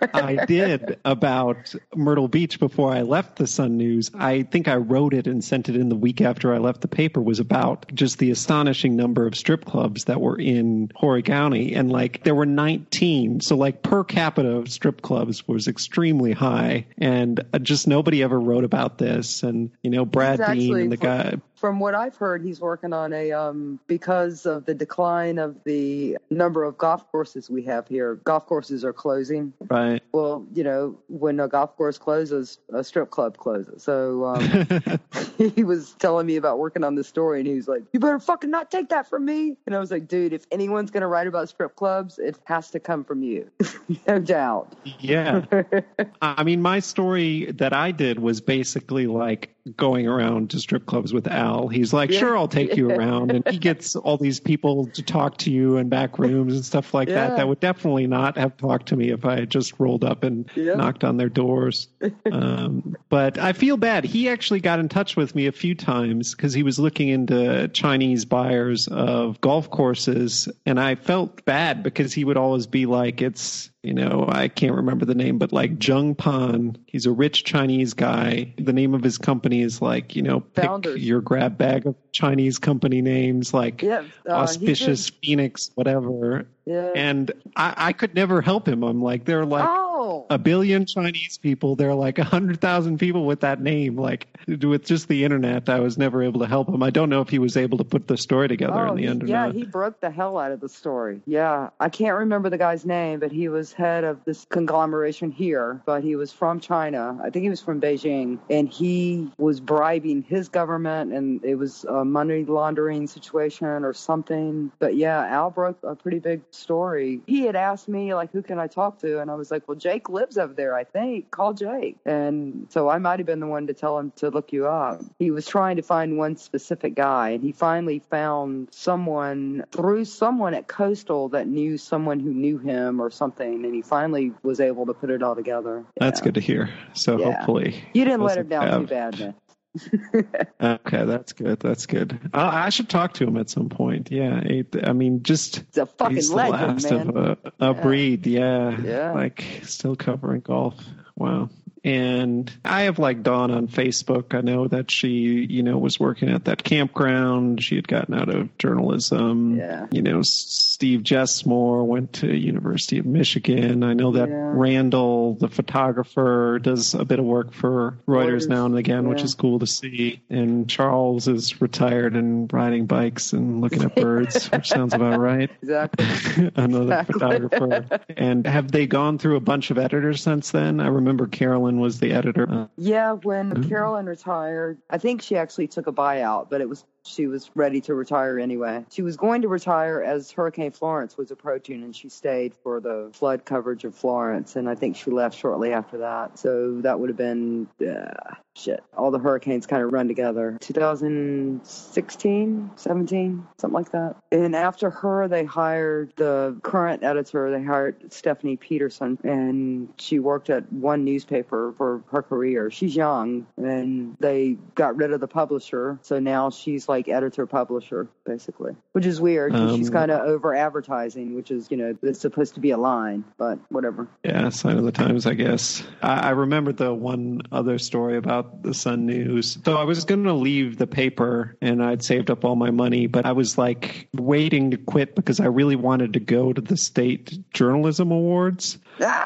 I 0.00 0.44
did 0.46 0.98
about 1.04 1.74
Myrtle 1.94 2.28
Beach 2.28 2.58
before 2.58 2.92
I 2.92 3.02
left 3.02 3.36
the 3.36 3.46
Sun 3.46 3.76
News, 3.76 4.10
I 4.14 4.42
think 4.42 4.68
I 4.68 4.76
wrote 4.76 5.14
it 5.14 5.26
and 5.26 5.42
sent 5.42 5.68
it 5.68 5.76
in 5.76 5.88
the 5.88 5.96
week 5.96 6.20
after 6.20 6.54
I 6.54 6.58
left 6.58 6.80
the 6.80 6.88
paper. 6.88 7.20
Was 7.20 7.40
about 7.40 7.92
just 7.94 8.18
the 8.18 8.30
astonishing 8.30 8.96
number 8.96 9.26
of 9.26 9.36
strip 9.36 9.64
clubs 9.64 10.04
that 10.04 10.20
were 10.20 10.38
in 10.38 10.90
Horry 10.94 11.22
County, 11.22 11.74
and 11.74 11.90
like 11.90 12.24
there 12.24 12.34
were 12.34 12.46
19. 12.46 13.40
So 13.40 13.56
like 13.56 13.82
per 13.82 14.04
capita 14.04 14.50
of 14.50 14.70
strip 14.70 15.02
clubs 15.02 15.46
was 15.46 15.68
extremely 15.68 16.32
high, 16.32 16.86
and 16.98 17.44
uh, 17.52 17.58
just 17.58 17.86
nobody 17.86 18.22
ever 18.22 18.38
wrote 18.38 18.64
about 18.64 18.98
this. 18.98 19.42
And 19.42 19.70
you 19.82 19.90
know 19.90 20.04
Brad 20.04 20.38
Dean 20.38 20.76
and 20.76 20.92
the 20.92 20.96
guy. 20.96 21.38
From 21.58 21.80
what 21.80 21.94
I've 21.94 22.16
heard, 22.16 22.42
he's 22.42 22.60
working 22.60 22.92
on 22.92 23.12
a 23.12 23.32
um 23.32 23.80
because 23.86 24.46
of 24.46 24.64
the 24.64 24.74
decline 24.74 25.38
of 25.38 25.56
the 25.64 26.16
number 26.30 26.62
of 26.62 26.78
golf 26.78 27.10
courses 27.10 27.50
we 27.50 27.64
have 27.64 27.88
here. 27.88 28.14
Golf 28.16 28.46
courses 28.46 28.84
are 28.84 28.92
closing. 28.92 29.52
Right. 29.68 30.00
Well, 30.12 30.46
you 30.54 30.62
know, 30.62 30.98
when 31.08 31.40
a 31.40 31.48
golf 31.48 31.76
course 31.76 31.98
closes, 31.98 32.58
a 32.72 32.84
strip 32.84 33.10
club 33.10 33.36
closes. 33.36 33.82
So 33.82 34.24
um, 34.24 35.00
he 35.54 35.64
was 35.64 35.94
telling 35.94 36.26
me 36.26 36.36
about 36.36 36.58
working 36.58 36.84
on 36.84 36.94
this 36.94 37.08
story, 37.08 37.40
and 37.40 37.48
he 37.48 37.54
was 37.54 37.66
like, 37.66 37.82
"You 37.92 37.98
better 37.98 38.20
fucking 38.20 38.50
not 38.50 38.70
take 38.70 38.90
that 38.90 39.08
from 39.08 39.24
me." 39.24 39.56
And 39.66 39.74
I 39.74 39.80
was 39.80 39.90
like, 39.90 40.06
"Dude, 40.06 40.32
if 40.32 40.46
anyone's 40.52 40.90
gonna 40.90 41.08
write 41.08 41.26
about 41.26 41.48
strip 41.48 41.74
clubs, 41.74 42.18
it 42.18 42.38
has 42.44 42.70
to 42.70 42.80
come 42.80 43.02
from 43.02 43.22
you, 43.22 43.50
no 44.06 44.20
doubt." 44.20 44.76
Yeah. 45.00 45.44
I 46.22 46.44
mean, 46.44 46.62
my 46.62 46.80
story 46.80 47.50
that 47.52 47.72
I 47.72 47.90
did 47.90 48.18
was 48.20 48.40
basically 48.40 49.06
like 49.06 49.54
going 49.76 50.06
around 50.06 50.50
to 50.50 50.58
strip 50.58 50.86
clubs 50.86 51.12
with 51.12 51.26
Al. 51.26 51.68
He's 51.68 51.92
like, 51.92 52.10
Yeah. 52.10 52.18
sure, 52.20 52.36
I'll 52.36 52.48
take 52.48 52.76
you 52.76 52.90
around. 52.90 53.30
And 53.30 53.46
he 53.48 53.58
gets 53.68 53.94
all 53.96 54.16
these 54.16 54.40
people 54.40 54.86
to 54.86 55.02
talk 55.02 55.38
to 55.38 55.50
you 55.50 55.76
in 55.76 55.88
back 55.88 56.18
rooms 56.18 56.54
and 56.54 56.64
stuff 56.64 56.94
like 56.94 57.08
Yeah. 57.08 57.28
that. 57.28 57.36
That 57.36 57.48
would 57.48 57.60
definitely 57.60 58.06
not 58.06 58.36
have 58.38 58.56
talked 58.56 58.86
to 58.88 58.96
me 58.96 59.10
if 59.10 59.24
I 59.24 59.40
had 59.40 59.50
just 59.50 59.74
rolled 59.78 60.04
up 60.04 60.24
and 60.24 60.48
Yeah. 60.54 60.74
knocked 60.74 61.04
on 61.04 61.16
their 61.16 61.28
doors. 61.28 61.88
um, 62.32 62.96
but 63.08 63.38
I 63.38 63.52
feel 63.52 63.76
bad. 63.76 64.04
He 64.04 64.28
actually 64.28 64.60
got 64.60 64.78
in 64.78 64.88
touch 64.88 65.16
with 65.16 65.34
me 65.34 65.46
a 65.46 65.52
few 65.52 65.74
times 65.74 66.34
because 66.34 66.52
he 66.54 66.62
was 66.62 66.78
looking 66.78 67.08
into 67.08 67.68
Chinese 67.68 68.24
buyers 68.24 68.88
of 68.88 69.40
golf 69.40 69.70
courses. 69.70 70.48
And 70.66 70.78
I 70.80 70.94
felt 70.94 71.44
bad 71.44 71.82
because 71.82 72.12
he 72.12 72.24
would 72.24 72.36
always 72.36 72.66
be 72.66 72.86
like, 72.86 73.22
it's, 73.22 73.70
you 73.88 73.94
know, 73.94 74.26
I 74.28 74.48
can't 74.48 74.74
remember 74.74 75.06
the 75.06 75.14
name, 75.14 75.38
but 75.38 75.50
like 75.50 75.82
Jung 75.82 76.14
Pan. 76.14 76.76
He's 76.86 77.06
a 77.06 77.10
rich 77.10 77.42
Chinese 77.42 77.94
guy. 77.94 78.52
The 78.58 78.74
name 78.74 78.92
of 78.92 79.02
his 79.02 79.16
company 79.16 79.62
is 79.62 79.80
like, 79.80 80.14
you 80.14 80.20
know, 80.20 80.40
pick 80.40 80.66
Founders. 80.66 81.02
your 81.02 81.22
grab 81.22 81.56
bag 81.56 81.86
of 81.86 81.94
Chinese 82.12 82.58
company 82.58 83.00
names 83.00 83.54
like 83.54 83.80
Yeah, 83.80 84.04
uh, 84.28 84.32
Auspicious 84.32 85.08
Phoenix, 85.08 85.70
whatever. 85.74 86.46
Yeah. 86.66 86.90
And 86.94 87.32
I, 87.56 87.72
I 87.78 87.92
could 87.94 88.14
never 88.14 88.42
help 88.42 88.68
him. 88.68 88.82
I'm 88.82 89.00
like, 89.00 89.24
they're 89.24 89.46
like, 89.46 89.66
oh, 89.66 89.87
Oh. 90.00 90.26
a 90.30 90.38
billion 90.38 90.86
Chinese 90.86 91.38
people. 91.38 91.74
There 91.74 91.90
are 91.90 91.94
like 91.94 92.20
a 92.20 92.24
hundred 92.24 92.60
thousand 92.60 92.98
people 92.98 93.26
with 93.26 93.40
that 93.40 93.60
name. 93.60 93.96
Like 93.96 94.28
with 94.46 94.84
just 94.84 95.08
the 95.08 95.24
internet, 95.24 95.68
I 95.68 95.80
was 95.80 95.98
never 95.98 96.22
able 96.22 96.38
to 96.40 96.46
help 96.46 96.68
him. 96.68 96.84
I 96.84 96.90
don't 96.90 97.10
know 97.10 97.20
if 97.20 97.28
he 97.28 97.40
was 97.40 97.56
able 97.56 97.78
to 97.78 97.84
put 97.84 98.06
the 98.06 98.16
story 98.16 98.46
together 98.46 98.86
oh, 98.86 98.90
in 98.90 98.94
the 98.94 99.02
he- 99.02 99.08
end 99.08 99.28
yeah, 99.28 99.50
he 99.50 99.64
broke 99.64 100.00
the 100.00 100.10
hell 100.10 100.38
out 100.38 100.52
of 100.52 100.60
the 100.60 100.68
story. 100.68 101.20
Yeah, 101.26 101.70
I 101.80 101.88
can't 101.88 102.16
remember 102.16 102.48
the 102.48 102.58
guy's 102.58 102.86
name, 102.86 103.18
but 103.18 103.32
he 103.32 103.48
was 103.48 103.72
head 103.72 104.04
of 104.04 104.24
this 104.24 104.46
conglomeration 104.48 105.32
here. 105.32 105.82
But 105.84 106.04
he 106.04 106.14
was 106.14 106.32
from 106.32 106.60
China. 106.60 107.18
I 107.22 107.30
think 107.30 107.42
he 107.42 107.50
was 107.50 107.60
from 107.60 107.80
Beijing, 107.80 108.38
and 108.48 108.68
he 108.68 109.28
was 109.36 109.58
bribing 109.58 110.22
his 110.22 110.48
government, 110.48 111.12
and 111.12 111.44
it 111.44 111.56
was 111.56 111.84
a 111.84 112.04
money 112.04 112.44
laundering 112.44 113.08
situation 113.08 113.66
or 113.66 113.92
something. 113.92 114.70
But 114.78 114.94
yeah, 114.94 115.26
Al 115.26 115.50
broke 115.50 115.78
a 115.82 115.96
pretty 115.96 116.20
big 116.20 116.42
story. 116.52 117.20
He 117.26 117.42
had 117.42 117.56
asked 117.56 117.88
me 117.88 118.14
like, 118.14 118.30
"Who 118.30 118.42
can 118.42 118.60
I 118.60 118.68
talk 118.68 119.00
to?" 119.00 119.20
And 119.20 119.28
I 119.28 119.34
was 119.34 119.50
like, 119.50 119.66
"Well, 119.66 119.76
Jake 119.88 120.10
lives 120.10 120.36
over 120.36 120.52
there, 120.52 120.74
I 120.76 120.84
think. 120.84 121.30
Call 121.30 121.54
Jake." 121.54 121.96
And 122.04 122.66
so 122.68 122.88
I 122.90 122.98
might 122.98 123.18
have 123.18 123.26
been 123.26 123.40
the 123.40 123.46
one 123.46 123.66
to 123.68 123.72
tell 123.72 123.98
him 123.98 124.12
to 124.16 124.28
look 124.28 124.52
you 124.52 124.66
up. 124.66 125.00
He 125.18 125.30
was 125.30 125.46
trying 125.46 125.76
to 125.76 125.82
find 125.82 126.18
one 126.18 126.36
specific 126.36 126.94
guy, 126.94 127.30
and 127.30 127.42
he 127.42 127.52
finally 127.52 128.00
found 128.10 128.68
someone 128.70 129.64
through 129.72 130.04
someone 130.04 130.52
at 130.52 130.68
Coastal 130.68 131.30
that 131.30 131.46
knew 131.46 131.78
someone 131.78 132.20
who 132.20 132.34
knew 132.34 132.58
him 132.58 133.00
or 133.00 133.10
something, 133.10 133.64
and 133.64 133.74
he 133.74 133.80
finally 133.80 134.32
was 134.42 134.60
able 134.60 134.84
to 134.86 134.92
put 134.92 135.08
it 135.10 135.22
all 135.22 135.34
together. 135.34 135.84
That's 135.98 136.20
good 136.20 136.34
to 136.34 136.40
hear. 136.40 136.68
So 136.92 137.18
Yeah. 137.18 137.32
hopefully, 137.32 137.82
You 137.94 138.04
didn't 138.04 138.22
let 138.22 138.38
him 138.38 138.48
down 138.48 138.66
have- 138.66 138.80
too 138.82 138.86
bad, 138.88 139.18
man. 139.18 139.34
Okay, 140.60 141.04
that's 141.04 141.32
good. 141.34 141.60
That's 141.60 141.86
good. 141.86 142.18
I, 142.32 142.66
I 142.66 142.68
should 142.70 142.88
talk 142.88 143.14
to 143.14 143.26
him 143.26 143.36
at 143.36 143.48
some 143.50 143.68
point. 143.68 144.10
Yeah, 144.10 144.40
I 144.82 144.92
mean, 144.92 145.22
just 145.22 145.56
He's 145.68 145.78
a 145.78 145.86
fucking 145.86 146.16
he's 146.16 146.30
the 146.30 146.36
legend, 146.36 146.82
last 146.82 146.90
man. 146.90 147.08
of 147.08 147.16
a, 147.16 147.38
a 147.60 147.74
Yeah. 147.74 147.82
breed. 147.82 148.26
Yeah, 148.26 148.80
Yeah. 148.80 149.12
like 149.12 149.44
still 149.62 149.94
covering 149.96 150.40
golf. 150.40 150.74
Wow. 151.16 151.50
And 151.84 152.50
I 152.64 152.82
have 152.82 152.98
like 152.98 153.22
Dawn 153.22 153.50
on 153.50 153.68
Facebook. 153.68 154.34
I 154.36 154.40
know 154.40 154.68
that 154.68 154.90
she, 154.90 155.46
you 155.48 155.62
know, 155.62 155.78
was 155.78 155.98
working 156.00 156.28
at 156.28 156.44
that 156.46 156.64
campground. 156.64 157.62
She 157.62 157.76
had 157.76 157.86
gotten 157.88 158.14
out 158.14 158.28
of 158.28 158.56
journalism. 158.58 159.56
Yeah. 159.56 159.86
You 159.90 160.02
know, 160.02 160.20
Steve 160.22 161.02
Jessmore 161.02 161.84
went 161.84 162.14
to 162.14 162.34
University 162.36 162.98
of 162.98 163.06
Michigan. 163.06 163.82
I 163.84 163.94
know 163.94 164.12
that 164.12 164.28
Yeah. 164.28 164.52
Randall, 164.54 165.34
the 165.34 165.48
photographer, 165.48 166.58
does 166.62 166.94
a 166.94 167.04
bit 167.04 167.18
of 167.18 167.24
work 167.24 167.52
for 167.52 167.96
Reuters, 168.06 168.28
Reuters, 168.28 168.48
now 168.48 168.66
and 168.66 168.76
again, 168.76 169.08
which 169.08 169.22
is 169.22 169.34
cool 169.34 169.58
to 169.60 169.66
see. 169.66 170.20
And 170.30 170.68
Charles 170.68 171.28
is 171.28 171.60
retired 171.60 172.14
and 172.16 172.52
riding 172.52 172.86
bikes 172.86 173.32
and 173.32 173.60
looking 173.60 173.82
at 173.82 173.94
birds, 173.94 174.46
which 174.52 174.68
sounds 174.68 174.94
about 174.94 175.18
right. 175.20 175.50
Exactly. 175.62 176.50
Another 176.56 176.84
Exactly. 177.00 177.12
photographer. 177.12 178.00
And 178.16 178.46
have 178.46 178.70
they 178.72 178.86
gone 178.86 179.18
through 179.18 179.36
a 179.36 179.40
bunch 179.40 179.70
of 179.70 179.78
editors 179.78 180.22
since 180.22 180.50
then? 180.50 180.80
I 180.80 180.88
remember 180.88 181.26
Carolyn 181.26 181.67
Carolyn 181.68 181.80
was 181.82 182.00
the 182.00 182.12
editor. 182.12 182.68
Yeah, 182.76 183.12
when. 183.12 183.68
Carolyn 183.68 184.06
retired, 184.06 184.78
I 184.88 184.98
think 184.98 185.20
she 185.20 185.36
actually 185.36 185.66
took 185.66 185.86
a 185.86 185.92
buyout, 185.92 186.48
but 186.48 186.60
it 186.60 186.68
was 186.68 186.84
she 187.08 187.26
was 187.26 187.50
ready 187.54 187.80
to 187.82 187.94
retire 187.94 188.38
anyway. 188.38 188.84
She 188.90 189.02
was 189.02 189.16
going 189.16 189.42
to 189.42 189.48
retire 189.48 190.02
as 190.02 190.30
Hurricane 190.30 190.72
Florence 190.72 191.16
was 191.16 191.30
approaching, 191.30 191.82
and 191.82 191.94
she 191.94 192.08
stayed 192.08 192.54
for 192.62 192.80
the 192.80 193.10
flood 193.12 193.44
coverage 193.44 193.84
of 193.84 193.94
Florence, 193.94 194.56
and 194.56 194.68
I 194.68 194.74
think 194.74 194.96
she 194.96 195.10
left 195.10 195.36
shortly 195.36 195.72
after 195.72 195.98
that. 195.98 196.38
So 196.38 196.80
that 196.82 197.00
would 197.00 197.08
have 197.08 197.16
been 197.16 197.68
uh, 197.80 198.34
shit. 198.58 198.82
All 198.96 199.10
the 199.10 199.18
hurricanes 199.18 199.66
kind 199.66 199.82
of 199.82 199.92
run 199.92 200.08
together. 200.08 200.56
2016, 200.60 202.70
17, 202.74 203.46
something 203.58 203.74
like 203.74 203.92
that. 203.92 204.16
And 204.32 204.56
after 204.56 204.88
her, 204.90 205.28
they 205.28 205.44
hired 205.44 206.14
the 206.16 206.58
current 206.62 207.04
editor. 207.04 207.50
They 207.50 207.62
hired 207.62 208.10
Stephanie 208.12 208.56
Peterson, 208.56 209.18
and 209.22 209.88
she 209.96 210.18
worked 210.18 210.50
at 210.50 210.70
one 210.72 211.04
newspaper 211.04 211.72
for 211.76 212.02
her 212.10 212.22
career. 212.22 212.70
She's 212.70 212.96
young, 212.96 213.46
and 213.56 214.16
they 214.20 214.58
got 214.74 214.96
rid 214.96 215.12
of 215.12 215.20
the 215.20 215.28
publisher, 215.28 215.98
so 216.02 216.18
now 216.18 216.50
she's 216.50 216.88
like 216.88 216.97
editor 217.06 217.46
publisher 217.46 218.08
basically, 218.24 218.74
which 218.92 219.06
is 219.06 219.20
weird. 219.20 219.52
'cause 219.52 219.76
she's 219.76 219.88
Um, 219.88 219.92
kind 219.94 220.10
of 220.10 220.22
over 220.22 220.54
advertising, 220.54 221.36
which 221.36 221.50
is 221.52 221.70
you 221.70 221.76
know 221.76 221.94
it's 222.02 222.18
supposed 222.18 222.54
to 222.54 222.60
be 222.60 222.70
a 222.70 222.76
line, 222.78 223.22
but 223.36 223.58
whatever. 223.68 224.08
Yeah, 224.24 224.48
sign 224.48 224.78
of 224.78 224.84
the 224.84 224.90
times, 224.92 225.26
I 225.26 225.34
guess. 225.34 225.86
I, 226.02 226.28
I 226.28 226.30
remember 226.30 226.72
the 226.72 226.92
one 226.94 227.42
other 227.52 227.78
story 227.78 228.16
about 228.16 228.62
the 228.62 228.74
Sun 228.74 229.06
News. 229.06 229.58
So 229.64 229.76
I 229.76 229.84
was 229.84 230.04
going 230.04 230.24
to 230.24 230.32
leave 230.32 230.78
the 230.78 230.86
paper 230.86 231.56
and 231.60 231.82
I'd 231.84 232.02
saved 232.02 232.30
up 232.30 232.44
all 232.44 232.56
my 232.56 232.70
money, 232.70 233.06
but 233.06 233.26
I 233.26 233.32
was 233.32 233.58
like 233.58 234.08
waiting 234.14 234.70
to 234.70 234.76
quit 234.78 235.14
because 235.14 235.40
I 235.40 235.46
really 235.46 235.76
wanted 235.76 236.14
to 236.14 236.20
go 236.20 236.52
to 236.52 236.60
the 236.60 236.76
state 236.76 237.38
journalism 237.52 238.10
awards 238.10 238.78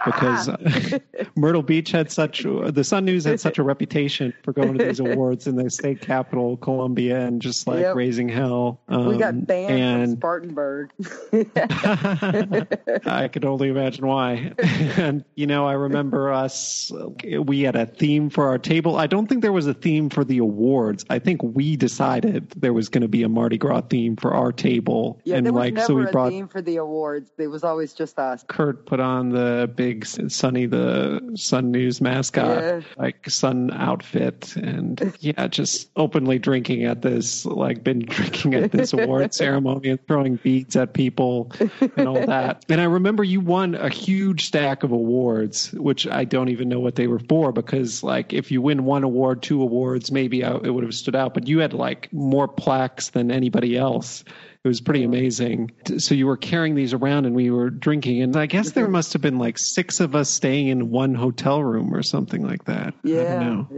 because 0.05 0.49
uh, 0.49 0.99
Myrtle 1.37 1.63
Beach 1.63 1.91
had 1.93 2.11
such, 2.11 2.43
the 2.43 2.85
Sun 2.85 3.05
News 3.05 3.25
had 3.25 3.41
such 3.41 3.59
a 3.59 3.63
reputation 3.63 4.35
for 4.43 4.53
going 4.53 4.77
to 4.77 4.85
these 4.85 5.01
awards 5.13 5.47
in 5.47 5.57
the 5.57 5.71
state 5.71 6.01
capital, 6.01 6.57
Columbia, 6.57 7.21
and 7.27 7.41
just 7.41 7.62
like 7.67 7.81
Yep. 7.81 7.97
raising 7.97 8.29
hell. 8.29 8.81
Um, 8.89 9.07
we 9.07 9.17
got 9.19 9.47
banned 9.47 10.11
from 10.11 10.17
Spartanburg. 10.19 10.91
I 13.07 13.29
could 13.33 13.45
only 13.45 13.69
imagine 13.69 14.07
why. 14.07 14.53
and, 14.59 15.25
you 15.35 15.47
know, 15.47 15.67
I 15.67 15.73
remember 15.73 16.33
us, 16.33 16.91
we 17.45 17.63
had 17.63 17.77
a 17.77 17.87
theme 17.87 18.31
for 18.31 18.47
our 18.49 18.59
table. 18.59 18.97
I 18.97 19.07
don't 19.07 19.27
think 19.29 19.43
there 19.43 19.53
was 19.53 19.67
a 19.67 19.75
theme 19.75 20.11
for 20.11 20.25
the 20.25 20.39
awards. 20.39 21.05
I 21.11 21.19
think 21.19 21.43
we 21.43 21.77
decided 21.77 22.51
there 22.57 22.73
was 22.73 22.89
going 22.89 23.03
to 23.03 23.09
be 23.09 23.23
a 23.23 23.29
Mardi 23.29 23.59
Gras 23.59 23.83
theme 23.83 24.17
for 24.17 24.33
our 24.35 24.53
table. 24.53 25.21
yeah, 25.25 25.37
and 25.37 25.47
there 25.47 25.53
was 25.53 25.61
like, 25.61 25.75
never 25.75 25.87
so 25.87 25.95
we 25.95 26.05
a 26.05 26.11
brought. 26.11 26.31
theme 26.31 26.49
for 26.49 26.63
the 26.63 26.77
awards. 26.77 27.31
It 27.39 27.49
was 27.49 27.65
always 27.65 27.93
just 27.93 28.19
us. 28.19 28.45
Kurt 28.49 28.87
put 28.87 29.01
on 29.01 29.31
the 29.31 29.71
big 29.75 30.05
Sunny 30.07 30.67
the 30.67 31.33
Sun 31.37 31.71
News 31.71 32.01
mascot, 32.01 32.59
Yeah. 32.63 32.81
like 32.97 33.29
sun 33.31 33.71
outfit, 33.73 34.55
and 34.57 35.15
yeah, 35.21 35.47
just 35.49 35.91
openly 35.97 36.39
drinking 36.39 36.85
at 36.85 37.03
this, 37.03 37.42
like 37.45 37.83
been 37.85 38.01
drinking 38.07 38.55
at 38.55 38.73
this 38.73 38.93
award 38.93 39.35
ceremony 39.43 39.91
and 39.91 40.07
throwing 40.07 40.37
beads 40.37 40.77
at 40.77 40.95
people 40.95 41.53
and 41.97 42.09
all 42.09 42.27
that. 42.27 42.65
And 42.69 42.81
I 42.81 42.85
remember 42.85 43.25
you 43.25 43.41
won 43.41 43.75
a 43.75 43.89
huge 43.89 44.47
stack 44.47 44.83
of 44.83 44.93
awards, 44.93 45.73
which 45.73 46.07
I 46.07 46.25
don't 46.25 46.49
even 46.49 46.69
know 46.69 46.81
what 46.81 46.97
they 46.97 47.07
were 47.07 47.21
for 47.21 47.53
because, 47.53 48.03
like, 48.03 48.33
if 48.33 48.51
you 48.51 48.63
win 48.63 48.85
one 48.85 49.05
award, 49.05 49.43
two 49.43 49.63
awards, 49.63 50.11
maybe 50.11 50.45
I, 50.45 50.55
it 50.57 50.71
would 50.71 50.85
have 50.85 50.95
stood 50.95 51.17
out. 51.17 51.35
But 51.35 51.49
you 51.49 51.59
had 51.59 51.73
like 51.73 52.13
more 52.13 52.49
plaques 52.49 53.11
than 53.11 53.31
anybody 53.31 53.77
else. 53.77 54.25
It 54.65 54.69
was 54.69 54.81
pretty 54.81 55.03
amazing. 55.03 55.73
So 55.99 56.15
you 56.15 56.29
were 56.29 56.37
carrying 56.37 56.77
these 56.77 56.93
around 56.93 57.27
and 57.27 57.35
we 57.35 57.51
were 57.51 57.69
drinking. 57.69 58.23
And 58.23 58.37
I 58.37 58.47
guess 58.47 58.71
there 58.71 58.87
mhm. 58.87 58.93
must 58.93 59.13
have 59.15 59.21
been 59.21 59.41
like 59.41 59.59
six 59.59 59.99
of 59.99 60.15
us 60.15 60.31
staying 60.31 60.69
in 60.69 60.89
one 60.89 61.17
hotel 61.17 61.61
room 61.65 61.93
or 61.93 62.05
something 62.05 62.47
like 62.47 62.67
that. 62.67 62.95
Yeah, 63.03 63.41
know. 63.41 63.69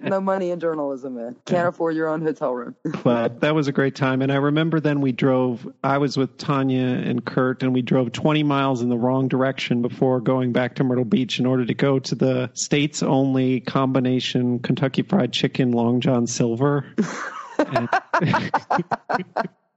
yeah. 0.00 0.08
No 0.08 0.18
money 0.22 0.50
in 0.50 0.58
journalism, 0.58 1.16
man. 1.16 1.36
Can't 1.44 1.68
afford 1.68 1.94
your 1.94 2.08
own 2.08 2.22
hotel 2.22 2.54
room. 2.54 2.74
But 3.04 3.40
that 3.40 3.54
was 3.54 3.68
a 3.68 3.72
great 3.72 3.94
time. 3.96 4.22
And 4.22 4.32
I 4.32 4.36
remember 4.36 4.80
then 4.80 5.02
we 5.02 5.12
drove, 5.12 5.66
I 5.84 5.98
was 5.98 6.16
with 6.16 6.38
Tanya 6.38 6.86
and 6.86 7.24
Kurt, 7.24 7.62
and 7.62 7.74
we 7.74 7.82
drove 7.82 8.12
20 8.12 8.42
miles 8.42 8.80
in 8.80 8.88
the 8.88 8.96
wrong 8.96 9.28
direction 9.28 9.82
before 9.82 10.20
going 10.20 10.52
back 10.52 10.76
to 10.76 10.84
Myrtle 10.84 11.04
Beach 11.04 11.38
in 11.38 11.44
order 11.44 11.66
to 11.66 11.74
go 11.74 11.98
to 11.98 12.14
the 12.14 12.50
states 12.54 13.02
only 13.02 13.60
combination 13.60 14.58
Kentucky 14.60 15.02
Fried 15.02 15.32
Chicken 15.32 15.72
Long 15.72 16.00
John 16.00 16.26
Silver. 16.26 16.86
And- 17.58 17.90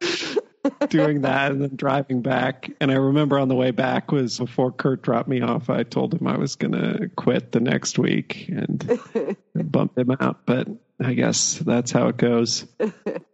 doing 0.90 1.22
that 1.22 1.52
and 1.52 1.62
then 1.62 1.76
driving 1.76 2.22
back. 2.22 2.70
And 2.80 2.92
I 2.92 2.96
remember 2.96 3.40
on 3.40 3.48
the 3.48 3.56
way 3.56 3.72
back 3.72 4.12
was 4.12 4.38
before 4.38 4.72
Kurt 4.72 5.02
dropped 5.02 5.30
me 5.30 5.42
off, 5.42 5.70
I 5.70 5.84
told 5.84 6.14
him 6.14 6.28
I 6.28 6.38
was 6.38 6.56
going 6.56 6.74
to 6.74 7.10
quit 7.16 7.52
the 7.52 7.60
next 7.60 7.98
week 8.00 8.50
and 8.50 9.00
bumped 9.56 9.98
him 9.98 10.12
out. 10.20 10.46
But 10.46 10.68
I 11.00 11.14
guess 11.14 11.56
that's 11.60 11.92
how 11.92 12.08
it 12.08 12.18
goes. 12.18 12.66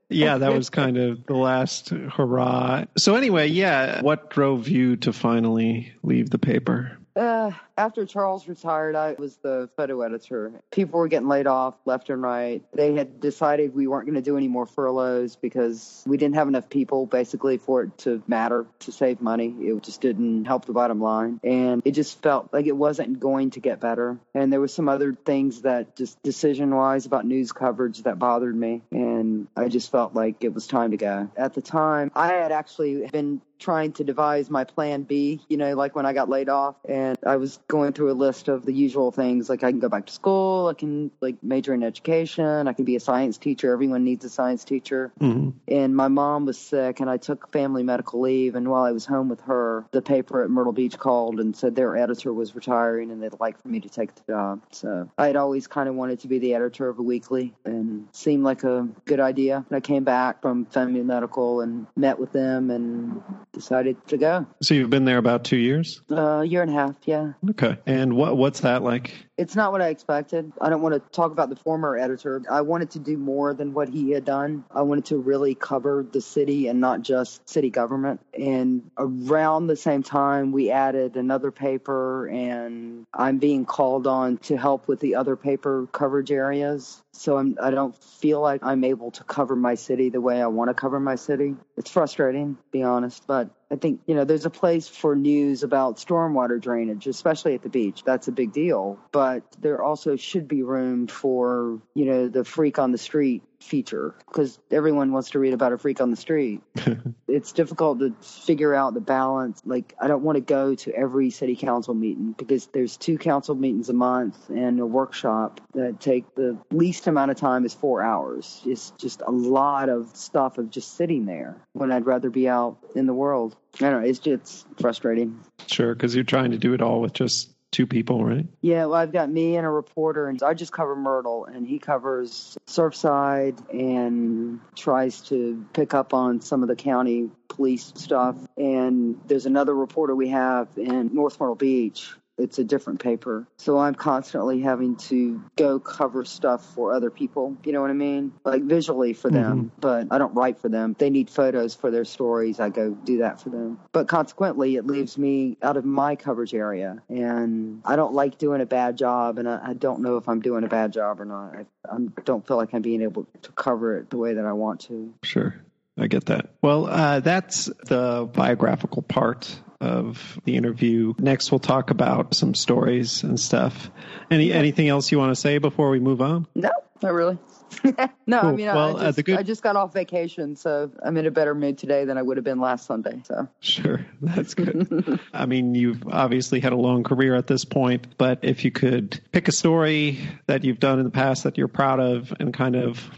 Yeah, 0.09 0.39
that 0.39 0.53
was 0.53 0.71
kind 0.71 0.97
of 0.97 1.25
the 1.27 1.36
last 1.36 1.89
hurrah. 1.89 2.86
So, 2.97 3.15
anyway, 3.15 3.47
yeah, 3.47 4.01
what 4.01 4.32
drove 4.32 4.67
you 4.67 4.95
to 4.97 5.13
finally 5.13 5.93
leave 6.01 6.32
the 6.32 6.39
paper? 6.39 6.97
Uh, 7.15 7.51
after 7.80 8.05
Charles 8.05 8.45
retired, 8.47 8.95
I 8.95 9.15
was 9.17 9.38
the 9.38 9.69
photo 9.77 10.01
editor. 10.01 10.51
People 10.69 10.99
were 10.99 11.07
getting 11.07 11.30
laid 11.30 11.47
off 11.47 11.75
left 11.86 12.09
and 12.09 12.21
right. 12.21 12.61
They 12.73 12.93
had 12.93 13.21
decided 13.21 13.73
we 13.73 13.88
weren't 13.88 14.05
going 14.05 14.15
to 14.15 14.21
do 14.21 14.36
any 14.36 14.49
more 14.49 14.65
furloughs 14.65 15.38
because 15.38 16.03
we 16.05 16.17
didn't 16.17 16.36
have 16.36 16.49
enough 16.49 16.69
people 16.69 17.05
basically 17.05 17.57
for 17.57 17.84
it 17.84 17.97
to 17.99 18.21
matter 18.27 18.67
to 18.80 18.91
save 18.91 19.21
money. 19.21 19.55
It 19.61 19.82
just 19.82 20.01
didn't 20.01 20.43
help 20.43 20.65
the 20.65 20.73
bottom 20.73 21.01
line. 21.01 21.39
And 21.41 21.82
it 21.86 21.91
just 21.91 22.21
felt 22.21 22.49
like 22.51 22.65
it 22.65 22.75
wasn't 22.75 23.21
going 23.21 23.51
to 23.51 23.61
get 23.61 23.80
better. 23.80 24.19
And 24.36 24.51
there 24.51 24.59
was 24.59 24.73
some 24.73 24.89
other 24.89 25.13
things 25.13 25.61
that 25.61 25.95
just 25.95 26.21
decision 26.21 26.75
wise 26.75 27.05
about 27.05 27.25
news 27.25 27.53
coverage 27.53 28.03
that 28.03 28.19
bothered 28.19 28.55
me. 28.55 28.82
And 28.91 29.47
I 29.55 29.69
just 29.69 29.89
felt 29.89 30.13
like 30.13 30.43
it 30.43 30.53
was 30.53 30.67
time 30.67 30.91
to 30.91 30.97
go. 30.97 31.32
At 31.38 31.53
the 31.53 31.61
time, 31.61 32.11
I 32.13 32.27
had 32.27 32.51
actually 32.51 33.07
been 33.07 33.41
trying 33.59 33.91
to 33.91 34.03
devise 34.03 34.49
my 34.49 34.63
plan 34.63 35.03
B, 35.03 35.41
you 35.49 35.57
know, 35.57 35.75
like 35.75 35.95
when 35.95 36.05
I 36.05 36.13
got 36.13 36.30
laid 36.30 36.49
off 36.49 36.75
and 36.88 37.17
I 37.25 37.36
was 37.36 37.59
going 37.70 37.93
through 37.93 38.11
a 38.11 38.13
list 38.13 38.47
of 38.47 38.65
the 38.65 38.74
usual 38.74 39.11
things 39.11 39.47
like 39.47 39.63
I 39.63 39.70
can 39.70 39.80
go 39.80 39.89
back 39.89 40.07
to 40.07 40.13
school, 40.13 40.67
I 40.67 40.74
can 40.74 41.11
like 41.22 41.41
major 41.43 41.74
in 41.74 41.84
education, 41.84 42.67
I 42.67 42.74
can 42.74 42.84
be 42.84 42.95
a 42.95 42.99
science 42.99 43.38
teacher, 43.38 43.72
everyone 43.72 44.03
needs 44.03 44.26
a 44.26 44.30
science 44.30 44.63
teacher. 44.63 45.13
Mhm. 45.22 45.53
And 45.67 45.95
my 45.95 46.07
mom 46.07 46.45
was 46.45 46.57
sick 46.57 46.99
and 46.99 47.09
I 47.09 47.17
took 47.17 47.51
family 47.51 47.84
medical 47.84 48.22
leave 48.22 48.55
and 48.55 48.67
while 48.67 48.84
I 48.84 48.91
was 48.91 49.05
home 49.05 49.30
with 49.30 49.41
her, 49.41 49.86
the 49.91 50.01
paper 50.01 50.43
at 50.43 50.49
Myrtle 50.49 50.74
Beach 50.74 50.97
called 50.97 51.39
and 51.39 51.55
said 51.55 51.76
their 51.76 51.95
editor 51.95 52.34
was 52.34 52.55
retiring 52.55 53.11
and 53.11 53.22
they'd 53.22 53.39
like 53.39 53.61
for 53.61 53.67
me 53.67 53.80
to 53.82 53.89
take 53.89 54.15
the 54.15 54.22
job. 54.28 54.61
So 54.72 55.07
I 55.17 55.28
had 55.28 55.36
always 55.36 55.67
kind 55.67 55.88
of 55.88 55.93
wanted 55.93 56.22
to 56.22 56.28
be 56.28 56.39
the 56.39 56.55
editor 56.55 56.89
of 56.89 56.97
a 56.97 57.03
weekly 57.03 57.53
and 57.65 58.07
seemed 58.13 58.43
like 58.43 58.63
a 58.63 58.88
good 59.05 59.20
idea. 59.20 59.63
And 59.70 59.78
I 59.78 59.80
came 59.80 60.03
back 60.03 60.41
from 60.41 60.65
family 60.65 61.03
medical 61.03 61.61
and 61.61 61.86
met 61.95 62.17
with 62.17 62.32
them 62.32 62.72
and 62.72 63.22
decided 63.53 63.95
to 64.07 64.17
go. 64.17 64.47
So, 64.63 64.74
you've 64.74 64.89
been 64.89 65.05
there 65.05 65.20
about 65.20 65.43
two 65.43 65.57
years? 65.57 66.01
A 66.09 66.20
uh, 66.20 66.41
year 66.41 66.63
and 66.63 66.72
a 66.72 66.74
half, 66.74 66.95
yeah. 67.05 67.34
Okay. 67.51 67.59
And 67.86 68.16
what 68.16 68.38
what's 68.38 68.62
that 68.62 68.84
like? 68.84 69.14
It's 69.39 69.55
not 69.55 69.71
what 69.71 69.81
I 69.81 69.87
expected. 69.87 70.51
I 70.59 70.69
don't 70.69 70.81
want 70.81 70.95
to 70.95 70.99
talk 71.11 71.31
about 71.31 71.49
the 71.49 71.55
former 71.55 71.97
editor. 71.97 72.43
I 72.51 72.59
wanted 72.59 72.91
to 72.91 72.99
do 72.99 73.17
more 73.17 73.53
than 73.53 73.73
what 73.73 73.87
he 73.87 74.11
had 74.11 74.25
done. 74.25 74.65
I 74.69 74.81
wanted 74.81 75.05
to 75.05 75.17
really 75.17 75.55
cover 75.55 76.05
the 76.11 76.19
city 76.19 76.67
and 76.67 76.81
not 76.81 77.03
just 77.03 77.47
city 77.47 77.69
government. 77.69 78.19
And 78.37 78.91
around 78.97 79.67
the 79.67 79.77
same 79.77 80.03
time, 80.03 80.51
we 80.51 80.71
added 80.71 81.15
another 81.15 81.51
paper, 81.51 82.27
and 82.27 83.05
I'm 83.13 83.37
being 83.37 83.65
called 83.65 84.07
on 84.07 84.39
to 84.39 84.57
help 84.57 84.89
with 84.89 84.99
the 84.99 85.15
other 85.15 85.37
paper 85.37 85.87
coverage 85.89 86.31
areas. 86.31 87.01
So 87.13 87.37
I'm, 87.37 87.57
I 87.61 87.71
don't 87.71 87.95
feel 88.03 88.41
like 88.41 88.61
I'm 88.63 88.83
able 88.83 89.11
to 89.11 89.23
cover 89.23 89.55
my 89.55 89.75
city 89.75 90.09
the 90.09 90.21
way 90.21 90.41
I 90.41 90.47
want 90.47 90.69
to 90.69 90.73
cover 90.73 90.99
my 90.99 91.15
city. 91.15 91.55
It's 91.77 91.91
frustrating, 91.91 92.55
to 92.55 92.71
be 92.71 92.83
honest, 92.83 93.23
but 93.25 93.49
I 93.71 93.75
think, 93.75 94.01
you 94.07 94.15
know, 94.15 94.23
there's 94.23 94.45
a 94.45 94.49
place 94.49 94.87
for 94.87 95.15
news 95.15 95.63
about 95.63 95.97
stormwater 95.97 96.59
drainage, 96.59 97.05
especially 97.05 97.53
at 97.53 97.61
the 97.61 97.69
beach. 97.69 98.03
That's 98.03 98.27
a 98.27 98.31
big 98.31 98.51
deal. 98.51 98.97
But 99.11 99.28
there 99.59 99.82
also 99.82 100.15
should 100.15 100.47
be 100.47 100.63
room 100.63 101.07
for, 101.07 101.82
you 101.93 102.05
know, 102.05 102.27
the 102.27 102.43
freak 102.43 102.80
on 102.80 102.91
the 102.91 102.97
street 102.97 103.43
feature 103.61 104.15
because 104.27 104.57
everyone 104.71 105.11
wants 105.11 105.32
to 105.32 105.39
read 105.39 105.53
about 105.53 105.73
a 105.73 105.77
freak 105.77 106.01
on 106.01 106.11
the 106.11 106.17
street. 106.17 106.61
it's 107.27 107.51
difficult 107.51 107.99
to 107.99 108.15
figure 108.21 108.73
out 108.73 108.93
the 108.93 109.01
balance. 109.01 109.61
Like, 109.65 109.93
I 109.99 110.07
don't 110.07 110.23
want 110.23 110.38
to 110.38 110.41
go 110.41 110.75
to 110.75 110.93
every 110.93 111.30
city 111.30 111.55
council 111.55 111.93
meeting 111.93 112.34
because 112.38 112.67
there's 112.67 112.97
two 112.97 113.17
council 113.17 113.55
meetings 113.55 113.89
a 113.89 113.93
month 113.93 114.49
and 114.49 114.80
a 114.80 114.86
workshop 114.86 115.61
that 115.73 115.99
take 115.99 116.34
the 116.36 116.57
least 116.71 117.07
amount 117.07 117.32
of 117.32 117.38
time 117.38 117.65
is 117.65 117.73
four 117.73 118.01
hours. 118.01 118.61
It's 118.65 118.91
just 118.91 119.21
a 119.25 119.32
lot 119.32 119.89
of 119.89 120.15
stuff 120.15 120.57
of 120.57 120.69
just 120.69 120.95
sitting 120.95 121.25
there 121.25 121.57
when 121.73 121.91
I'd 121.91 122.05
rather 122.05 122.30
be 122.30 122.47
out 122.47 122.77
in 122.95 123.05
the 123.05 123.13
world. 123.13 123.55
I 123.75 123.89
don't 123.89 124.01
know. 124.01 124.07
It's 124.07 124.19
just 124.19 124.65
frustrating. 124.80 125.39
Sure, 125.67 125.93
because 125.93 126.15
you're 126.15 126.23
trying 126.23 126.51
to 126.51 126.57
do 126.57 126.73
it 126.73 126.82
all 126.82 127.01
with 127.01 127.13
just 127.13 127.49
two 127.72 127.86
people, 127.86 128.24
right? 128.24 128.45
Yeah, 128.61 128.86
well, 128.86 128.95
I've 128.95 129.11
got 129.11 129.30
me 129.30 129.55
and 129.55 129.65
a 129.65 129.70
reporter, 129.70 130.28
and 130.28 130.41
I 130.41 130.53
just 130.53 130.72
cover 130.72 130.95
Myrtle, 130.95 131.45
and 131.45 131.67
he 131.67 131.80
covers 131.80 132.57
Surfside 132.67 133.57
and 133.74 134.59
tries 134.76 135.22
to 135.22 135.65
pick 135.74 135.93
up 135.93 136.13
on 136.13 136.41
some 136.41 136.63
of 136.63 136.70
the 136.70 136.76
county 136.76 137.30
police 137.47 137.91
stuff. 137.95 138.36
And 138.57 139.20
there's 139.28 139.45
another 139.45 139.76
reporter 139.76 140.15
we 140.15 140.30
have 140.30 140.67
in 140.78 141.13
North 141.13 141.39
Myrtle 141.39 141.55
Beach 141.55 142.11
it's 142.39 142.59
a 142.59 142.63
different 142.63 143.01
paper. 143.01 143.47
So 143.57 143.77
I'm 143.77 143.95
constantly 143.95 144.61
having 144.61 144.95
to 144.97 145.43
go 145.55 145.79
cover 145.79 146.25
stuff 146.25 146.73
for 146.73 146.93
other 146.93 147.09
people. 147.09 147.57
You 147.63 147.73
know 147.73 147.81
what 147.81 147.89
I 147.89 147.93
mean? 147.93 148.33
Like 148.43 148.63
visually 148.63 149.13
for 149.13 149.29
them, 149.29 149.57
mm-hmm. 149.57 149.79
but 149.79 150.07
I 150.11 150.17
don't 150.17 150.33
write 150.33 150.59
for 150.59 150.69
them. 150.69 150.95
They 150.97 151.09
need 151.09 151.29
photos 151.29 151.75
for 151.75 151.91
their 151.91 152.05
stories. 152.05 152.59
I 152.59 152.69
go 152.69 152.91
do 152.91 153.19
that 153.19 153.41
for 153.41 153.49
them. 153.49 153.79
But 153.91 154.07
consequently, 154.07 154.75
it 154.75 154.85
leaves 154.85 155.17
me 155.17 155.57
out 155.61 155.77
of 155.77 155.85
my 155.85 156.15
coverage 156.15 156.53
area. 156.53 157.01
And 157.09 157.81
I 157.85 157.95
don't 157.95 158.13
like 158.13 158.37
doing 158.37 158.61
a 158.61 158.65
bad 158.65 158.97
job. 158.97 159.37
And 159.37 159.47
I, 159.47 159.69
I 159.69 159.73
don't 159.73 160.01
know 160.01 160.17
if 160.17 160.27
I'm 160.27 160.41
doing 160.41 160.63
a 160.63 160.67
bad 160.67 160.93
job 160.93 161.19
or 161.19 161.25
not. 161.25 161.55
I, 161.55 161.65
I 161.91 161.97
don't 162.23 162.45
feel 162.47 162.57
like 162.57 162.73
I'm 162.73 162.81
being 162.81 163.01
able 163.01 163.27
to 163.41 163.51
cover 163.51 163.97
it 163.97 164.09
the 164.09 164.17
way 164.17 164.33
that 164.33 164.45
I 164.45 164.53
want 164.53 164.81
to. 164.81 165.13
Sure. 165.23 165.55
I 165.97 166.07
get 166.07 166.27
that. 166.27 166.51
Well, 166.61 166.85
uh, 166.85 167.19
that's 167.19 167.65
the 167.65 168.29
biographical 168.31 169.01
part 169.01 169.59
of 169.82 170.39
the 170.43 170.55
interview. 170.55 171.13
Next, 171.17 171.51
we'll 171.51 171.59
talk 171.59 171.91
about 171.91 172.34
some 172.34 172.53
stories 172.53 173.23
and 173.23 173.39
stuff. 173.39 173.89
Any 174.30 174.51
anything 174.51 174.88
else 174.88 175.11
you 175.11 175.17
want 175.17 175.32
to 175.32 175.39
say 175.39 175.57
before 175.57 175.89
we 175.89 175.99
move 175.99 176.21
on? 176.21 176.47
No, 176.55 176.71
not 177.01 177.13
really. 177.13 177.38
no, 178.25 178.41
cool. 178.41 178.49
I 178.49 178.51
mean, 178.53 178.65
well, 178.65 178.97
I, 178.97 179.05
just, 179.05 179.19
uh, 179.19 179.21
good... 179.21 179.38
I 179.38 179.43
just 179.43 179.61
got 179.61 179.75
off 179.75 179.93
vacation, 179.93 180.55
so 180.55 180.91
I'm 181.03 181.15
in 181.17 181.25
a 181.25 181.32
better 181.32 181.53
mood 181.53 181.77
today 181.77 182.05
than 182.05 182.17
I 182.17 182.21
would 182.21 182.38
have 182.38 182.43
been 182.43 182.59
last 182.59 182.86
Sunday. 182.86 183.21
So 183.25 183.47
sure, 183.59 184.05
that's 184.21 184.53
good. 184.53 185.19
I 185.34 185.45
mean, 185.45 185.75
you've 185.75 186.07
obviously 186.07 186.59
had 186.59 186.73
a 186.73 186.77
long 186.77 187.03
career 187.03 187.36
at 187.36 187.47
this 187.47 187.65
point, 187.65 188.17
but 188.17 188.39
if 188.43 188.65
you 188.65 188.71
could 188.71 189.19
pick 189.32 189.47
a 189.47 189.51
story 189.51 190.19
that 190.47 190.63
you've 190.63 190.80
done 190.80 190.99
in 190.99 191.05
the 191.05 191.11
past 191.11 191.43
that 191.43 191.57
you're 191.57 191.67
proud 191.67 191.99
of, 191.99 192.34
and 192.39 192.53
kind 192.53 192.75
of 192.75 193.09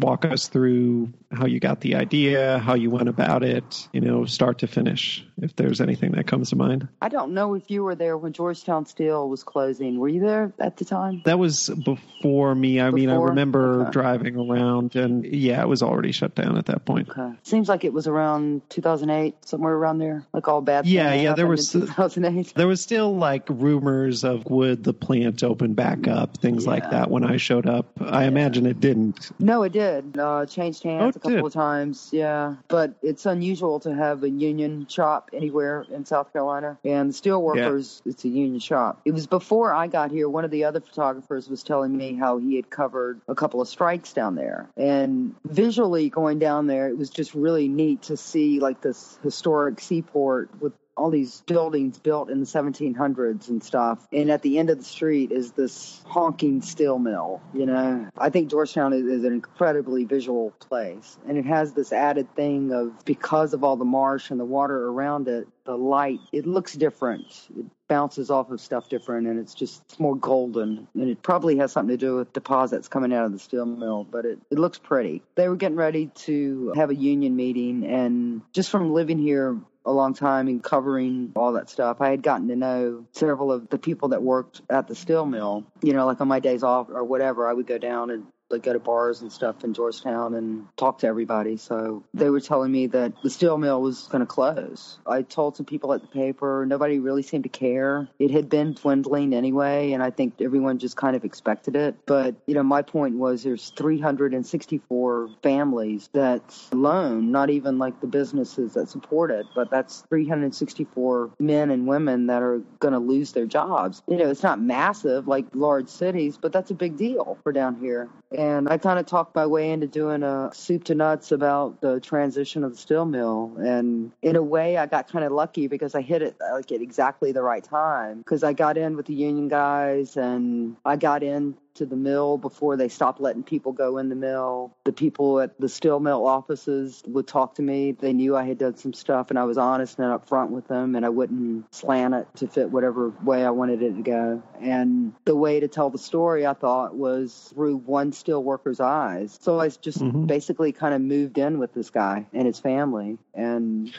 walk 0.00 0.24
us 0.24 0.48
through 0.48 1.12
how 1.32 1.46
you 1.46 1.60
got 1.60 1.80
the 1.80 1.94
idea, 1.94 2.58
how 2.58 2.74
you 2.74 2.90
went 2.90 3.08
about 3.08 3.44
it, 3.44 3.88
you 3.92 4.00
know, 4.00 4.24
start 4.24 4.58
to 4.58 4.66
finish, 4.66 5.24
if 5.40 5.54
there's 5.54 5.80
anything 5.80 6.12
that 6.12 6.26
comes 6.26 6.50
to 6.50 6.56
mind. 6.56 6.88
I 7.00 7.08
don't 7.08 7.34
know 7.34 7.54
if 7.54 7.70
you 7.70 7.84
were 7.84 7.94
there 7.94 8.16
when 8.16 8.32
Georgetown 8.32 8.86
Steel 8.86 9.28
was 9.28 9.44
closing. 9.44 9.98
Were 9.98 10.08
you 10.08 10.20
there 10.20 10.52
at 10.58 10.76
the 10.76 10.84
time? 10.84 11.22
That 11.24 11.38
was 11.38 11.68
before 11.68 12.54
me. 12.54 12.80
I 12.80 12.86
before? 12.86 12.96
mean, 12.96 13.10
I 13.10 13.16
remember 13.16 13.82
okay. 13.82 13.90
driving 13.92 14.36
around 14.36 14.96
and 14.96 15.24
yeah, 15.24 15.62
it 15.62 15.68
was 15.68 15.82
already 15.82 16.12
shut 16.12 16.34
down 16.34 16.56
at 16.56 16.66
that 16.66 16.84
point. 16.84 17.10
Okay. 17.10 17.32
Seems 17.44 17.68
like 17.68 17.84
it 17.84 17.92
was 17.92 18.08
around 18.08 18.68
2008, 18.70 19.36
somewhere 19.44 19.74
around 19.74 19.98
there, 19.98 20.26
like 20.32 20.48
all 20.48 20.60
bad. 20.60 20.86
Yeah, 20.86 21.14
yeah, 21.14 21.34
there 21.34 21.46
was 21.46 21.70
2008. 21.70 22.54
There 22.60 22.66
was 22.66 22.80
still 22.80 23.16
like 23.16 23.44
rumors 23.48 24.24
of 24.24 24.44
would 24.46 24.84
the 24.84 24.92
plant 24.92 25.42
open 25.42 25.74
back 25.74 26.08
up, 26.08 26.38
things 26.38 26.64
yeah. 26.64 26.70
like 26.70 26.90
that 26.90 27.10
when 27.10 27.24
I 27.24 27.36
showed 27.36 27.66
up. 27.66 27.98
I 28.00 28.22
yeah. 28.22 28.28
imagine 28.28 28.66
it 28.66 28.80
didn't. 28.80 29.30
No, 29.38 29.62
it 29.62 29.72
did. 29.72 29.89
Uh, 30.18 30.46
changed 30.46 30.82
hands. 30.82 31.02
Oh, 31.02 31.08
a 31.08 31.12
couple 31.20 31.30
did. 31.30 31.44
of 31.44 31.52
times, 31.52 32.10
yeah. 32.12 32.56
But 32.68 32.94
it's 33.02 33.26
unusual 33.26 33.80
to 33.80 33.94
have 33.94 34.22
a 34.22 34.30
union 34.30 34.86
shop 34.86 35.30
anywhere 35.32 35.86
in 35.90 36.04
South 36.04 36.32
Carolina. 36.32 36.78
And 36.84 37.10
the 37.10 37.14
steelworkers, 37.14 38.02
yeah. 38.04 38.10
it's 38.10 38.24
a 38.24 38.28
union 38.28 38.60
shop. 38.60 39.00
It 39.04 39.12
was 39.12 39.26
before 39.26 39.72
I 39.74 39.86
got 39.86 40.10
here. 40.10 40.28
One 40.28 40.44
of 40.44 40.50
the 40.50 40.64
other 40.64 40.80
photographers 40.80 41.48
was 41.48 41.62
telling 41.62 41.96
me 41.96 42.14
how 42.14 42.38
he 42.38 42.56
had 42.56 42.70
covered 42.70 43.20
a 43.28 43.34
couple 43.34 43.60
of 43.60 43.68
strikes 43.68 44.12
down 44.12 44.34
there. 44.34 44.68
And 44.76 45.34
visually 45.44 46.10
going 46.10 46.38
down 46.38 46.66
there, 46.66 46.88
it 46.88 46.96
was 46.96 47.10
just 47.10 47.34
really 47.34 47.68
neat 47.68 48.02
to 48.02 48.16
see 48.16 48.60
like 48.60 48.80
this 48.80 49.18
historic 49.22 49.80
seaport 49.80 50.50
with 50.60 50.72
all 50.96 51.10
these 51.10 51.42
buildings 51.46 51.98
built 51.98 52.30
in 52.30 52.40
the 52.40 52.46
1700s 52.46 53.48
and 53.48 53.62
stuff. 53.62 54.06
And 54.12 54.30
at 54.30 54.42
the 54.42 54.58
end 54.58 54.70
of 54.70 54.78
the 54.78 54.84
street 54.84 55.32
is 55.32 55.52
this 55.52 56.02
honking 56.06 56.62
steel 56.62 56.98
mill. 56.98 57.40
You 57.54 57.66
know, 57.66 58.08
I 58.18 58.30
think 58.30 58.50
Georgetown 58.50 58.92
is, 58.92 59.04
is, 59.04 59.24
an 59.24 59.32
incredibly 59.32 60.04
visual 60.04 60.50
place, 60.60 61.18
and 61.26 61.38
it 61.38 61.46
has 61.46 61.72
this 61.72 61.92
added 61.92 62.34
thing 62.34 62.72
of 62.72 63.04
because 63.04 63.54
of 63.54 63.64
all 63.64 63.76
the 63.76 63.84
marsh 63.84 64.30
and 64.30 64.40
the 64.40 64.44
water 64.44 64.88
around 64.88 65.28
it, 65.28 65.46
the 65.64 65.76
light 65.76 66.20
it 66.32 66.46
looks 66.46 66.74
different. 66.74 67.26
It 67.56 67.66
bounces 67.88 68.30
off 68.30 68.50
of 68.50 68.60
stuff 68.60 68.88
different, 68.88 69.26
and 69.26 69.38
it's 69.38 69.54
just 69.54 69.82
it's 69.88 70.00
more 70.00 70.16
golden. 70.16 70.88
And 70.94 71.08
it 71.10 71.22
probably 71.22 71.56
has 71.58 71.72
something 71.72 71.96
to 71.96 71.96
do 71.96 72.16
with 72.16 72.32
deposits 72.32 72.88
coming 72.88 73.12
out 73.12 73.26
of 73.26 73.32
the 73.32 73.38
steel 73.38 73.66
mill, 73.66 74.04
but 74.04 74.24
it, 74.24 74.38
it 74.50 74.58
looks 74.58 74.78
pretty. 74.78 75.22
They 75.34 75.48
were 75.48 75.56
getting 75.56 75.76
ready 75.76 76.06
to 76.26 76.72
have 76.76 76.90
a 76.90 76.94
union 76.94 77.36
meeting, 77.36 77.84
and 77.84 78.42
just 78.52 78.70
from 78.70 78.92
living 78.92 79.18
here 79.18 79.58
a 79.86 79.92
long 79.92 80.14
time 80.14 80.48
in 80.48 80.60
covering 80.60 81.32
all 81.34 81.52
that 81.52 81.70
stuff. 81.70 82.00
I 82.00 82.10
had 82.10 82.22
gotten 82.22 82.48
to 82.48 82.56
know 82.56 83.06
several 83.12 83.50
of 83.50 83.68
the 83.70 83.78
people 83.78 84.08
that 84.08 84.22
worked 84.22 84.62
at 84.68 84.88
the 84.88 84.94
steel 84.94 85.26
mill. 85.26 85.66
You 85.82 85.92
know, 85.92 86.06
like 86.06 86.20
on 86.20 86.28
my 86.28 86.40
days 86.40 86.62
off 86.62 86.88
or 86.90 87.04
whatever, 87.04 87.48
I 87.48 87.52
would 87.52 87.66
go 87.66 87.78
down 87.78 88.10
and 88.10 88.26
like 88.50 88.62
go 88.62 88.72
to 88.72 88.78
bars 88.78 89.22
and 89.22 89.32
stuff 89.32 89.64
in 89.64 89.74
Georgetown 89.74 90.34
and 90.34 90.66
talk 90.76 90.98
to 90.98 91.06
everybody. 91.06 91.56
So 91.56 92.02
they 92.14 92.30
were 92.30 92.40
telling 92.40 92.72
me 92.72 92.86
that 92.88 93.12
the 93.22 93.30
steel 93.30 93.58
mill 93.58 93.80
was 93.80 94.08
going 94.08 94.20
to 94.20 94.26
close. 94.26 94.98
I 95.06 95.22
told 95.22 95.56
some 95.56 95.66
people 95.66 95.92
at 95.92 96.00
the 96.00 96.08
paper, 96.08 96.64
nobody 96.66 96.98
really 96.98 97.22
seemed 97.22 97.44
to 97.44 97.50
care. 97.50 98.08
It 98.18 98.30
had 98.30 98.48
been 98.48 98.74
dwindling 98.74 99.32
anyway, 99.32 99.92
and 99.92 100.02
I 100.02 100.10
think 100.10 100.34
everyone 100.40 100.78
just 100.78 100.96
kind 100.96 101.16
of 101.16 101.24
expected 101.24 101.76
it. 101.76 101.94
But, 102.06 102.34
you 102.46 102.54
know, 102.54 102.62
my 102.62 102.82
point 102.82 103.16
was 103.16 103.42
there's 103.42 103.70
364 103.70 105.30
families 105.42 106.08
that 106.12 106.42
alone, 106.72 107.30
not 107.30 107.50
even 107.50 107.78
like 107.78 108.00
the 108.00 108.06
businesses 108.06 108.74
that 108.74 108.88
support 108.88 109.30
it, 109.30 109.46
but 109.54 109.70
that's 109.70 110.02
364 110.08 111.30
men 111.38 111.70
and 111.70 111.86
women 111.86 112.26
that 112.26 112.42
are 112.42 112.62
going 112.78 112.94
to 112.94 112.98
lose 112.98 113.32
their 113.32 113.46
jobs. 113.46 114.02
You 114.08 114.16
know, 114.16 114.30
it's 114.30 114.42
not 114.42 114.60
massive 114.60 115.28
like 115.28 115.46
large 115.54 115.88
cities, 115.88 116.36
but 116.36 116.52
that's 116.52 116.70
a 116.70 116.74
big 116.74 116.96
deal 116.96 117.38
for 117.42 117.52
down 117.52 117.76
here. 117.76 118.08
And 118.40 118.70
I 118.70 118.78
kind 118.78 118.98
of 118.98 119.04
talked 119.04 119.34
my 119.34 119.44
way 119.44 119.70
into 119.70 119.86
doing 119.86 120.22
a 120.22 120.50
soup 120.54 120.84
to 120.84 120.94
nuts 120.94 121.30
about 121.30 121.82
the 121.82 122.00
transition 122.00 122.64
of 122.64 122.70
the 122.70 122.78
steel 122.78 123.04
mill. 123.04 123.52
And 123.58 124.12
in 124.22 124.34
a 124.34 124.42
way, 124.42 124.78
I 124.78 124.86
got 124.86 125.12
kind 125.12 125.26
of 125.26 125.32
lucky 125.32 125.66
because 125.66 125.94
I 125.94 126.00
hit 126.00 126.22
it 126.22 126.36
like 126.40 126.72
at 126.72 126.80
exactly 126.80 127.32
the 127.32 127.42
right 127.42 127.62
time 127.62 128.16
because 128.16 128.42
I 128.42 128.54
got 128.54 128.78
in 128.78 128.96
with 128.96 129.04
the 129.04 129.12
union 129.12 129.48
guys 129.48 130.16
and 130.16 130.76
I 130.86 130.96
got 130.96 131.22
in 131.22 131.54
to 131.80 131.86
the 131.86 131.96
mill 131.96 132.36
before 132.36 132.76
they 132.76 132.88
stopped 132.88 133.20
letting 133.20 133.42
people 133.42 133.72
go 133.72 133.96
in 133.96 134.10
the 134.10 134.14
mill. 134.14 134.76
The 134.84 134.92
people 134.92 135.40
at 135.40 135.58
the 135.58 135.68
steel 135.68 135.98
mill 135.98 136.26
offices 136.26 137.02
would 137.06 137.26
talk 137.26 137.54
to 137.54 137.62
me. 137.62 137.92
They 137.92 138.12
knew 138.12 138.36
I 138.36 138.44
had 138.44 138.58
done 138.58 138.76
some 138.76 138.92
stuff 138.92 139.30
and 139.30 139.38
I 139.38 139.44
was 139.44 139.56
honest 139.56 139.98
and 139.98 140.06
upfront 140.08 140.50
with 140.50 140.68
them 140.68 140.94
and 140.94 141.06
I 141.06 141.08
wouldn't 141.08 141.74
slant 141.74 142.14
it 142.14 142.28
to 142.36 142.48
fit 142.48 142.70
whatever 142.70 143.08
way 143.24 143.44
I 143.44 143.50
wanted 143.50 143.82
it 143.82 143.96
to 143.96 144.02
go. 144.02 144.42
And 144.60 145.14
the 145.24 145.34
way 145.34 145.60
to 145.60 145.68
tell 145.68 145.88
the 145.88 145.98
story, 145.98 146.46
I 146.46 146.52
thought, 146.52 146.94
was 146.94 147.50
through 147.54 147.78
one 147.78 148.12
steel 148.12 148.42
worker's 148.42 148.80
eyes. 148.80 149.38
So 149.40 149.58
I 149.58 149.68
just 149.68 150.00
mm-hmm. 150.00 150.26
basically 150.26 150.72
kind 150.72 150.94
of 150.94 151.00
moved 151.00 151.38
in 151.38 151.58
with 151.58 151.72
this 151.72 151.88
guy 151.88 152.26
and 152.34 152.46
his 152.46 152.60
family 152.60 153.18
and 153.34 153.90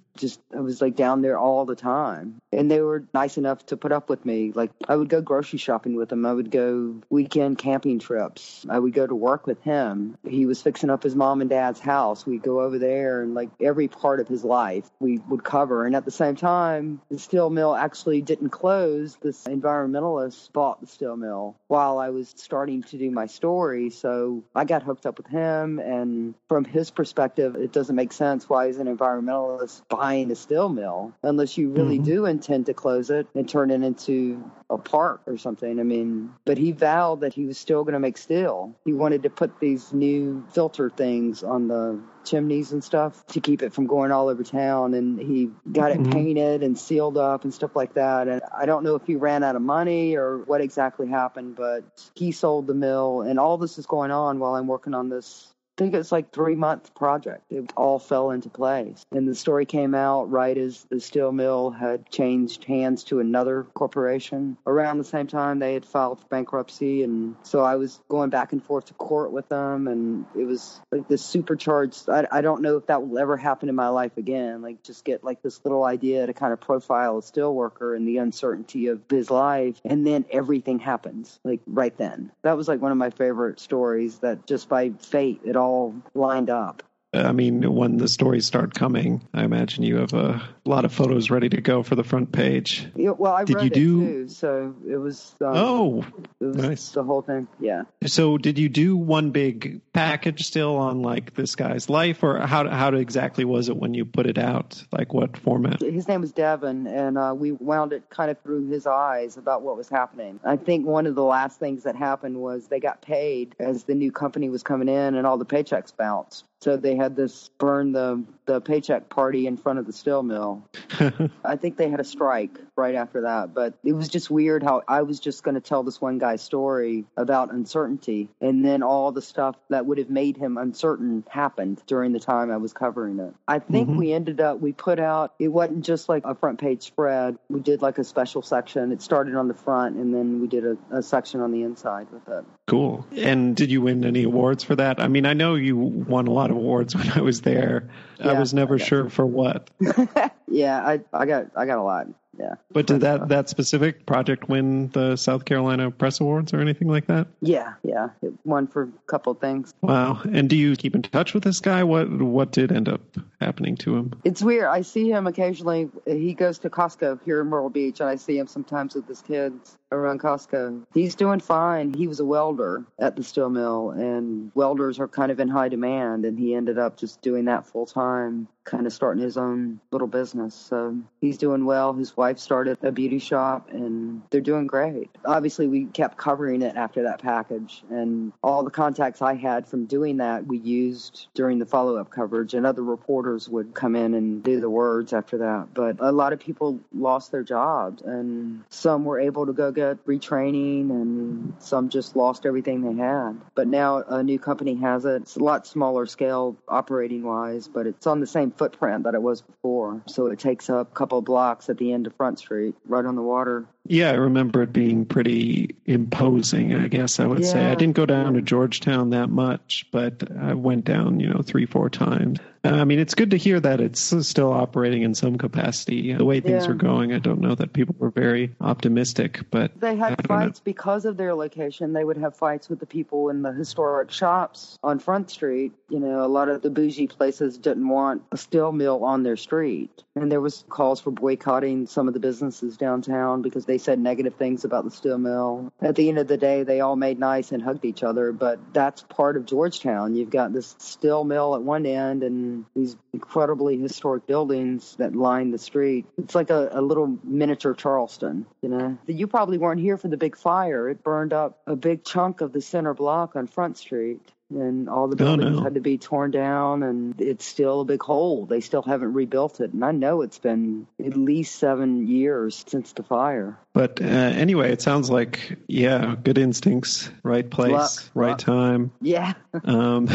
just 0.16 0.40
I 0.54 0.60
was 0.60 0.80
like 0.80 0.96
down 0.96 1.22
there 1.22 1.38
all 1.38 1.64
the 1.64 1.76
time. 1.76 2.40
And 2.52 2.70
they 2.70 2.80
were 2.80 3.04
nice 3.14 3.38
enough 3.38 3.64
to 3.66 3.76
put 3.76 3.92
up 3.92 4.08
with 4.08 4.24
me. 4.24 4.52
Like 4.54 4.70
I 4.88 4.96
would 4.96 5.08
go 5.08 5.20
grocery 5.20 5.58
shopping 5.58 5.94
with 5.96 6.08
them. 6.08 6.26
I 6.26 6.32
would 6.32 6.50
go 6.50 7.00
weekend 7.18 7.58
camping 7.58 7.98
trips. 7.98 8.64
I 8.68 8.78
would 8.78 8.92
go 8.92 9.04
to 9.04 9.12
work 9.12 9.44
with 9.48 9.60
him. 9.64 10.16
He 10.24 10.46
was 10.46 10.62
fixing 10.62 10.88
up 10.88 11.02
his 11.02 11.16
mom 11.16 11.40
and 11.40 11.50
dad's 11.50 11.80
house. 11.80 12.24
We'd 12.24 12.44
go 12.44 12.60
over 12.60 12.78
there 12.78 13.22
and 13.22 13.34
like 13.34 13.50
every 13.60 13.88
part 13.88 14.20
of 14.20 14.28
his 14.28 14.44
life 14.44 14.88
we 15.00 15.18
would 15.28 15.42
cover. 15.42 15.84
And 15.84 15.96
at 15.96 16.04
the 16.04 16.12
same 16.12 16.36
time, 16.36 17.00
the 17.10 17.18
steel 17.18 17.50
mill 17.50 17.74
actually 17.74 18.22
didn't 18.22 18.50
close. 18.50 19.16
This 19.20 19.48
environmentalist 19.48 20.52
bought 20.52 20.80
the 20.80 20.86
steel 20.86 21.16
mill 21.16 21.56
while 21.66 21.98
I 21.98 22.10
was 22.10 22.32
starting 22.36 22.84
to 22.84 22.96
do 22.96 23.10
my 23.10 23.26
story. 23.26 23.90
So 23.90 24.44
I 24.54 24.64
got 24.64 24.84
hooked 24.84 25.04
up 25.04 25.18
with 25.18 25.26
him. 25.26 25.80
And 25.80 26.36
from 26.48 26.64
his 26.64 26.92
perspective, 26.92 27.56
it 27.56 27.72
doesn't 27.72 27.96
make 27.96 28.12
sense 28.12 28.48
why 28.48 28.68
he's 28.68 28.78
an 28.78 28.86
environmentalist 28.86 29.82
buying 29.88 30.30
a 30.30 30.36
steel 30.36 30.68
mill 30.68 31.14
unless 31.24 31.58
you 31.58 31.70
really 31.70 31.96
mm-hmm. 31.96 32.04
do 32.04 32.26
intend 32.26 32.66
to 32.66 32.74
close 32.74 33.10
it 33.10 33.26
and 33.34 33.48
turn 33.48 33.72
it 33.72 33.82
into 33.82 34.48
a 34.70 34.78
park 34.78 35.22
or 35.26 35.38
something. 35.38 35.80
I 35.80 35.82
mean, 35.82 36.32
but 36.44 36.58
he 36.58 36.72
vowed 36.98 37.20
that 37.20 37.32
he 37.32 37.46
was 37.46 37.56
still 37.56 37.84
going 37.84 37.92
to 37.92 38.00
make 38.00 38.18
steel. 38.18 38.74
He 38.84 38.92
wanted 38.92 39.22
to 39.22 39.30
put 39.30 39.60
these 39.60 39.92
new 39.92 40.44
filter 40.50 40.90
things 40.90 41.44
on 41.44 41.68
the 41.68 42.00
chimneys 42.24 42.72
and 42.72 42.82
stuff 42.82 43.24
to 43.28 43.40
keep 43.40 43.62
it 43.62 43.72
from 43.72 43.86
going 43.86 44.10
all 44.10 44.28
over 44.28 44.42
town. 44.42 44.94
And 44.94 45.18
he 45.18 45.50
got 45.70 45.92
it 45.92 45.98
mm-hmm. 45.98 46.10
painted 46.10 46.62
and 46.64 46.76
sealed 46.76 47.16
up 47.16 47.44
and 47.44 47.54
stuff 47.54 47.76
like 47.76 47.94
that. 47.94 48.26
And 48.26 48.42
I 48.56 48.66
don't 48.66 48.82
know 48.82 48.96
if 48.96 49.06
he 49.06 49.14
ran 49.14 49.44
out 49.44 49.54
of 49.54 49.62
money 49.62 50.16
or 50.16 50.38
what 50.38 50.60
exactly 50.60 51.06
happened, 51.06 51.54
but 51.54 51.84
he 52.14 52.32
sold 52.32 52.66
the 52.66 52.74
mill. 52.74 53.22
And 53.22 53.38
all 53.38 53.58
this 53.58 53.78
is 53.78 53.86
going 53.86 54.10
on 54.10 54.40
while 54.40 54.56
I'm 54.56 54.66
working 54.66 54.94
on 54.94 55.08
this 55.08 55.46
think 55.78 55.94
it's 55.94 56.12
like 56.12 56.32
three 56.32 56.56
month 56.56 56.94
project. 56.94 57.44
It 57.50 57.72
all 57.76 57.98
fell 57.98 58.30
into 58.32 58.50
place. 58.50 59.06
And 59.12 59.26
the 59.26 59.34
story 59.34 59.64
came 59.64 59.94
out 59.94 60.30
right 60.30 60.58
as 60.58 60.84
the 60.90 61.00
steel 61.00 61.32
mill 61.32 61.70
had 61.70 62.10
changed 62.10 62.64
hands 62.64 63.04
to 63.04 63.20
another 63.20 63.62
corporation. 63.74 64.58
Around 64.66 64.98
the 64.98 65.04
same 65.04 65.28
time, 65.28 65.60
they 65.60 65.74
had 65.74 65.86
filed 65.86 66.20
for 66.20 66.26
bankruptcy. 66.26 67.04
And 67.04 67.36
so 67.44 67.60
I 67.60 67.76
was 67.76 68.00
going 68.08 68.30
back 68.30 68.52
and 68.52 68.62
forth 68.62 68.86
to 68.86 68.94
court 68.94 69.32
with 69.32 69.48
them. 69.48 69.86
And 69.86 70.26
it 70.36 70.44
was 70.44 70.80
like 70.90 71.08
this 71.08 71.24
supercharged. 71.24 72.08
I, 72.10 72.26
I 72.30 72.40
don't 72.40 72.60
know 72.60 72.76
if 72.76 72.86
that 72.86 73.06
will 73.06 73.18
ever 73.18 73.36
happen 73.36 73.68
in 73.68 73.74
my 73.74 73.88
life 73.88 74.16
again. 74.16 74.60
Like 74.60 74.82
just 74.82 75.04
get 75.04 75.22
like 75.22 75.42
this 75.42 75.60
little 75.64 75.84
idea 75.84 76.26
to 76.26 76.34
kind 76.34 76.52
of 76.52 76.60
profile 76.60 77.18
a 77.18 77.22
steel 77.22 77.54
worker 77.54 77.94
and 77.94 78.06
the 78.06 78.18
uncertainty 78.18 78.88
of 78.88 79.00
his 79.08 79.30
life. 79.30 79.80
And 79.84 80.04
then 80.04 80.24
everything 80.30 80.80
happens 80.80 81.38
like 81.44 81.60
right 81.66 81.96
then. 81.96 82.32
That 82.42 82.56
was 82.56 82.66
like 82.66 82.80
one 82.80 82.90
of 82.90 82.98
my 82.98 83.10
favorite 83.10 83.60
stories 83.60 84.18
that 84.18 84.46
just 84.46 84.68
by 84.68 84.90
fate, 84.90 85.40
it 85.44 85.54
all 85.54 85.67
all 85.68 85.94
lined 86.14 86.50
up. 86.50 86.82
I 87.14 87.32
mean, 87.32 87.62
when 87.74 87.96
the 87.96 88.06
stories 88.06 88.44
start 88.44 88.74
coming, 88.74 89.26
I 89.32 89.44
imagine 89.44 89.82
you 89.82 89.96
have 89.96 90.12
a 90.12 90.46
lot 90.66 90.84
of 90.84 90.92
photos 90.92 91.30
ready 91.30 91.48
to 91.48 91.60
go 91.62 91.82
for 91.82 91.94
the 91.94 92.04
front 92.04 92.32
page. 92.32 92.86
Yeah, 92.94 93.12
well, 93.12 93.32
I 93.32 93.44
Did 93.44 93.56
wrote 93.56 93.62
you 93.62 93.66
it 93.68 93.72
do- 93.74 94.06
too, 94.06 94.28
so 94.28 94.74
it 94.86 94.96
was. 94.98 95.34
Um, 95.40 95.52
Oh, 95.56 96.04
it 96.38 96.44
was 96.44 96.56
nice. 96.56 96.88
the 96.90 97.02
whole 97.02 97.22
thing. 97.22 97.48
Yeah. 97.60 97.84
so 98.04 98.36
did 98.36 98.58
you 98.58 98.68
do 98.68 98.94
one 98.94 99.30
big 99.30 99.80
package 99.94 100.42
still 100.44 100.76
on 100.76 101.00
like 101.00 101.34
this 101.34 101.56
guy's 101.56 101.88
life, 101.88 102.22
or 102.22 102.40
how 102.40 102.68
how 102.68 102.92
exactly 102.92 103.46
was 103.46 103.70
it 103.70 103.76
when 103.78 103.94
you 103.94 104.04
put 104.04 104.26
it 104.26 104.36
out? 104.36 104.84
Like 104.92 105.14
what 105.14 105.38
format? 105.38 105.80
His 105.80 106.08
name 106.08 106.20
was 106.20 106.32
Devin, 106.32 106.86
and 106.86 107.16
uh, 107.16 107.34
we 107.34 107.52
wound 107.52 107.94
it 107.94 108.10
kind 108.10 108.30
of 108.30 108.38
through 108.42 108.68
his 108.68 108.86
eyes 108.86 109.38
about 109.38 109.62
what 109.62 109.78
was 109.78 109.88
happening. 109.88 110.40
I 110.44 110.56
think 110.56 110.86
one 110.86 111.06
of 111.06 111.14
the 111.14 111.24
last 111.24 111.58
things 111.58 111.84
that 111.84 111.96
happened 111.96 112.36
was 112.36 112.68
they 112.68 112.80
got 112.80 113.00
paid 113.00 113.54
as 113.58 113.84
the 113.84 113.94
new 113.94 114.12
company 114.12 114.50
was 114.50 114.62
coming 114.62 114.88
in, 114.88 115.14
and 115.14 115.26
all 115.26 115.38
the 115.38 115.46
paychecks 115.46 115.96
bounced. 115.96 116.44
So 116.60 116.76
they 116.76 116.96
had 116.96 117.14
this 117.14 117.50
burn 117.58 117.92
the 117.92 118.24
the 118.46 118.60
paycheck 118.60 119.08
party 119.08 119.46
in 119.46 119.56
front 119.56 119.78
of 119.78 119.86
the 119.86 119.92
steel 119.92 120.22
mill. 120.22 120.64
I 121.44 121.56
think 121.56 121.76
they 121.76 121.88
had 121.88 122.00
a 122.00 122.04
strike 122.04 122.58
right 122.78 122.94
after 122.94 123.22
that, 123.22 123.52
but 123.52 123.74
it 123.84 123.92
was 123.92 124.08
just 124.08 124.30
weird 124.30 124.62
how 124.62 124.82
I 124.88 125.02
was 125.02 125.20
just 125.20 125.42
going 125.42 125.56
to 125.56 125.60
tell 125.60 125.82
this 125.82 126.00
one 126.00 126.18
guy's 126.18 126.40
story 126.40 127.04
about 127.16 127.52
uncertainty, 127.52 128.28
and 128.40 128.64
then 128.64 128.82
all 128.82 129.12
the 129.12 129.20
stuff 129.20 129.56
that 129.68 129.84
would 129.84 129.98
have 129.98 130.08
made 130.08 130.36
him 130.36 130.56
uncertain 130.56 131.24
happened 131.28 131.82
during 131.86 132.12
the 132.12 132.20
time 132.20 132.50
I 132.50 132.56
was 132.56 132.72
covering 132.72 133.18
it. 133.18 133.34
I 133.46 133.58
think 133.58 133.90
Mhm. 133.90 133.96
we 133.98 134.12
ended 134.12 134.40
up, 134.40 134.60
we 134.60 134.72
put 134.72 135.00
out, 135.00 135.34
it 135.38 135.48
wasn't 135.48 135.84
just 135.84 136.08
like 136.08 136.24
a 136.24 136.34
front 136.34 136.60
page 136.60 136.82
spread. 136.82 137.36
We 137.50 137.60
did 137.60 137.82
like 137.82 137.98
a 137.98 138.04
special 138.04 138.42
section. 138.42 138.92
It 138.92 139.02
started 139.02 139.34
on 139.34 139.48
the 139.48 139.54
front, 139.54 139.96
and 139.96 140.14
then 140.14 140.40
we 140.40 140.46
did 140.46 140.64
a, 140.64 140.76
a 140.90 141.02
section 141.02 141.40
on 141.40 141.50
the 141.50 141.64
inside 141.64 142.06
with 142.12 142.26
it. 142.28 142.44
Cool. 142.66 143.04
And 143.16 143.56
did 143.56 143.70
you 143.70 143.82
win 143.82 144.04
any 144.04 144.22
awards 144.22 144.62
for 144.62 144.76
that? 144.76 145.00
I 145.00 145.08
mean, 145.08 145.26
I 145.26 145.32
know 145.32 145.56
you 145.56 145.76
won 145.76 146.28
a 146.28 146.32
lot 146.32 146.50
of 146.50 146.56
awards 146.56 146.94
when 146.96 147.10
I 147.10 147.20
was 147.22 147.40
there. 147.40 147.90
I 148.22 148.38
was 148.38 148.54
never 148.54 148.74
I 148.74 148.78
sure 148.78 149.10
for 149.10 149.26
what. 149.26 149.70
yeah, 150.48 150.80
I, 150.80 151.00
I 151.12 151.26
got, 151.26 151.46
I 151.56 151.66
got 151.66 151.78
a 151.78 151.82
lot. 151.82 152.06
Yeah. 152.38 152.54
But 152.70 152.86
did 152.86 153.00
that 153.00 153.28
that 153.28 153.48
specific 153.48 154.06
project 154.06 154.48
win 154.48 154.88
the 154.88 155.16
South 155.16 155.44
Carolina 155.44 155.90
Press 155.90 156.20
Awards 156.20 156.54
or 156.54 156.60
anything 156.60 156.88
like 156.88 157.06
that? 157.06 157.28
Yeah, 157.40 157.74
yeah. 157.82 158.10
It 158.22 158.32
won 158.44 158.66
for 158.68 158.84
a 158.84 158.88
couple 159.06 159.32
of 159.32 159.40
things. 159.40 159.74
Wow. 159.80 160.20
And 160.30 160.48
do 160.48 160.56
you 160.56 160.76
keep 160.76 160.94
in 160.94 161.02
touch 161.02 161.34
with 161.34 161.42
this 161.42 161.60
guy? 161.60 161.84
What 161.84 162.10
what 162.10 162.52
did 162.52 162.70
end 162.70 162.88
up 162.88 163.00
happening 163.40 163.76
to 163.78 163.96
him? 163.96 164.20
It's 164.24 164.42
weird. 164.42 164.66
I 164.66 164.82
see 164.82 165.10
him 165.10 165.26
occasionally. 165.26 165.90
He 166.06 166.34
goes 166.34 166.58
to 166.60 166.70
Costco 166.70 167.20
here 167.24 167.40
in 167.40 167.48
Myrtle 167.48 167.70
Beach, 167.70 168.00
and 168.00 168.08
I 168.08 168.16
see 168.16 168.38
him 168.38 168.46
sometimes 168.46 168.94
with 168.94 169.08
his 169.08 169.20
kids 169.22 169.76
around 169.90 170.20
Costco. 170.20 170.84
He's 170.92 171.14
doing 171.14 171.40
fine. 171.40 171.94
He 171.94 172.06
was 172.06 172.20
a 172.20 172.24
welder 172.24 172.84
at 172.98 173.16
the 173.16 173.22
steel 173.22 173.50
mill, 173.50 173.90
and 173.90 174.50
welders 174.54 174.98
are 175.00 175.08
kind 175.08 175.32
of 175.32 175.40
in 175.40 175.48
high 175.48 175.68
demand, 175.68 176.24
and 176.24 176.38
he 176.38 176.54
ended 176.54 176.78
up 176.78 176.96
just 176.96 177.22
doing 177.22 177.46
that 177.46 177.66
full 177.66 177.86
time, 177.86 178.48
kind 178.64 178.86
of 178.86 178.92
starting 178.92 179.22
his 179.22 179.38
own 179.38 179.80
little 179.90 180.06
business. 180.06 180.54
So 180.54 180.98
he's 181.20 181.38
doing 181.38 181.64
well. 181.64 181.94
His 181.94 182.16
wife 182.16 182.38
started 182.38 182.78
a 182.82 182.92
beauty 182.92 183.18
shop, 183.18 183.70
and 183.70 184.22
they're 184.30 184.40
doing 184.40 184.66
great. 184.66 185.08
Obviously, 185.24 185.68
we 185.68 185.86
kept 185.86 186.18
covering 186.18 186.62
it 186.62 186.76
after 186.76 187.04
that 187.04 187.22
package, 187.22 187.82
and 187.90 188.32
all 188.42 188.64
the 188.64 188.70
contacts 188.70 189.22
I 189.22 189.34
had 189.34 189.66
from 189.66 189.86
doing 189.86 190.18
that 190.18 190.46
we 190.46 190.58
used 190.58 191.28
during 191.34 191.58
the 191.58 191.66
follow 191.66 191.96
up 191.96 192.10
coverage, 192.10 192.52
and 192.54 192.66
other 192.66 192.82
reporters 192.82 193.48
would 193.48 193.74
come 193.74 193.96
in 193.96 194.14
and 194.14 194.42
do 194.42 194.60
the 194.60 194.70
words 194.70 195.12
after 195.12 195.38
that. 195.38 195.68
But 195.72 195.96
a 196.00 196.12
lot 196.12 196.32
of 196.32 196.40
people 196.40 196.80
lost 196.92 197.32
their 197.32 197.42
jobs, 197.42 198.02
and 198.02 198.64
some 198.68 199.04
were 199.04 199.18
able 199.18 199.46
to 199.46 199.52
go 199.52 199.72
get 199.78 200.04
retraining, 200.06 200.90
and 200.90 201.54
some 201.60 201.88
just 201.88 202.16
lost 202.16 202.46
everything 202.46 202.82
they 202.82 203.00
had. 203.00 203.40
But 203.54 203.68
now 203.68 203.98
a 203.98 204.22
new 204.22 204.38
company 204.38 204.74
has 204.76 205.04
it. 205.04 205.22
It's 205.22 205.36
a 205.36 205.44
lot 205.44 205.66
smaller 205.66 206.06
scale 206.06 206.56
operating 206.66 207.22
wise, 207.22 207.68
but 207.68 207.86
it's 207.86 208.06
on 208.06 208.20
the 208.20 208.26
same 208.26 208.50
footprint 208.50 209.04
that 209.04 209.14
it 209.14 209.22
was 209.22 209.42
before. 209.42 210.02
So 210.06 210.26
it 210.26 210.38
takes 210.38 210.68
up 210.68 210.90
a 210.90 210.94
couple 210.94 211.22
blocks 211.22 211.68
at 211.70 211.78
the 211.78 211.92
end 211.92 212.06
of 212.06 212.16
Front 212.16 212.40
Street, 212.40 212.74
right 212.86 213.04
on 213.04 213.14
the 213.14 213.22
water. 213.22 213.66
Yeah, 213.88 214.10
I 214.10 214.14
remember 214.14 214.62
it 214.62 214.72
being 214.72 215.06
pretty 215.06 215.76
imposing, 215.86 216.74
I 216.74 216.88
guess 216.88 217.18
I 217.20 217.26
would 217.26 217.44
say. 217.44 217.66
I 217.70 217.74
didn't 217.74 217.96
go 217.96 218.06
down 218.06 218.34
to 218.34 218.42
Georgetown 218.42 219.10
that 219.10 219.30
much, 219.30 219.86
but 219.90 220.30
I 220.38 220.54
went 220.54 220.84
down, 220.84 221.20
you 221.20 221.28
know, 221.28 221.40
three, 221.42 221.66
four 221.66 221.88
times. 221.90 222.38
I 222.64 222.84
mean, 222.84 222.98
it's 222.98 223.14
good 223.14 223.30
to 223.30 223.36
hear 223.36 223.60
that 223.60 223.80
it's 223.80 224.00
still 224.26 224.52
operating 224.52 225.02
in 225.02 225.14
some 225.14 225.38
capacity. 225.38 226.12
The 226.12 226.24
way 226.24 226.40
things 226.40 226.64
Yeah. 226.66 226.72
are 226.72 226.74
going, 226.74 227.14
I 227.14 227.18
don't 227.18 227.40
know 227.40 227.54
that 227.54 227.72
people 227.72 227.94
were 227.98 228.10
very 228.10 228.54
optimistic, 228.60 229.40
but 229.50 229.70
They 229.80 229.94
had 229.96 230.16
don't 230.18 230.28
know. 230.28 230.44
fights 230.46 230.60
because 230.60 231.04
of 231.04 231.16
their 231.16 231.34
location. 231.34 231.92
They 231.92 232.04
would 232.04 232.18
have 232.18 232.36
fights 232.36 232.68
with 232.68 232.80
the 232.80 232.86
people 232.86 233.30
in 233.30 233.42
the 233.42 233.52
historic 233.52 234.10
shops 234.10 234.76
on 234.82 234.98
Front 234.98 235.30
Street. 235.30 235.72
You 235.88 236.00
know, 236.00 236.24
a 236.24 236.28
lot 236.28 236.48
of 236.48 236.60
the 236.62 236.68
bougie 236.68 237.06
places 237.06 237.56
didn't 237.56 237.88
want 237.88 238.22
a 238.32 238.36
steel 238.36 238.72
mill 238.72 239.04
on 239.04 239.22
their 239.22 239.36
street. 239.36 240.02
And 240.16 240.30
there 240.30 240.40
was 240.40 240.64
calls 240.68 241.00
for 241.00 241.12
boycotting 241.12 241.86
some 241.86 242.08
of 242.08 242.12
the 242.14 242.20
businesses 242.20 242.76
downtown 242.76 243.40
because 243.40 243.64
they 243.66 243.77
said 243.78 243.98
negative 243.98 244.34
things 244.36 244.64
about 244.64 244.84
the 244.84 244.90
steel 244.90 245.18
mill. 245.18 245.72
At 245.80 245.94
the 245.96 246.08
end 246.08 246.18
of 246.18 246.28
the 246.28 246.36
day, 246.36 246.62
they 246.62 246.80
all 246.80 246.96
made 246.96 247.18
nice 247.18 247.52
and 247.52 247.62
hugged 247.62 247.84
each 247.84 248.02
other, 248.02 248.32
but 248.32 248.58
that's 248.72 249.02
part 249.02 249.36
of 249.36 249.46
Georgetown. 249.46 250.14
You've 250.14 250.30
got 250.30 250.52
this 250.52 250.74
steel 250.78 251.24
mill 251.24 251.54
at 251.54 251.62
one 251.62 251.86
end 251.86 252.22
and 252.22 252.64
these 252.74 252.96
incredibly 253.12 253.78
historic 253.78 254.26
buildings 254.26 254.96
that 254.96 255.14
line 255.14 255.50
the 255.50 255.58
street. 255.58 256.06
It's 256.16 256.34
like 256.34 256.50
a, 256.50 256.68
a 256.72 256.80
little 256.82 257.18
miniature 257.24 257.74
Charleston, 257.74 258.46
you 258.62 258.68
know. 258.68 258.98
You 259.06 259.26
probably 259.26 259.58
weren't 259.58 259.80
here 259.80 259.96
for 259.96 260.08
the 260.08 260.16
big 260.16 260.36
fire. 260.36 260.88
It 260.88 261.02
burned 261.02 261.32
up 261.32 261.60
a 261.66 261.76
big 261.76 262.04
chunk 262.04 262.40
of 262.40 262.52
the 262.52 262.60
center 262.60 262.94
block 262.94 263.36
on 263.36 263.46
Front 263.46 263.78
Street. 263.78 264.20
And 264.50 264.88
all 264.88 265.08
the 265.08 265.14
Oh, 265.16 265.36
buildings 265.36 265.58
no. 265.58 265.62
had 265.62 265.74
to 265.74 265.80
be 265.82 265.98
torn 265.98 266.30
down, 266.30 266.82
and 266.82 267.20
it's 267.20 267.44
still 267.44 267.82
a 267.82 267.84
big 267.84 268.02
hole. 268.02 268.46
They 268.46 268.60
still 268.62 268.80
haven't 268.80 269.12
rebuilt 269.12 269.60
it. 269.60 269.74
And 269.74 269.84
I 269.84 269.92
know 269.92 270.22
it's 270.22 270.38
been 270.38 270.86
at 271.04 271.14
least 271.18 271.56
seven 271.56 272.06
years 272.06 272.64
since 272.66 272.94
the 272.94 273.02
fire. 273.02 273.58
But 273.78 274.00
uh, 274.02 274.04
anyway, 274.06 274.72
it 274.72 274.82
sounds 274.82 275.08
like, 275.08 275.56
yeah, 275.68 276.16
good 276.20 276.36
instincts, 276.36 277.12
right 277.22 277.48
place, 277.48 277.70
Luck, 277.70 278.10
right 278.12 278.30
luck. 278.30 278.38
time. 278.40 278.90
Yeah. 279.00 279.34
Um, 279.64 280.08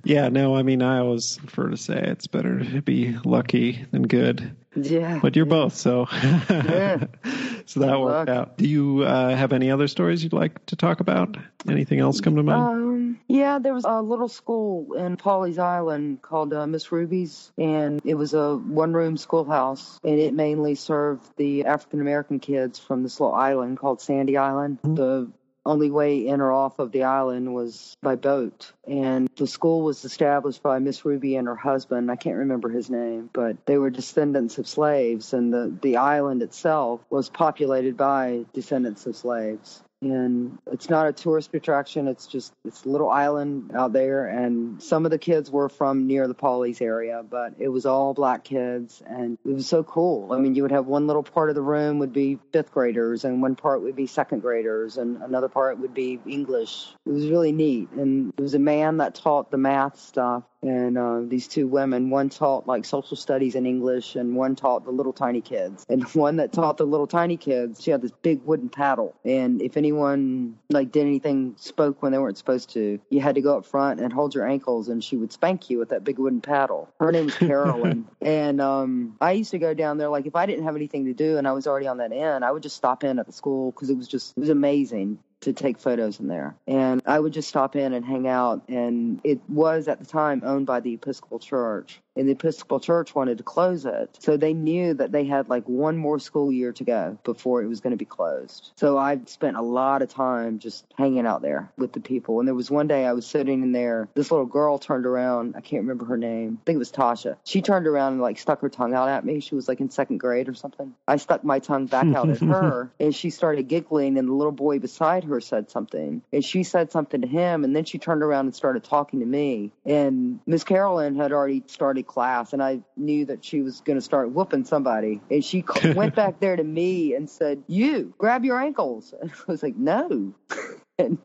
yeah, 0.04 0.28
no, 0.28 0.56
I 0.56 0.62
mean, 0.62 0.80
I 0.80 1.00
always 1.00 1.36
prefer 1.36 1.68
to 1.68 1.76
say 1.76 2.00
it's 2.00 2.28
better 2.28 2.64
to 2.64 2.80
be 2.80 3.14
lucky 3.24 3.84
than 3.90 4.04
good. 4.04 4.56
Yeah. 4.74 5.18
But 5.20 5.36
you're 5.36 5.44
both, 5.44 5.74
so 5.74 6.06
Yeah. 6.12 7.04
so 7.66 7.80
that 7.80 7.86
Good 7.86 8.00
worked 8.00 8.28
luck. 8.28 8.28
out. 8.28 8.56
Do 8.56 8.68
you 8.68 9.02
uh, 9.02 9.34
have 9.34 9.52
any 9.52 9.70
other 9.70 9.88
stories 9.88 10.22
you'd 10.22 10.32
like 10.32 10.64
to 10.66 10.76
talk 10.76 11.00
about? 11.00 11.36
Anything 11.68 11.98
else 11.98 12.20
come 12.20 12.36
to 12.36 12.42
mind? 12.42 12.62
Um, 12.62 13.20
yeah, 13.26 13.58
there 13.58 13.74
was 13.74 13.84
a 13.84 14.00
little 14.00 14.28
school 14.28 14.94
in 14.94 15.16
Pawleys 15.16 15.58
Island 15.58 16.22
called 16.22 16.52
uh, 16.52 16.66
Miss 16.66 16.90
Ruby's, 16.90 17.52
and 17.58 18.00
it 18.04 18.14
was 18.14 18.32
a 18.32 18.56
one-room 18.56 19.16
schoolhouse, 19.16 19.98
and 20.04 20.18
it 20.18 20.32
mainly 20.32 20.74
served 20.74 21.24
the 21.36 21.66
African 21.66 22.00
American 22.00 22.38
kids 22.38 22.78
from 22.90 23.04
this 23.04 23.20
little 23.20 23.36
island 23.36 23.78
called 23.78 24.00
Sandy 24.00 24.36
Island. 24.36 24.82
Mm-hmm. 24.82 24.94
The 24.96 25.30
only 25.64 25.92
way 25.92 26.26
in 26.26 26.40
or 26.40 26.50
off 26.50 26.80
of 26.80 26.90
the 26.90 27.04
island 27.04 27.54
was 27.54 27.96
by 28.02 28.16
boat. 28.16 28.72
And 28.84 29.28
the 29.36 29.46
school 29.46 29.82
was 29.82 30.04
established 30.04 30.60
by 30.60 30.80
Miss 30.80 31.04
Ruby 31.04 31.36
and 31.36 31.46
her 31.46 31.54
husband. 31.54 32.10
I 32.10 32.16
can't 32.16 32.38
remember 32.38 32.68
his 32.68 32.90
name, 32.90 33.30
but 33.32 33.64
they 33.64 33.78
were 33.78 33.90
descendants 33.90 34.58
of 34.58 34.66
slaves, 34.66 35.32
and 35.32 35.52
the, 35.52 35.72
the 35.80 35.98
island 35.98 36.42
itself 36.42 37.00
was 37.10 37.28
populated 37.28 37.96
by 37.96 38.44
descendants 38.54 39.06
of 39.06 39.14
slaves. 39.14 39.84
And 40.02 40.58
it's 40.72 40.88
not 40.88 41.08
a 41.08 41.12
tourist 41.12 41.50
attraction. 41.52 42.08
It's 42.08 42.26
just 42.26 42.54
it's 42.64 42.84
a 42.84 42.88
little 42.88 43.10
island 43.10 43.72
out 43.74 43.92
there, 43.92 44.26
and 44.26 44.82
some 44.82 45.04
of 45.04 45.10
the 45.10 45.18
kids 45.18 45.50
were 45.50 45.68
from 45.68 46.06
near 46.06 46.26
the 46.26 46.34
Pawleys 46.34 46.80
area, 46.80 47.22
but 47.28 47.54
it 47.58 47.68
was 47.68 47.84
all 47.84 48.14
black 48.14 48.42
kids, 48.44 49.02
and 49.06 49.36
it 49.44 49.52
was 49.52 49.66
so 49.66 49.84
cool. 49.84 50.32
I 50.32 50.38
mean, 50.38 50.54
you 50.54 50.62
would 50.62 50.72
have 50.72 50.86
one 50.86 51.06
little 51.06 51.22
part 51.22 51.50
of 51.50 51.54
the 51.54 51.62
room 51.62 51.98
would 51.98 52.14
be 52.14 52.38
fifth 52.50 52.72
graders, 52.72 53.24
and 53.24 53.42
one 53.42 53.56
part 53.56 53.82
would 53.82 53.94
be 53.94 54.06
second 54.06 54.40
graders, 54.40 54.96
and 54.96 55.20
another 55.22 55.48
part 55.48 55.78
would 55.78 55.92
be 55.92 56.18
English. 56.26 56.94
It 57.04 57.12
was 57.12 57.26
really 57.26 57.52
neat, 57.52 57.90
and 57.92 58.32
there 58.36 58.44
was 58.44 58.54
a 58.54 58.58
man 58.58 58.98
that 58.98 59.16
taught 59.16 59.50
the 59.50 59.58
math 59.58 59.98
stuff, 59.98 60.44
and 60.62 60.98
uh, 60.98 61.20
these 61.22 61.48
two 61.48 61.66
women, 61.66 62.10
one 62.10 62.28
taught 62.28 62.66
like 62.66 62.84
social 62.84 63.16
studies 63.16 63.54
and 63.54 63.66
English, 63.66 64.16
and 64.16 64.36
one 64.36 64.56
taught 64.56 64.84
the 64.84 64.90
little 64.90 65.12
tiny 65.12 65.40
kids. 65.40 65.86
And 65.88 66.04
one 66.14 66.36
that 66.36 66.52
taught 66.52 66.76
the 66.76 66.84
little 66.84 67.06
tiny 67.06 67.36
kids, 67.36 67.82
she 67.82 67.90
had 67.90 68.02
this 68.02 68.12
big 68.22 68.42
wooden 68.44 68.68
paddle, 68.68 69.14
and 69.24 69.62
if 69.62 69.76
anyone 69.76 70.58
like 70.68 70.92
did 70.92 71.06
anything, 71.06 71.54
spoke 71.58 72.02
when 72.02 72.12
they 72.12 72.18
weren't 72.18 72.38
supposed 72.38 72.70
to, 72.70 73.00
you 73.10 73.20
had 73.20 73.36
to 73.36 73.40
go 73.40 73.56
up 73.56 73.66
front 73.66 74.00
and 74.00 74.12
hold 74.12 74.34
your 74.34 74.46
ankles, 74.46 74.88
and 74.88 75.02
she 75.02 75.16
would 75.16 75.32
spank 75.32 75.70
you 75.70 75.78
with 75.78 75.90
that 75.90 76.04
big 76.04 76.18
wooden 76.18 76.40
paddle. 76.40 76.88
Her 77.00 77.12
name 77.12 77.26
was 77.26 77.36
Carolyn, 77.36 78.06
and 78.20 78.60
um, 78.60 79.16
I 79.20 79.32
used 79.32 79.52
to 79.52 79.58
go 79.58 79.74
down 79.74 79.98
there 79.98 80.08
like 80.08 80.26
if 80.26 80.36
I 80.36 80.46
didn't 80.46 80.64
have 80.64 80.76
anything 80.76 81.06
to 81.06 81.12
do 81.12 81.38
and 81.38 81.46
I 81.46 81.52
was 81.52 81.66
already 81.66 81.86
on 81.86 81.98
that 81.98 82.12
end, 82.12 82.44
I 82.44 82.50
would 82.50 82.62
just 82.62 82.76
stop 82.76 83.04
in 83.04 83.18
at 83.18 83.26
the 83.26 83.32
school 83.32 83.70
because 83.72 83.90
it 83.90 83.96
was 83.96 84.08
just 84.08 84.36
it 84.36 84.40
was 84.40 84.48
amazing 84.50 85.18
to 85.40 85.52
take 85.52 85.78
photos 85.78 86.20
in 86.20 86.28
there. 86.28 86.54
And 86.66 87.02
I 87.06 87.18
would 87.18 87.32
just 87.32 87.48
stop 87.48 87.76
in 87.76 87.92
and 87.92 88.04
hang 88.04 88.28
out. 88.28 88.62
And 88.68 89.20
it 89.24 89.40
was 89.48 89.88
at 89.88 89.98
the 89.98 90.06
time 90.06 90.42
owned 90.44 90.66
by 90.66 90.80
the 90.80 90.94
Episcopal 90.94 91.38
Church 91.38 92.00
and 92.16 92.28
the 92.28 92.32
Episcopal 92.32 92.80
Church 92.80 93.14
wanted 93.14 93.38
to 93.38 93.44
close 93.44 93.86
it. 93.86 94.16
So 94.20 94.36
they 94.36 94.52
knew 94.52 94.94
that 94.94 95.12
they 95.12 95.24
had 95.24 95.48
like 95.48 95.68
one 95.68 95.96
more 95.96 96.18
school 96.18 96.52
year 96.52 96.72
to 96.72 96.84
go 96.84 97.18
before 97.24 97.62
it 97.62 97.66
was 97.66 97.80
going 97.80 97.92
to 97.92 97.96
be 97.96 98.04
closed. 98.04 98.72
So 98.76 98.98
I 98.98 99.18
spent 99.26 99.56
a 99.56 99.62
lot 99.62 100.02
of 100.02 100.12
time 100.12 100.58
just 100.58 100.84
hanging 100.96 101.26
out 101.26 101.40
there 101.40 101.70
with 101.78 101.92
the 101.92 102.00
people. 102.00 102.38
And 102.38 102.48
there 102.48 102.54
was 102.54 102.70
one 102.70 102.88
day 102.88 103.06
I 103.06 103.12
was 103.12 103.26
sitting 103.26 103.62
in 103.62 103.72
there. 103.72 104.08
This 104.14 104.30
little 104.30 104.46
girl 104.46 104.78
turned 104.78 105.06
around. 105.06 105.54
I 105.56 105.60
can't 105.60 105.82
remember 105.82 106.04
her 106.06 106.16
name. 106.16 106.58
I 106.60 106.64
think 106.64 106.76
it 106.76 106.78
was 106.78 106.92
Tasha. 106.92 107.36
She 107.44 107.62
turned 107.62 107.86
around 107.86 108.14
and 108.14 108.22
like 108.22 108.38
stuck 108.38 108.60
her 108.60 108.68
tongue 108.68 108.94
out 108.94 109.08
at 109.08 109.24
me. 109.24 109.40
She 109.40 109.54
was 109.54 109.68
like 109.68 109.80
in 109.80 109.90
second 109.90 110.18
grade 110.18 110.48
or 110.48 110.54
something. 110.54 110.94
I 111.06 111.16
stuck 111.16 111.44
my 111.44 111.60
tongue 111.60 111.86
back 111.86 112.14
out 112.14 112.28
at 112.28 112.38
her 112.40 112.90
and 112.98 113.14
she 113.14 113.30
started 113.30 113.68
giggling 113.68 114.18
and 114.18 114.28
the 114.28 114.32
little 114.32 114.52
boy 114.52 114.78
beside 114.78 115.24
her 115.24 115.29
said 115.38 115.70
something. 115.70 116.22
And 116.32 116.44
she 116.44 116.64
said 116.64 116.90
something 116.90 117.20
to 117.22 117.28
him 117.28 117.62
and 117.62 117.76
then 117.76 117.84
she 117.84 117.98
turned 117.98 118.22
around 118.22 118.46
and 118.46 118.54
started 118.54 118.82
talking 118.82 119.20
to 119.20 119.26
me. 119.26 119.72
And 119.86 120.40
Miss 120.46 120.64
Carolyn 120.64 121.14
had 121.14 121.30
already 121.30 121.62
started 121.66 122.06
class 122.06 122.52
and 122.52 122.62
I 122.62 122.80
knew 122.96 123.26
that 123.26 123.44
she 123.44 123.62
was 123.62 123.80
going 123.82 123.98
to 123.98 124.02
start 124.02 124.32
whooping 124.32 124.64
somebody. 124.64 125.20
And 125.30 125.44
she 125.44 125.64
went 125.94 126.16
back 126.16 126.40
there 126.40 126.56
to 126.56 126.64
me 126.64 127.14
and 127.14 127.30
said, 127.30 127.62
You 127.68 128.14
grab 128.18 128.44
your 128.44 128.60
ankles. 128.60 129.14
And 129.20 129.30
I 129.30 129.52
was 129.52 129.62
like, 129.62 129.76
No. 129.76 130.34
and, 130.98 131.18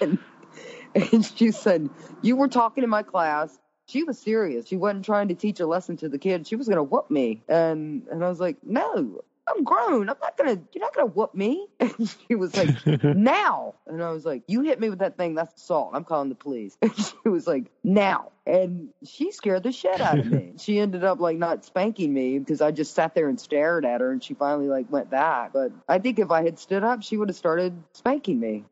and, 0.00 0.18
and 0.94 1.24
she 1.36 1.50
said, 1.50 1.90
You 2.22 2.36
were 2.36 2.48
talking 2.48 2.82
in 2.82 2.90
my 2.90 3.02
class 3.02 3.56
she 3.86 4.04
was 4.04 4.18
serious. 4.18 4.66
She 4.66 4.76
wasn't 4.76 5.04
trying 5.04 5.28
to 5.28 5.34
teach 5.34 5.60
a 5.60 5.66
lesson 5.66 5.96
to 5.98 6.08
the 6.08 6.18
kid. 6.18 6.46
She 6.46 6.56
was 6.56 6.66
going 6.66 6.76
to 6.78 6.82
whoop 6.82 7.10
me. 7.10 7.42
And 7.48 8.06
and 8.10 8.24
I 8.24 8.28
was 8.28 8.40
like, 8.40 8.56
"No, 8.62 9.22
I'm 9.54 9.64
grown. 9.64 10.08
I'm 10.08 10.16
not 10.20 10.36
gonna. 10.36 10.58
You're 10.72 10.82
not 10.82 10.94
gonna 10.94 11.06
whoop 11.06 11.34
me." 11.34 11.66
And 11.80 12.08
she 12.28 12.34
was 12.34 12.56
like, 12.56 12.70
"Now." 13.04 13.74
And 13.86 14.02
I 14.02 14.10
was 14.10 14.24
like, 14.24 14.42
"You 14.46 14.62
hit 14.62 14.80
me 14.80 14.90
with 14.90 15.00
that 15.00 15.16
thing. 15.16 15.34
That's 15.34 15.54
assault. 15.60 15.90
I'm 15.94 16.04
calling 16.04 16.28
the 16.28 16.34
police." 16.34 16.76
And 16.82 16.96
she 16.96 17.28
was 17.28 17.46
like, 17.46 17.64
"Now." 17.84 18.30
And 18.44 18.88
she 19.04 19.30
scared 19.30 19.62
the 19.62 19.72
shit 19.72 20.00
out 20.00 20.18
of 20.18 20.26
me. 20.26 20.54
she 20.58 20.78
ended 20.80 21.04
up 21.04 21.20
like 21.20 21.36
not 21.36 21.64
spanking 21.64 22.12
me 22.12 22.38
because 22.38 22.60
I 22.60 22.72
just 22.72 22.94
sat 22.94 23.14
there 23.14 23.28
and 23.28 23.38
stared 23.38 23.84
at 23.84 24.00
her, 24.00 24.10
and 24.10 24.22
she 24.22 24.34
finally 24.34 24.68
like 24.68 24.90
went 24.90 25.10
back. 25.10 25.52
But 25.52 25.72
I 25.88 25.98
think 25.98 26.18
if 26.18 26.30
I 26.30 26.42
had 26.42 26.58
stood 26.58 26.82
up, 26.82 27.02
she 27.02 27.16
would 27.16 27.28
have 27.28 27.36
started 27.36 27.72
spanking 27.92 28.40
me. 28.40 28.64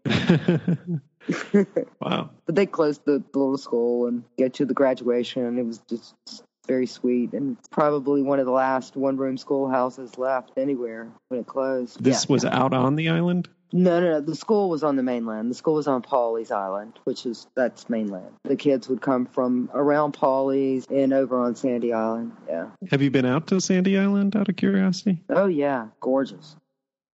wow. 2.00 2.30
But 2.46 2.54
they 2.54 2.66
closed 2.66 3.04
the, 3.04 3.22
the 3.32 3.38
little 3.38 3.58
school 3.58 4.06
and 4.06 4.24
get 4.36 4.54
to 4.54 4.64
the 4.64 4.74
graduation. 4.74 5.58
It 5.58 5.66
was 5.66 5.78
just 5.88 6.14
very 6.66 6.86
sweet 6.86 7.32
and 7.32 7.56
probably 7.70 8.22
one 8.22 8.38
of 8.38 8.46
the 8.46 8.52
last 8.52 8.96
one 8.96 9.16
room 9.16 9.36
schoolhouses 9.36 10.18
left 10.18 10.52
anywhere 10.56 11.10
when 11.28 11.40
it 11.40 11.46
closed. 11.46 12.02
This 12.02 12.24
yeah. 12.24 12.32
was 12.32 12.44
out 12.44 12.72
on 12.72 12.96
the 12.96 13.08
island? 13.08 13.48
No, 13.72 14.00
no, 14.00 14.10
no. 14.10 14.20
The 14.20 14.34
school 14.34 14.68
was 14.68 14.82
on 14.82 14.96
the 14.96 15.02
mainland. 15.02 15.50
The 15.50 15.54
school 15.54 15.74
was 15.74 15.86
on 15.86 16.02
Pawleys 16.02 16.50
Island, 16.50 16.98
which 17.04 17.24
is 17.24 17.46
that's 17.54 17.88
mainland. 17.88 18.32
The 18.44 18.56
kids 18.56 18.88
would 18.88 19.00
come 19.00 19.26
from 19.26 19.70
around 19.72 20.12
Pawleys 20.14 20.90
and 20.90 21.12
over 21.12 21.38
on 21.38 21.54
Sandy 21.54 21.92
Island. 21.92 22.32
Yeah. 22.48 22.70
Have 22.90 23.02
you 23.02 23.10
been 23.10 23.26
out 23.26 23.46
to 23.48 23.60
Sandy 23.60 23.96
Island 23.96 24.34
out 24.34 24.48
of 24.48 24.56
curiosity? 24.56 25.22
Oh 25.28 25.46
yeah, 25.46 25.88
gorgeous. 26.00 26.56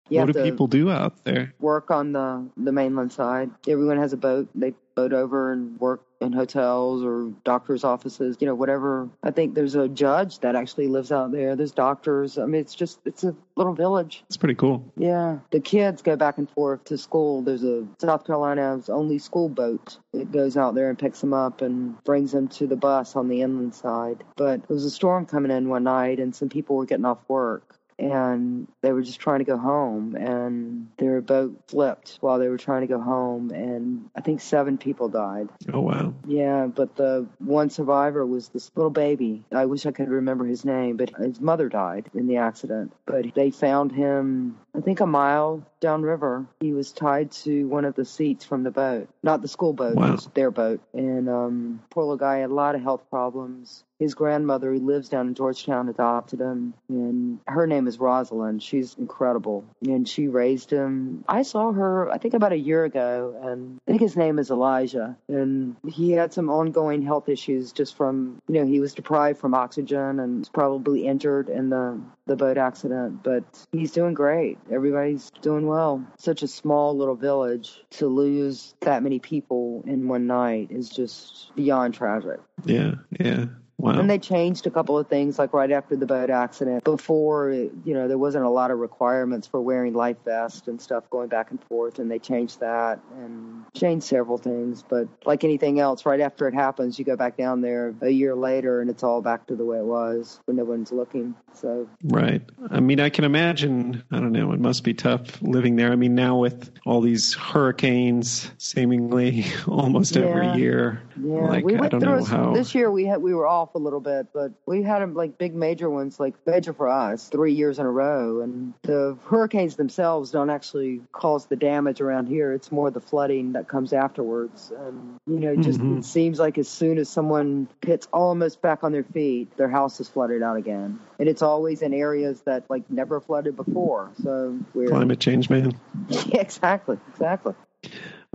You 0.09 0.21
what 0.21 0.33
do 0.33 0.43
people 0.43 0.67
do 0.67 0.91
out 0.91 1.25
there? 1.25 1.55
Work 1.59 1.91
on 1.91 2.13
the 2.13 2.49
the 2.57 2.73
mainland 2.73 3.13
side. 3.13 3.51
Everyone 3.67 3.99
has 3.99 4.13
a 4.13 4.19
boat. 4.19 4.49
They 4.55 4.75
boat 4.95 5.13
over 5.13 5.53
and 5.53 5.81
work 5.81 6.03
in 6.25 6.33
hotels 6.33 7.03
or 7.05 7.33
doctors' 7.45 7.85
offices, 7.85 8.37
you 8.41 8.47
know, 8.47 8.55
whatever. 8.55 9.09
I 9.23 9.31
think 9.31 9.55
there's 9.55 9.75
a 9.75 9.89
judge 9.89 10.41
that 10.41 10.57
actually 10.57 10.89
lives 10.89 11.13
out 11.13 11.33
there. 11.33 11.57
There's 11.57 11.73
doctors. 11.73 12.39
I 12.39 12.47
mean, 12.47 12.61
it's 12.61 12.75
just, 12.75 13.01
it's 13.05 13.25
a 13.25 13.35
little 13.57 13.75
village. 13.75 14.25
It's 14.29 14.37
pretty 14.37 14.55
cool. 14.55 14.93
Yeah. 14.97 15.39
The 15.51 15.61
kids 15.61 16.03
go 16.03 16.17
back 16.17 16.39
and 16.39 16.51
forth 16.51 16.85
to 16.85 16.99
school. 16.99 17.43
There's 17.43 17.65
a 17.65 17.87
South 18.01 18.27
Carolina's 18.27 18.89
only 18.89 19.19
school 19.19 19.49
boat. 19.49 19.99
It 20.13 20.33
goes 20.33 20.57
out 20.57 20.75
there 20.75 20.89
and 20.89 20.99
picks 20.99 21.21
them 21.21 21.33
up 21.33 21.63
and 21.63 22.03
brings 22.05 22.33
them 22.33 22.49
to 22.49 22.67
the 22.67 22.77
bus 22.77 23.17
on 23.17 23.29
the 23.29 23.43
inland 23.43 23.75
side. 23.75 24.25
But 24.37 24.67
there 24.67 24.75
was 24.75 24.85
a 24.85 24.91
storm 24.91 25.27
coming 25.27 25.51
in 25.51 25.69
one 25.69 25.85
night 25.85 26.19
and 26.19 26.35
some 26.35 26.49
people 26.49 26.77
were 26.77 26.87
getting 26.87 27.05
off 27.05 27.19
work 27.29 27.79
and 27.99 28.67
they 28.81 28.93
were 28.93 29.03
just 29.03 29.21
trying 29.21 29.39
to 29.39 29.45
go 29.45 29.57
home 29.57 30.17
and 30.17 30.89
their 30.99 31.21
boat 31.21 31.57
flipped 31.69 32.19
while 32.21 32.39
they 32.39 32.49
were 32.49 32.59
trying 32.59 32.81
to 32.81 32.87
go 32.87 33.01
home 33.01 33.51
and 33.51 34.09
i 34.17 34.21
think 34.21 34.41
seven 34.41 34.79
people 34.79 35.09
died. 35.09 35.49
Oh 35.73 35.81
wow. 35.81 36.15
Yeah 36.27 36.67
but 36.67 36.97
the 36.97 37.27
one 37.39 37.71
survivor 37.71 38.25
was 38.27 38.49
this 38.49 38.71
little 38.75 38.91
baby. 38.91 39.45
I 39.53 39.67
wish 39.67 39.87
i 39.87 39.93
could 39.93 40.09
remember 40.09 40.45
his 40.45 40.65
name 40.65 40.97
but 40.97 41.11
his 41.17 41.41
mother 41.41 41.69
died 41.69 42.11
in 42.15 42.27
the 42.27 42.37
accident. 42.39 42.93
But 43.07 43.35
they 43.35 43.51
found 43.51 43.93
him 43.93 44.59
i 44.77 44.81
think 44.81 45.01
a 45.01 45.07
mile 45.07 45.67
downriver. 45.81 46.47
He 46.61 46.73
was 46.73 46.93
tied 46.93 47.31
to 47.33 47.69
one 47.69 47.85
of 47.85 47.95
the 47.95 48.05
seats 48.05 48.45
from 48.45 48.63
the 48.63 48.71
boat 48.71 49.09
not 49.23 49.43
the 49.43 49.49
school 49.49 49.73
boat 49.73 49.95
wow. 49.95 50.17
their 50.35 50.51
boat. 50.51 50.81
And 50.93 51.29
um 51.29 51.83
poor 51.91 52.05
little 52.05 52.17
guy 52.17 52.39
had 52.39 52.51
a 52.51 52.55
lot 52.55 52.75
of 52.75 52.83
health 52.83 53.05
problems 53.11 53.85
his 53.99 54.15
grandmother, 54.15 54.73
who 54.73 54.81
lives 54.81 55.09
down 55.09 55.29
in 55.29 55.35
Georgetown, 55.35 55.89
adopted 55.89 56.41
him, 56.41 56.75
and 56.89 57.39
her 57.47 57.67
name 57.67 57.87
is 57.87 57.99
Rosalind. 57.99 58.63
She's 58.63 58.95
incredible, 58.95 59.65
and 59.83 60.09
she 60.09 60.29
raised 60.29 60.71
him. 60.71 61.25
I 61.29 61.43
saw 61.43 61.73
her, 61.73 62.11
I 62.11 62.19
think, 62.19 62.35
about 62.35 62.53
a 62.53 62.59
year 62.59 62.85
ago, 62.85 63.39
and 63.43 63.79
I 63.87 63.93
think 63.93 64.03
his 64.03 64.17
name 64.17 64.39
is 64.39 64.51
Elijah, 64.51 65.17
and 65.29 65.77
he 65.87 66.13
had 66.13 66.33
some 66.33 66.51
ongoing 66.51 67.03
health 67.03 67.29
issues 67.29 67.73
just 67.73 67.97
from, 67.97 68.41
you 68.49 68.61
know, 68.61 68.67
he 68.67 68.81
was 68.81 68.95
deprived 68.95 69.39
from 69.39 69.55
oxygen 69.55 70.21
and 70.21 70.41
was 70.41 70.49
probably 70.49 71.07
injured 71.07 71.49
in 71.49 71.71
the 71.71 72.01
the 72.27 72.37
boat 72.37 72.57
accident, 72.57 73.23
but 73.23 73.45
he's 73.73 73.93
doing 73.93 74.15
great. 74.15 74.59
Everybody's 74.73 75.31
doing 75.43 75.67
well. 75.67 76.05
Such 76.19 76.43
a 76.43 76.49
small 76.49 76.97
little 76.97 77.17
village 77.17 77.83
to 77.91 78.07
lose 78.07 78.75
that 78.81 79.03
many 79.03 79.19
people 79.19 79.85
in 79.87 80.09
one 80.09 80.27
night 80.27 80.69
is 80.71 80.89
just 80.89 81.55
beyond 81.55 81.95
tragic. 81.95 82.41
Yeah, 82.65 82.95
yeah. 83.21 83.47
Wow. 83.79 83.99
And 83.99 84.09
they 84.09 84.19
changed 84.19 84.67
a 84.67 84.71
couple 84.71 84.99
of 84.99 85.09
things, 85.09 85.39
like 85.39 85.53
right 85.53 85.71
after 85.71 85.97
the 85.97 86.07
boat 86.07 86.31
accident. 86.31 86.85
Before, 86.85 87.51
you 87.51 87.95
know, 87.95 88.07
there 88.07 88.19
wasn't 88.19 88.45
a 88.45 88.51
lot 88.51 88.71
of 88.71 88.79
requirements 88.79 89.47
for 89.47 89.61
wearing 89.61 89.95
life 89.95 90.17
vests 90.25 90.69
and 90.69 90.81
stuff 90.81 91.11
going 91.11 91.29
back 91.29 91.51
and 91.51 91.63
forth, 91.65 91.99
and 91.99 92.11
they 92.11 92.19
changed 92.19 92.61
that 92.61 93.01
and 93.17 93.65
changed 93.75 94.07
several 94.07 94.39
things. 94.39 94.85
But 94.89 95.09
like 95.25 95.43
anything 95.43 95.81
else, 95.81 96.07
right 96.07 96.21
after 96.21 96.47
it 96.47 96.55
happens, 96.55 96.99
you 96.99 97.05
go 97.05 97.17
back 97.17 97.37
down 97.37 97.61
there 97.63 97.95
a 98.01 98.11
year 98.11 98.37
later, 98.37 98.81
and 98.81 98.89
it's 98.89 99.03
all 99.03 99.21
back 99.21 99.47
to 99.49 99.57
the 99.57 99.65
way 99.65 99.79
it 99.79 99.85
was 99.85 100.41
when 100.45 100.57
no 100.57 100.65
one's 100.65 100.93
looking. 100.93 101.35
So 101.55 101.89
right. 102.05 102.43
I 102.71 102.81
mean, 102.81 103.01
I 103.01 103.11
can 103.11 103.25
imagine. 103.25 104.05
I 104.11 104.21
don't 104.21 104.33
know. 104.33 104.53
It 104.53 104.61
must 104.61 104.85
be 104.85 104.95
tough 104.95 105.43
living 105.43 105.77
there. 105.77 105.91
I 105.91 105.97
mean, 105.97 106.15
now 106.15 106.39
with 106.39 106.71
all 106.87 107.01
these 107.01 107.35
hurricanes, 107.35 108.51
seemingly 108.59 109.47
almost 109.67 110.15
yeah. 110.15 110.27
every 110.27 110.61
year. 110.61 111.03
Yeah, 111.23 111.49
like, 111.49 111.65
we 111.65 111.75
went 111.75 111.87
I 111.87 111.89
don't 111.89 112.01
through 112.01 112.17
know 112.19 112.25
how. 112.25 112.53
this 112.55 112.75
year. 112.75 112.91
We 112.91 113.05
had 113.05 113.23
we 113.23 113.35
were 113.35 113.47
off 113.47 113.75
a 113.75 113.79
little 113.79 114.01
bit, 114.01 114.29
but 114.33 114.53
we 114.67 114.83
had 114.83 115.15
like 115.15 115.39
big 115.39 115.55
major 115.55 115.89
ones, 115.89 116.19
like 116.19 116.35
major 116.47 116.73
for 116.73 116.89
us, 116.89 117.29
three 117.29 117.53
years 117.53 117.79
in 117.79 117.87
a 117.87 117.91
row. 117.91 118.41
And 118.41 118.75
the 118.83 119.17
hurricanes 119.27 119.77
themselves 119.77 120.31
don't 120.31 120.51
actually 120.51 121.03
cause 121.13 121.47
the 121.47 121.57
damage 121.57 122.01
around 122.01 122.27
here. 122.27 122.53
It's 122.53 122.73
more 122.73 122.91
the 122.91 123.01
flooding 123.01 123.53
that 123.53 123.69
comes 123.69 123.93
afterwards. 123.93 124.73
And 124.77 125.17
you 125.27 125.39
know, 125.41 125.57
just 125.57 125.81
Mhm. 125.81 125.99
it 125.99 126.05
seems 126.05 126.39
like 126.39 126.59
as 126.59 126.69
soon 126.69 126.99
as 126.99 127.09
someone 127.09 127.69
gets 127.81 128.09
almost 128.13 128.61
back 128.61 128.83
on 128.83 128.93
their 128.93 129.05
feet, 129.05 129.57
their 129.57 129.69
house 129.69 130.01
is 130.01 130.09
flooded 130.09 130.43
out 130.43 130.57
again. 130.57 130.99
And 131.19 131.29
it's 131.29 131.43
always 131.43 131.83
in 131.83 131.95
areas 131.95 132.41
that 132.43 132.65
like 132.69 132.91
never 132.91 133.21
flooded 133.21 133.57
before. 133.57 134.11
So 134.23 134.59
we're 134.75 134.89
Climate 134.89 135.21
change, 135.21 135.49
man. 135.51 135.73
yeah, 136.09 136.23
exactly, 136.41 136.99
exactly. 137.11 137.55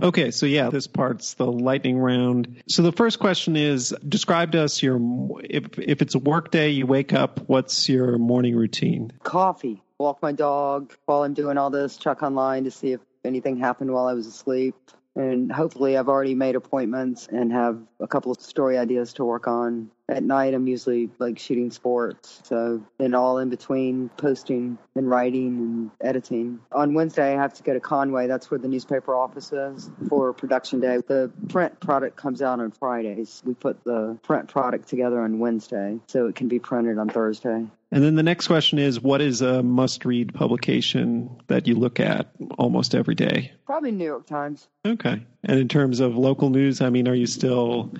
Okay, 0.02 0.30
so 0.30 0.46
yeah, 0.46 0.70
this 0.70 0.86
part's 0.86 1.34
the 1.34 1.46
lightning 1.46 1.98
round. 1.98 2.62
So 2.68 2.82
the 2.82 2.92
first 2.92 3.18
question 3.18 3.56
is 3.56 3.94
describe 4.06 4.52
to 4.52 4.62
us 4.62 4.82
your 4.82 5.00
if 5.44 5.78
if 5.78 6.02
it's 6.02 6.14
a 6.14 6.18
work 6.18 6.50
day, 6.50 6.70
you 6.70 6.86
wake 6.86 7.12
up, 7.12 7.40
what's 7.48 7.88
your 7.88 8.18
morning 8.18 8.56
routine? 8.56 9.12
coffee, 9.22 9.82
walk 9.98 10.22
my 10.22 10.32
dog 10.32 10.92
while 11.06 11.22
I'm 11.22 11.34
doing 11.34 11.58
all 11.58 11.70
this, 11.70 11.96
check 11.96 12.22
online 12.22 12.64
to 12.64 12.70
see 12.70 12.92
if 12.92 13.00
anything 13.24 13.58
happened 13.58 13.92
while 13.92 14.06
I 14.06 14.14
was 14.14 14.26
asleep. 14.26 14.74
And 15.20 15.52
hopefully, 15.52 15.98
I've 15.98 16.08
already 16.08 16.34
made 16.34 16.56
appointments 16.56 17.28
and 17.30 17.52
have 17.52 17.78
a 18.00 18.06
couple 18.06 18.32
of 18.32 18.40
story 18.40 18.78
ideas 18.78 19.12
to 19.14 19.24
work 19.24 19.46
on. 19.46 19.90
At 20.08 20.22
night, 20.22 20.54
I'm 20.54 20.66
usually 20.66 21.10
like 21.18 21.38
shooting 21.38 21.70
sports. 21.70 22.40
So, 22.44 22.82
and 22.98 23.14
all 23.14 23.38
in 23.38 23.50
between 23.50 24.08
posting 24.16 24.78
and 24.96 25.10
writing 25.10 25.58
and 25.58 25.90
editing. 26.00 26.60
On 26.72 26.94
Wednesday, 26.94 27.34
I 27.36 27.40
have 27.40 27.52
to 27.54 27.62
go 27.62 27.74
to 27.74 27.80
Conway. 27.80 28.28
That's 28.28 28.50
where 28.50 28.56
the 28.58 28.66
newspaper 28.66 29.14
office 29.14 29.52
is 29.52 29.90
for 30.08 30.32
production 30.32 30.80
day. 30.80 30.96
The 31.06 31.30
print 31.50 31.78
product 31.80 32.16
comes 32.16 32.40
out 32.40 32.58
on 32.58 32.70
Fridays. 32.70 33.42
We 33.44 33.52
put 33.52 33.84
the 33.84 34.18
print 34.22 34.48
product 34.48 34.88
together 34.88 35.20
on 35.20 35.38
Wednesday 35.38 35.98
so 36.06 36.28
it 36.28 36.34
can 36.34 36.48
be 36.48 36.58
printed 36.58 36.96
on 36.96 37.10
Thursday. 37.10 37.66
And 37.92 38.04
then 38.04 38.14
the 38.14 38.22
next 38.22 38.46
question 38.46 38.78
is 38.78 39.00
what 39.00 39.20
is 39.20 39.42
a 39.42 39.62
must 39.62 40.04
read 40.04 40.32
publication 40.32 41.40
that 41.48 41.66
you 41.66 41.74
look 41.74 41.98
at 41.98 42.30
almost 42.56 42.94
every 42.94 43.16
day? 43.16 43.52
Probably 43.66 43.90
New 43.90 44.04
York 44.04 44.26
Times. 44.26 44.66
Okay. 44.86 45.22
And 45.42 45.58
in 45.58 45.68
terms 45.68 46.00
of 46.00 46.16
local 46.16 46.50
news, 46.50 46.80
I 46.80 46.90
mean, 46.90 47.08
are 47.08 47.14
you 47.14 47.26
still, 47.26 47.92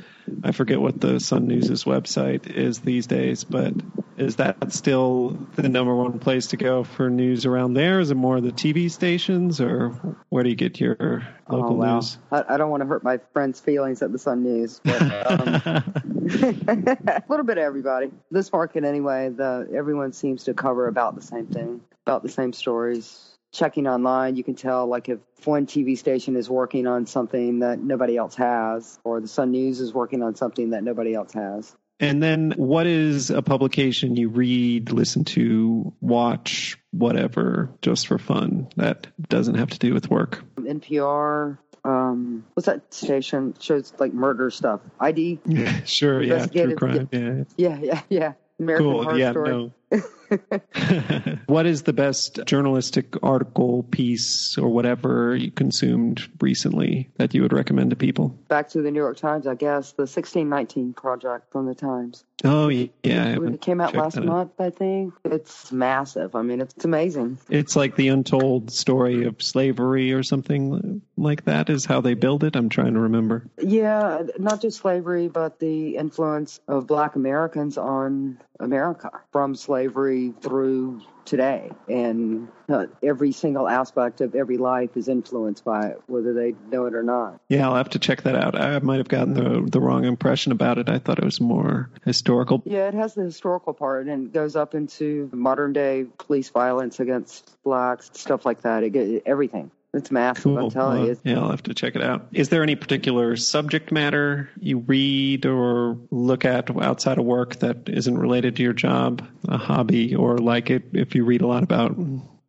I 0.45 0.53
forget 0.53 0.81
what 0.81 1.01
the 1.01 1.19
Sun 1.19 1.49
News' 1.49 1.85
website 1.85 2.49
is 2.49 2.81
these 2.81 3.07
days, 3.07 3.45
but 3.45 3.75
Is 4.21 4.37
that 4.37 4.71
still 4.71 5.39
the 5.55 5.67
number 5.71 5.95
one 5.95 6.19
place 6.19 6.49
to 6.49 6.59
go 6.59 6.85
for 6.85 7.09
news 7.09 7.47
around 7.47 7.73
there? 7.73 8.01
Is 8.01 8.11
it 8.11 8.17
more 8.17 8.39
the 8.43 8.53
TV 8.53 8.91
stations, 8.91 9.63
or 9.63 9.89
where 10.29 10.45
do 10.45 10.51
you 10.51 10.57
get 10.57 10.79
your 10.79 11.27
local 11.49 11.73
oh, 11.73 11.77
wow. 11.77 11.95
news? 11.95 12.19
I, 12.31 12.45
I, 12.47 12.57
don't 12.59 12.69
want 12.69 12.83
to 12.83 12.87
hurt 12.87 13.03
my 13.03 13.21
friends' 13.33 13.61
feelings 13.61 14.03
at 14.03 14.13
the 14.13 14.19
Sun 14.19 14.43
News, 14.43 14.79
but 14.85 15.31
um, 15.31 16.03
a 16.29 17.23
little 17.29 17.47
bit 17.47 17.59
of 17.59 17.65
everybody. 17.65 18.11
This 18.31 18.53
market, 18.53 18.85
anyway, 18.85 19.29
the 19.31 19.69
everyone 19.75 20.13
seems 20.13 20.45
to 20.45 20.55
cover 20.55 20.89
about 20.89 21.15
the 21.15 21.23
same 21.23 21.47
thing, 21.47 21.81
about 22.07 22.23
the 22.23 22.29
same 22.29 22.53
stories 22.53 23.31
checking 23.53 23.87
online, 23.87 24.37
you 24.37 24.45
can 24.45 24.55
tell 24.55 24.87
like 24.87 25.09
if 25.09 25.19
one 25.45 25.67
TV 25.67 25.99
station 25.99 26.37
is 26.37 26.49
working 26.49 26.87
on 26.87 27.07
something 27.07 27.61
that 27.61 27.81
nobody 27.81 28.17
else 28.17 28.37
has, 28.37 28.99
or 29.05 29.21
the 29.21 29.29
Sun 29.29 29.51
News 29.51 29.81
is 29.81 29.93
working 29.93 30.23
on 30.23 30.35
something 30.35 30.71
that 30.71 30.85
nobody 30.85 31.15
else 31.15 31.33
has. 31.33 31.75
And 31.99 32.23
then 32.23 32.55
what 32.57 32.87
is 32.87 33.31
a 33.31 33.43
publication 33.43 34.17
you 34.17 34.31
read, 34.31 34.91
listen 34.91 35.25
to, 35.27 35.93
watch, 36.01 36.79
whatever, 36.93 37.71
just 37.83 38.07
for 38.07 38.19
fun 38.19 38.69
that 38.77 39.07
doesn't 39.29 39.57
have 39.57 39.71
to 39.71 39.79
do 39.79 39.93
with 39.93 40.09
work? 40.09 40.43
NPR. 40.57 41.59
Um, 41.85 42.45
what's 42.55 42.67
that 42.67 42.93
station? 42.93 43.55
Shows 43.61 43.93
like 43.99 44.13
murder 44.13 44.51
stuff. 44.51 44.81
ID. 44.99 45.39
Yeah, 45.47 45.81
sure. 45.85 46.23
Yeah. 46.23 46.47
True 46.47 46.75
crime. 46.77 47.09
Yeah. 47.13 47.45
Yeah. 47.57 47.79
Yeah. 47.81 48.03
Yeah. 48.09 48.33
American 48.59 48.87
cool. 48.87 49.03
Horror 49.05 49.19
yeah. 49.19 49.31
Story. 49.31 49.51
No. 49.51 49.73
what 51.47 51.67
is 51.67 51.83
the 51.83 51.93
best 51.93 52.41
journalistic 52.45 53.17
article, 53.23 53.83
piece, 53.83 54.57
or 54.57 54.69
whatever 54.69 55.35
you 55.35 55.51
consumed 55.51 56.29
recently 56.41 57.11
that 57.17 57.35
you 57.35 57.43
would 57.43 57.53
recommend 57.53 57.91
to 57.91 57.97
people? 57.97 58.29
Back 58.49 58.69
to 58.71 58.83
the 58.83 58.91
New 58.91 59.01
York 59.01 59.17
Times, 59.17 59.47
I 59.47 59.55
guess, 59.55 59.93
the 59.93 60.03
1619 60.03 60.95
Project 60.95 61.51
from 61.51 61.67
the 61.67 61.75
Times. 61.75 62.25
Oh, 62.45 62.69
yeah. 62.69 62.91
It 63.03 63.61
came 63.61 63.81
out 63.81 63.95
last 63.95 64.19
month, 64.19 64.53
I 64.59 64.71
think. 64.71 65.15
It's 65.25 65.71
massive. 65.73 66.35
I 66.35 66.43
mean, 66.43 66.61
it's 66.61 66.85
amazing. 66.85 67.39
It's 67.51 67.77
like 67.77 67.97
the 67.97 68.09
untold 68.09 68.71
story 68.71 69.25
of 69.25 69.43
slavery 69.43 70.13
or 70.13 70.23
something 70.23 71.03
like 71.17 71.45
that, 71.45 71.69
is 71.69 71.85
how 71.85 72.01
they 72.01 72.15
build 72.15 72.45
it. 72.45 72.57
I'm 72.57 72.69
trying 72.69 72.95
to 72.95 73.01
remember. 73.01 73.47
Yeah, 73.61 74.23
not 74.39 74.63
just 74.63 74.79
slavery, 74.79 75.29
but 75.29 75.59
the 75.59 75.97
influence 75.97 76.61
of 76.67 76.87
black 76.87 77.17
Americans 77.17 77.77
on 77.77 78.39
America 78.61 79.11
from 79.33 79.55
slavery 79.55 80.33
through 80.41 81.01
today. 81.25 81.71
And 81.89 82.49
uh, 82.69 82.87
every 83.03 83.33
single 83.33 83.69
aspect 83.69 84.21
of 84.21 84.35
every 84.35 84.59
life 84.59 84.97
is 84.97 85.09
influenced 85.09 85.65
by 85.65 85.89
it, 85.89 86.03
whether 86.07 86.33
they 86.33 86.55
know 86.71 86.87
it 86.87 86.95
or 86.95 87.03
not. 87.03 87.41
Yeah, 87.49 87.69
I'll 87.69 87.77
have 87.77 87.91
to 87.91 87.99
check 87.99 88.23
that 88.23 88.35
out. 88.35 88.59
I 88.61 88.79
might 88.81 88.99
have 88.99 89.09
gotten 89.09 89.35
the, 89.35 89.69
the 89.71 89.81
wrong 89.81 90.05
impression 90.05 90.53
about 90.53 90.79
it. 90.79 90.89
I 90.89 90.99
thought 90.99 91.19
it 91.19 91.25
was 91.25 91.41
more 91.41 91.91
historical. 92.05 92.63
Yeah, 92.65 92.89
it 92.89 92.95
has 92.95 93.15
the 93.15 93.23
historical 93.23 93.73
part 93.75 94.07
and 94.09 94.33
goes 94.33 94.57
up 94.57 94.75
into 94.75 95.31
modern 95.33 95.73
day 95.73 96.07
police 96.19 96.51
violence 96.51 97.01
against 97.01 97.57
blacks, 97.63 98.11
stuff 98.15 98.45
like 98.45 98.63
that. 98.63 98.83
It, 98.83 99.23
everything. 99.27 99.71
It's 99.93 100.11
massive. 100.11 100.45
Cool. 100.45 100.59
I'm 100.59 100.71
telling 100.71 101.07
you. 101.07 101.21
Yeah, 101.25 101.41
I'll 101.41 101.51
have 101.51 101.65
to 101.65 101.75
check 101.75 101.97
it 101.97 102.03
out. 102.03 102.29
Is 102.33 102.49
there 102.49 102.63
any 102.63 102.77
particular 102.77 103.37
subject 103.37 103.91
matter 103.91 104.49
you 104.61 104.79
read 104.79 105.47
or 105.47 105.99
look 106.11 106.45
at 106.45 106.71
outside 106.81 107.19
of 107.19 107.25
work 107.25 107.57
that 107.57 107.89
isn't 107.89 108.17
related 108.17 108.57
to 108.57 108.63
your 108.63 108.73
job, 108.73 109.27
a 109.49 109.59
hobby, 109.59 110.15
or 110.15 110.39
like 110.39 110.71
it 110.71 110.85
if 110.93 111.15
you 111.15 111.25
read 111.25 111.43
a 111.43 111.47
lot 111.47 111.65
about 111.65 111.97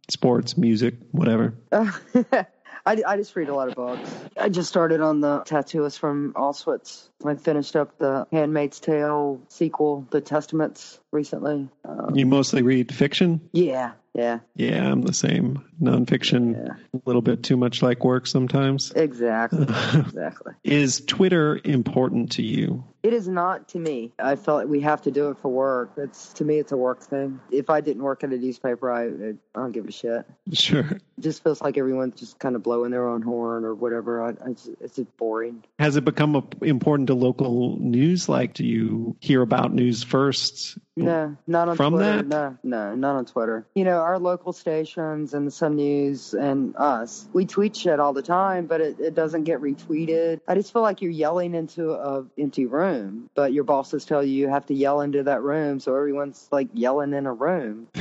sports, 0.10 0.56
music, 0.58 0.96
whatever? 1.12 1.56
Uh, 1.72 1.92
I, 2.86 3.02
I 3.08 3.18
just 3.18 3.36
read 3.36 3.50
a 3.50 3.56
lot 3.56 3.70
of 3.70 3.76
books. 3.76 4.10
I 4.38 4.50
just 4.50 4.70
started 4.70 5.02
on 5.02 5.22
the 5.22 5.42
Tattooist 5.42 6.00
from 6.00 6.34
Auschwitz. 6.34 7.10
I 7.24 7.36
finished 7.36 7.76
up 7.76 7.98
the 8.00 8.28
Handmaid's 8.32 8.80
Tale 8.80 9.40
sequel, 9.50 10.08
The 10.10 10.22
Testaments, 10.22 11.00
recently. 11.12 11.70
Um, 11.86 12.16
you 12.16 12.26
mostly 12.26 12.64
read 12.64 12.94
fiction? 12.94 13.50
Yeah, 13.52 13.92
yeah. 14.14 14.40
Yeah, 14.56 14.92
I'm 14.92 15.02
the 15.02 15.14
same. 15.14 15.64
Nonfiction, 15.82 16.54
yeah. 16.54 16.74
a 16.94 17.02
little 17.06 17.22
bit 17.22 17.44
too 17.44 17.58
much 17.58 17.82
like 17.82 18.04
work 18.04 18.28
sometimes. 18.28 18.92
Exactly. 18.92 19.64
exactly. 19.94 20.54
Is 20.64 21.02
Twitter 21.02 21.60
important 21.64 22.34
to 22.34 22.44
you? 22.44 22.84
It 23.04 23.14
is 23.14 23.28
not 23.28 23.70
to 23.70 23.80
me. 23.80 24.12
I 24.20 24.36
felt 24.36 24.60
like 24.60 24.68
we 24.68 24.82
have 24.82 25.02
to 25.04 25.12
do 25.12 25.30
it 25.30 25.40
for 25.40 25.50
work. 25.50 25.94
It's 25.98 26.34
to 26.34 26.46
me, 26.46 26.60
it's 26.60 26.72
a 26.72 26.78
work 26.78 27.02
thing. 27.02 27.40
If 27.50 27.70
I 27.72 27.82
didn't 27.82 28.04
work 28.04 28.24
at 28.24 28.32
a 28.32 28.38
newspaper, 28.38 28.92
I, 28.92 29.06
I 29.06 29.34
don't 29.56 29.72
give 29.72 29.88
a 29.88 29.92
shit. 29.92 30.26
Sure. 30.54 30.82
It 30.82 31.02
just 31.20 31.42
feels 31.42 31.62
like 31.62 31.78
everyone's 31.78 32.20
just 32.20 32.38
kind 32.38 32.56
of 32.56 32.62
blowing 32.62 32.92
their 32.92 33.08
own 33.08 33.24
horn 33.24 33.66
or 33.66 33.74
whatever. 33.74 34.22
I, 34.22 34.30
I 34.30 34.54
just, 34.54 34.70
it's 34.80 34.96
just 34.98 35.18
boring. 35.18 35.64
Has 35.80 35.96
it 35.96 36.06
become 36.06 36.36
a, 36.36 36.44
important 36.62 37.08
to 37.08 37.16
local 37.16 37.78
news? 37.80 38.30
Like, 38.30 38.54
do 38.54 38.66
you 38.66 39.16
hear 39.20 39.42
about 39.42 39.74
news 39.74 40.04
first? 40.04 40.78
No, 40.96 41.38
not 41.48 41.70
on 41.70 41.78
from 41.78 41.94
Twitter. 41.94 42.18
that. 42.18 42.28
No, 42.28 42.58
no, 42.64 42.96
not 42.96 43.16
on 43.16 43.26
Twitter. 43.26 43.66
You 43.74 43.84
know, 43.84 44.01
our 44.02 44.20
local 44.20 44.54
stations 44.54 45.34
and 45.34 45.52
Sun 45.52 45.76
News 45.76 46.34
and 46.34 46.76
us, 46.76 47.28
we 47.34 47.46
tweet 47.46 47.76
shit 47.76 48.00
all 48.00 48.14
the 48.14 48.22
time, 48.22 48.66
but 48.66 48.82
it, 48.82 49.00
it 49.00 49.16
doesn't 49.16 49.44
get 49.44 49.62
retweeted. 49.62 50.42
I 50.48 50.56
just 50.56 50.74
feel 50.74 50.82
like 50.82 51.02
you're 51.02 51.12
yelling 51.12 51.56
into 51.56 51.92
a 51.92 52.26
empty 52.38 52.66
room, 52.66 53.30
but 53.36 53.54
your 53.54 53.64
bosses 53.64 54.06
tell 54.06 54.24
you 54.24 54.34
you 54.34 54.48
have 54.50 54.66
to 54.68 54.74
yell 54.74 55.02
into 55.02 55.24
that 55.24 55.42
room, 55.42 55.80
so 55.80 55.96
everyone's 55.96 56.48
like 56.52 56.68
yelling 56.74 57.14
in 57.14 57.26
a 57.26 57.34
room. 57.34 57.88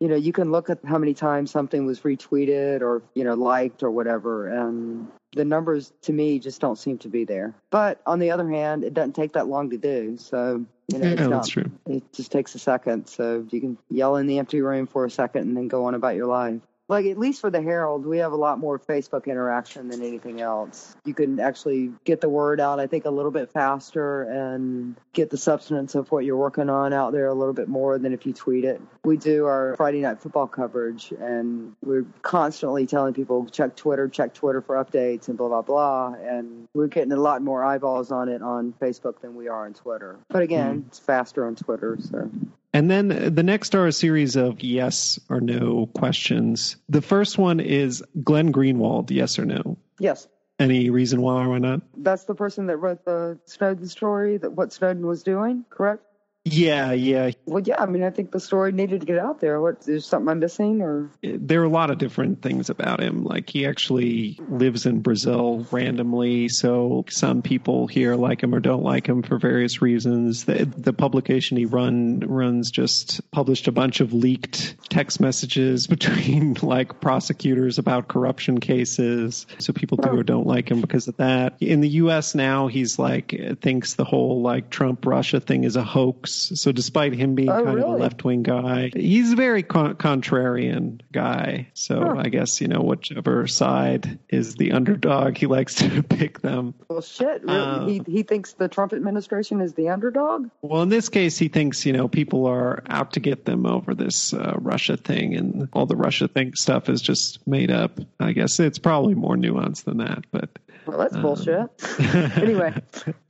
you 0.00 0.08
know, 0.08 0.16
you 0.16 0.32
can 0.32 0.50
look 0.50 0.70
at 0.70 0.78
how 0.84 0.98
many 0.98 1.14
times 1.14 1.50
something 1.50 1.86
was 1.86 2.00
retweeted 2.00 2.80
or 2.80 3.02
you 3.14 3.24
know 3.24 3.34
liked 3.34 3.82
or 3.82 3.90
whatever, 3.90 4.48
and 4.48 5.08
the 5.34 5.44
numbers 5.44 5.92
to 6.02 6.12
me 6.12 6.38
just 6.38 6.60
don't 6.60 6.76
seem 6.76 6.98
to 6.98 7.08
be 7.08 7.24
there. 7.24 7.54
But 7.70 8.00
on 8.06 8.18
the 8.18 8.30
other 8.30 8.48
hand, 8.48 8.84
it 8.84 8.94
doesn't 8.94 9.14
take 9.14 9.32
that 9.32 9.48
long 9.48 9.70
to 9.70 9.78
do. 9.78 10.16
So, 10.18 10.64
you 10.92 10.98
know, 10.98 11.08
yeah, 11.08 11.14
oh, 11.18 11.28
not, 11.28 11.30
that's 11.30 11.48
true. 11.48 11.70
It 11.86 12.12
just 12.12 12.32
takes 12.32 12.54
a 12.54 12.58
second. 12.58 13.06
So 13.06 13.46
you 13.50 13.60
can 13.60 13.78
yell 13.90 14.16
in 14.16 14.26
the 14.26 14.38
empty 14.38 14.60
room 14.60 14.86
for 14.86 15.04
a 15.04 15.10
second 15.10 15.42
and 15.42 15.56
then 15.56 15.68
go 15.68 15.86
on 15.86 15.94
about 15.94 16.16
your 16.16 16.26
life 16.26 16.60
like 16.88 17.06
at 17.06 17.18
least 17.18 17.40
for 17.40 17.50
the 17.50 17.62
Herald, 17.62 18.04
we 18.04 18.18
have 18.18 18.32
a 18.32 18.36
lot 18.36 18.58
more 18.58 18.78
Facebook 18.78 19.26
interaction 19.26 19.88
than 19.88 20.02
anything 20.02 20.40
else. 20.40 20.94
You 21.04 21.14
can 21.14 21.40
actually 21.40 21.92
get 22.04 22.20
the 22.20 22.28
word 22.28 22.60
out, 22.60 22.80
I 22.80 22.86
think, 22.86 23.04
a 23.04 23.10
little 23.10 23.30
bit 23.30 23.50
faster 23.50 24.22
and 24.22 24.96
get 25.12 25.30
the 25.30 25.38
substance 25.38 25.94
of 25.94 26.10
what 26.10 26.24
you're 26.24 26.36
working 26.36 26.68
on 26.68 26.92
out 26.92 27.12
there 27.12 27.28
a 27.28 27.34
little 27.34 27.54
bit 27.54 27.68
more 27.68 27.98
than 27.98 28.12
if 28.12 28.26
you 28.26 28.32
tweet 28.32 28.64
it. 28.64 28.80
We 29.04 29.16
do 29.16 29.46
our 29.46 29.74
Friday 29.76 30.00
night 30.00 30.20
football 30.20 30.48
coverage, 30.48 31.12
and 31.18 31.74
we're 31.82 32.06
constantly 32.22 32.86
telling 32.86 33.14
people 33.14 33.46
check 33.46 33.76
Twitter, 33.76 34.08
check 34.08 34.34
Twitter 34.34 34.60
for 34.60 34.76
updates, 34.76 35.28
and 35.28 35.38
blah 35.38 35.48
blah 35.48 35.62
blah. 35.62 36.14
And 36.14 36.68
we're 36.74 36.88
getting 36.88 37.12
a 37.12 37.16
lot 37.16 37.42
more 37.42 37.64
eyeballs 37.64 38.10
on 38.10 38.28
it 38.28 38.42
on 38.42 38.74
Facebook 38.80 39.20
than 39.20 39.34
we 39.34 39.48
are 39.48 39.66
on 39.66 39.74
Twitter. 39.74 40.18
But 40.28 40.42
again, 40.42 40.82
mm. 40.82 40.86
it's 40.88 40.98
faster 40.98 41.46
on 41.46 41.56
Twitter, 41.56 41.96
so. 42.00 42.30
And 42.74 42.90
then 42.90 43.34
the 43.34 43.42
next 43.42 43.74
are 43.74 43.86
a 43.86 43.92
series 43.92 44.36
of 44.36 44.62
yes 44.62 45.20
or 45.28 45.40
no 45.40 45.86
questions. 45.94 46.76
The 46.88 47.02
first 47.02 47.36
one 47.36 47.60
is 47.60 48.02
Glenn 48.22 48.52
Greenwald, 48.52 49.10
yes 49.10 49.38
or 49.38 49.44
no? 49.44 49.76
Yes. 49.98 50.26
Any 50.58 50.90
reason 50.90 51.20
why 51.20 51.44
or 51.44 51.50
why 51.50 51.58
not? 51.58 51.82
That's 51.96 52.24
the 52.24 52.34
person 52.34 52.66
that 52.66 52.78
wrote 52.78 53.04
the 53.04 53.38
Snowden 53.44 53.88
story, 53.88 54.38
that 54.38 54.52
what 54.52 54.72
Snowden 54.72 55.06
was 55.06 55.22
doing, 55.22 55.64
correct? 55.68 56.04
Yeah, 56.44 56.90
yeah. 56.90 57.30
Well, 57.46 57.62
yeah. 57.62 57.80
I 57.80 57.86
mean, 57.86 58.02
I 58.02 58.10
think 58.10 58.32
the 58.32 58.40
story 58.40 58.72
needed 58.72 59.00
to 59.00 59.06
get 59.06 59.18
out 59.18 59.38
there. 59.38 59.60
What 59.60 59.86
is 59.86 60.04
something 60.04 60.28
I'm 60.28 60.40
missing, 60.40 60.82
or 60.82 61.08
there 61.22 61.60
are 61.60 61.64
a 61.64 61.68
lot 61.68 61.90
of 61.90 61.98
different 61.98 62.42
things 62.42 62.68
about 62.68 63.00
him. 63.00 63.22
Like 63.22 63.48
he 63.48 63.64
actually 63.64 64.40
lives 64.48 64.84
in 64.84 65.02
Brazil 65.02 65.64
randomly, 65.70 66.48
so 66.48 67.04
some 67.08 67.42
people 67.42 67.86
here 67.86 68.16
like 68.16 68.42
him 68.42 68.56
or 68.56 68.60
don't 68.60 68.82
like 68.82 69.06
him 69.06 69.22
for 69.22 69.38
various 69.38 69.80
reasons. 69.80 70.44
The, 70.44 70.64
the 70.64 70.92
publication 70.92 71.58
he 71.58 71.66
run 71.66 72.20
runs 72.20 72.72
just 72.72 73.20
published 73.30 73.68
a 73.68 73.72
bunch 73.72 74.00
of 74.00 74.12
leaked 74.12 74.90
text 74.90 75.20
messages 75.20 75.86
between 75.92 76.54
like 76.60 77.00
prosecutors 77.00 77.78
about 77.78 78.08
corruption 78.08 78.58
cases. 78.58 79.46
So 79.58 79.72
people 79.72 79.96
do 79.96 80.18
or 80.18 80.24
don't 80.24 80.48
like 80.48 80.68
him 80.68 80.80
because 80.80 81.06
of 81.06 81.18
that. 81.18 81.58
In 81.60 81.80
the 81.82 81.88
U.S. 81.88 82.34
now, 82.34 82.66
he's 82.66 82.98
like 82.98 83.32
thinks 83.60 83.94
the 83.94 84.04
whole 84.04 84.42
like 84.42 84.70
Trump 84.70 85.06
Russia 85.06 85.38
thing 85.38 85.62
is 85.62 85.76
a 85.76 85.84
hoax 85.84 86.31
so 86.32 86.72
despite 86.72 87.14
him 87.14 87.34
being 87.34 87.48
oh, 87.48 87.64
kind 87.64 87.76
really? 87.76 87.92
of 87.92 87.94
a 87.94 88.02
left 88.02 88.24
wing 88.24 88.42
guy, 88.42 88.90
he's 88.94 89.32
a 89.32 89.36
very 89.36 89.62
con- 89.62 89.94
contrarian 89.96 91.00
guy. 91.12 91.68
So 91.74 92.00
huh. 92.00 92.14
I 92.18 92.28
guess 92.28 92.60
you 92.60 92.68
know 92.68 92.80
whichever 92.80 93.46
side 93.46 94.18
is 94.28 94.56
the 94.56 94.72
underdog, 94.72 95.36
he 95.36 95.46
likes 95.46 95.74
to 95.76 96.02
pick 96.02 96.40
them. 96.40 96.74
Well, 96.88 97.00
shit. 97.00 97.48
Uh, 97.48 97.86
he 97.86 98.02
he 98.06 98.22
thinks 98.22 98.52
the 98.54 98.68
Trump 98.68 98.92
administration 98.92 99.60
is 99.60 99.74
the 99.74 99.90
underdog. 99.90 100.50
Well, 100.60 100.82
in 100.82 100.88
this 100.88 101.08
case, 101.08 101.38
he 101.38 101.48
thinks 101.48 101.84
you 101.86 101.92
know 101.92 102.08
people 102.08 102.46
are 102.46 102.82
out 102.88 103.12
to 103.12 103.20
get 103.20 103.44
them 103.44 103.66
over 103.66 103.94
this 103.94 104.32
uh, 104.32 104.54
Russia 104.58 104.96
thing, 104.96 105.34
and 105.34 105.68
all 105.72 105.86
the 105.86 105.96
Russia 105.96 106.28
thing 106.28 106.54
stuff 106.54 106.88
is 106.88 107.02
just 107.02 107.46
made 107.46 107.70
up. 107.70 107.98
I 108.18 108.32
guess 108.32 108.60
it's 108.60 108.78
probably 108.78 109.14
more 109.14 109.36
nuanced 109.36 109.84
than 109.84 109.98
that, 109.98 110.24
but. 110.30 110.50
Well, 110.84 110.98
that's 110.98 111.14
um, 111.14 111.22
bullshit. 111.22 111.70
anyway. 112.36 112.74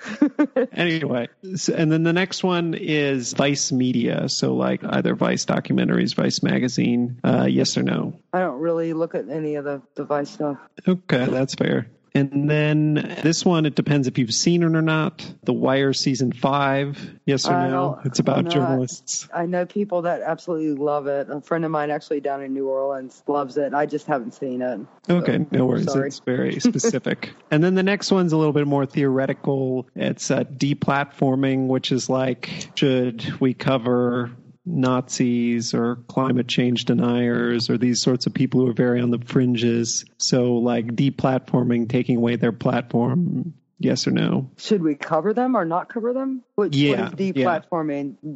anyway, 0.73 1.29
so, 1.55 1.75
and 1.75 1.93
then 1.93 2.03
the 2.03 2.13
next 2.13 2.43
one 2.43 2.75
is 2.97 3.33
Vice 3.33 3.73
Media. 3.73 4.29
So, 4.29 4.55
like 4.55 4.83
either 4.85 5.15
Vice 5.15 5.45
documentaries, 5.45 6.15
Vice 6.15 6.43
magazine. 6.43 7.21
Uh, 7.25 7.47
yes 7.49 7.77
or 7.77 7.83
no? 7.83 8.19
I 8.33 8.41
don't 8.41 8.61
really 8.61 8.93
look 8.93 9.15
at 9.15 9.29
any 9.29 9.57
of 9.57 9.65
the, 9.65 9.83
the 9.95 10.05
Vice 10.05 10.31
stuff. 10.31 10.59
Okay, 10.87 11.27
that's 11.27 11.55
fair. 11.55 11.89
And 12.15 12.49
then 12.49 12.95
this 13.23 13.45
one, 13.45 13.65
it 13.65 13.75
depends 13.75 14.07
if 14.07 14.19
you've 14.19 14.35
seen 14.35 14.63
it 14.63 14.75
or 14.75 14.83
not. 14.83 15.27
The 15.45 15.53
Wire 15.53 15.93
season 15.93 16.33
five, 16.33 16.99
yes 17.25 17.49
or 17.49 17.55
I 17.55 17.71
no? 17.71 18.01
It's 18.05 18.19
about 18.19 18.49
journalists. 18.49 19.29
I 19.35 19.47
know 19.47 19.65
people 19.65 20.03
that 20.03 20.21
absolutely 20.21 20.75
love 20.75 21.07
it. 21.07 21.31
A 21.31 21.41
friend 21.41 21.65
of 21.65 21.71
mine 21.71 21.91
actually 21.91 22.21
down 22.21 22.43
in 22.43 22.53
New 22.53 22.69
Orleans 22.69 23.23
loves 23.27 23.57
it. 23.57 23.73
I 23.73 23.87
just 23.87 24.07
haven't 24.07 24.35
seen 24.35 24.61
it. 24.63 24.81
Okay, 25.09 25.39
So, 25.39 25.47
no 25.51 25.67
worries. 25.67 25.91
Sorry. 25.91 26.09
It's 26.09 26.21
very 26.21 26.61
specific. 26.61 27.31
and 27.51 27.65
then 27.65 27.75
the 27.75 27.83
next 27.83 28.11
one's 28.13 28.33
a 28.33 28.37
little 28.37 28.53
bit 28.53 28.67
more 28.67 28.85
theoretical. 28.87 29.87
It's 29.95 30.31
uh, 30.31 30.45
deplatforming, 30.45 31.69
which 31.69 31.93
is 31.93 32.09
like, 32.11 32.71
should 32.75 33.41
we 33.41 33.55
cover 33.55 34.31
Nazis 34.65 35.75
or 35.75 35.97
climate 36.09 36.49
change 36.49 36.85
deniers 36.85 37.69
or 37.69 37.79
these 37.79 38.03
sorts 38.03 38.27
of 38.27 38.35
people 38.35 38.61
who 38.61 38.69
are 38.71 38.75
very 38.75 39.01
on 39.01 39.11
the 39.11 39.19
fringes? 39.19 40.05
So, 40.19 40.55
like, 40.57 40.87
deplatforming, 40.87 41.89
taking 41.89 42.17
away 42.19 42.37
their 42.37 42.53
platform, 42.53 43.55
yes 43.79 44.07
or 44.07 44.13
no? 44.13 44.51
Should 44.59 44.83
we 44.83 44.95
cover 44.95 45.35
them 45.35 45.57
or 45.57 45.65
not 45.65 45.89
cover 45.89 46.13
them? 46.13 46.43
What, 46.63 46.75
Yeah, 46.75 47.11
what 47.11 47.21
is 47.21 47.33
yeah. 47.35 47.61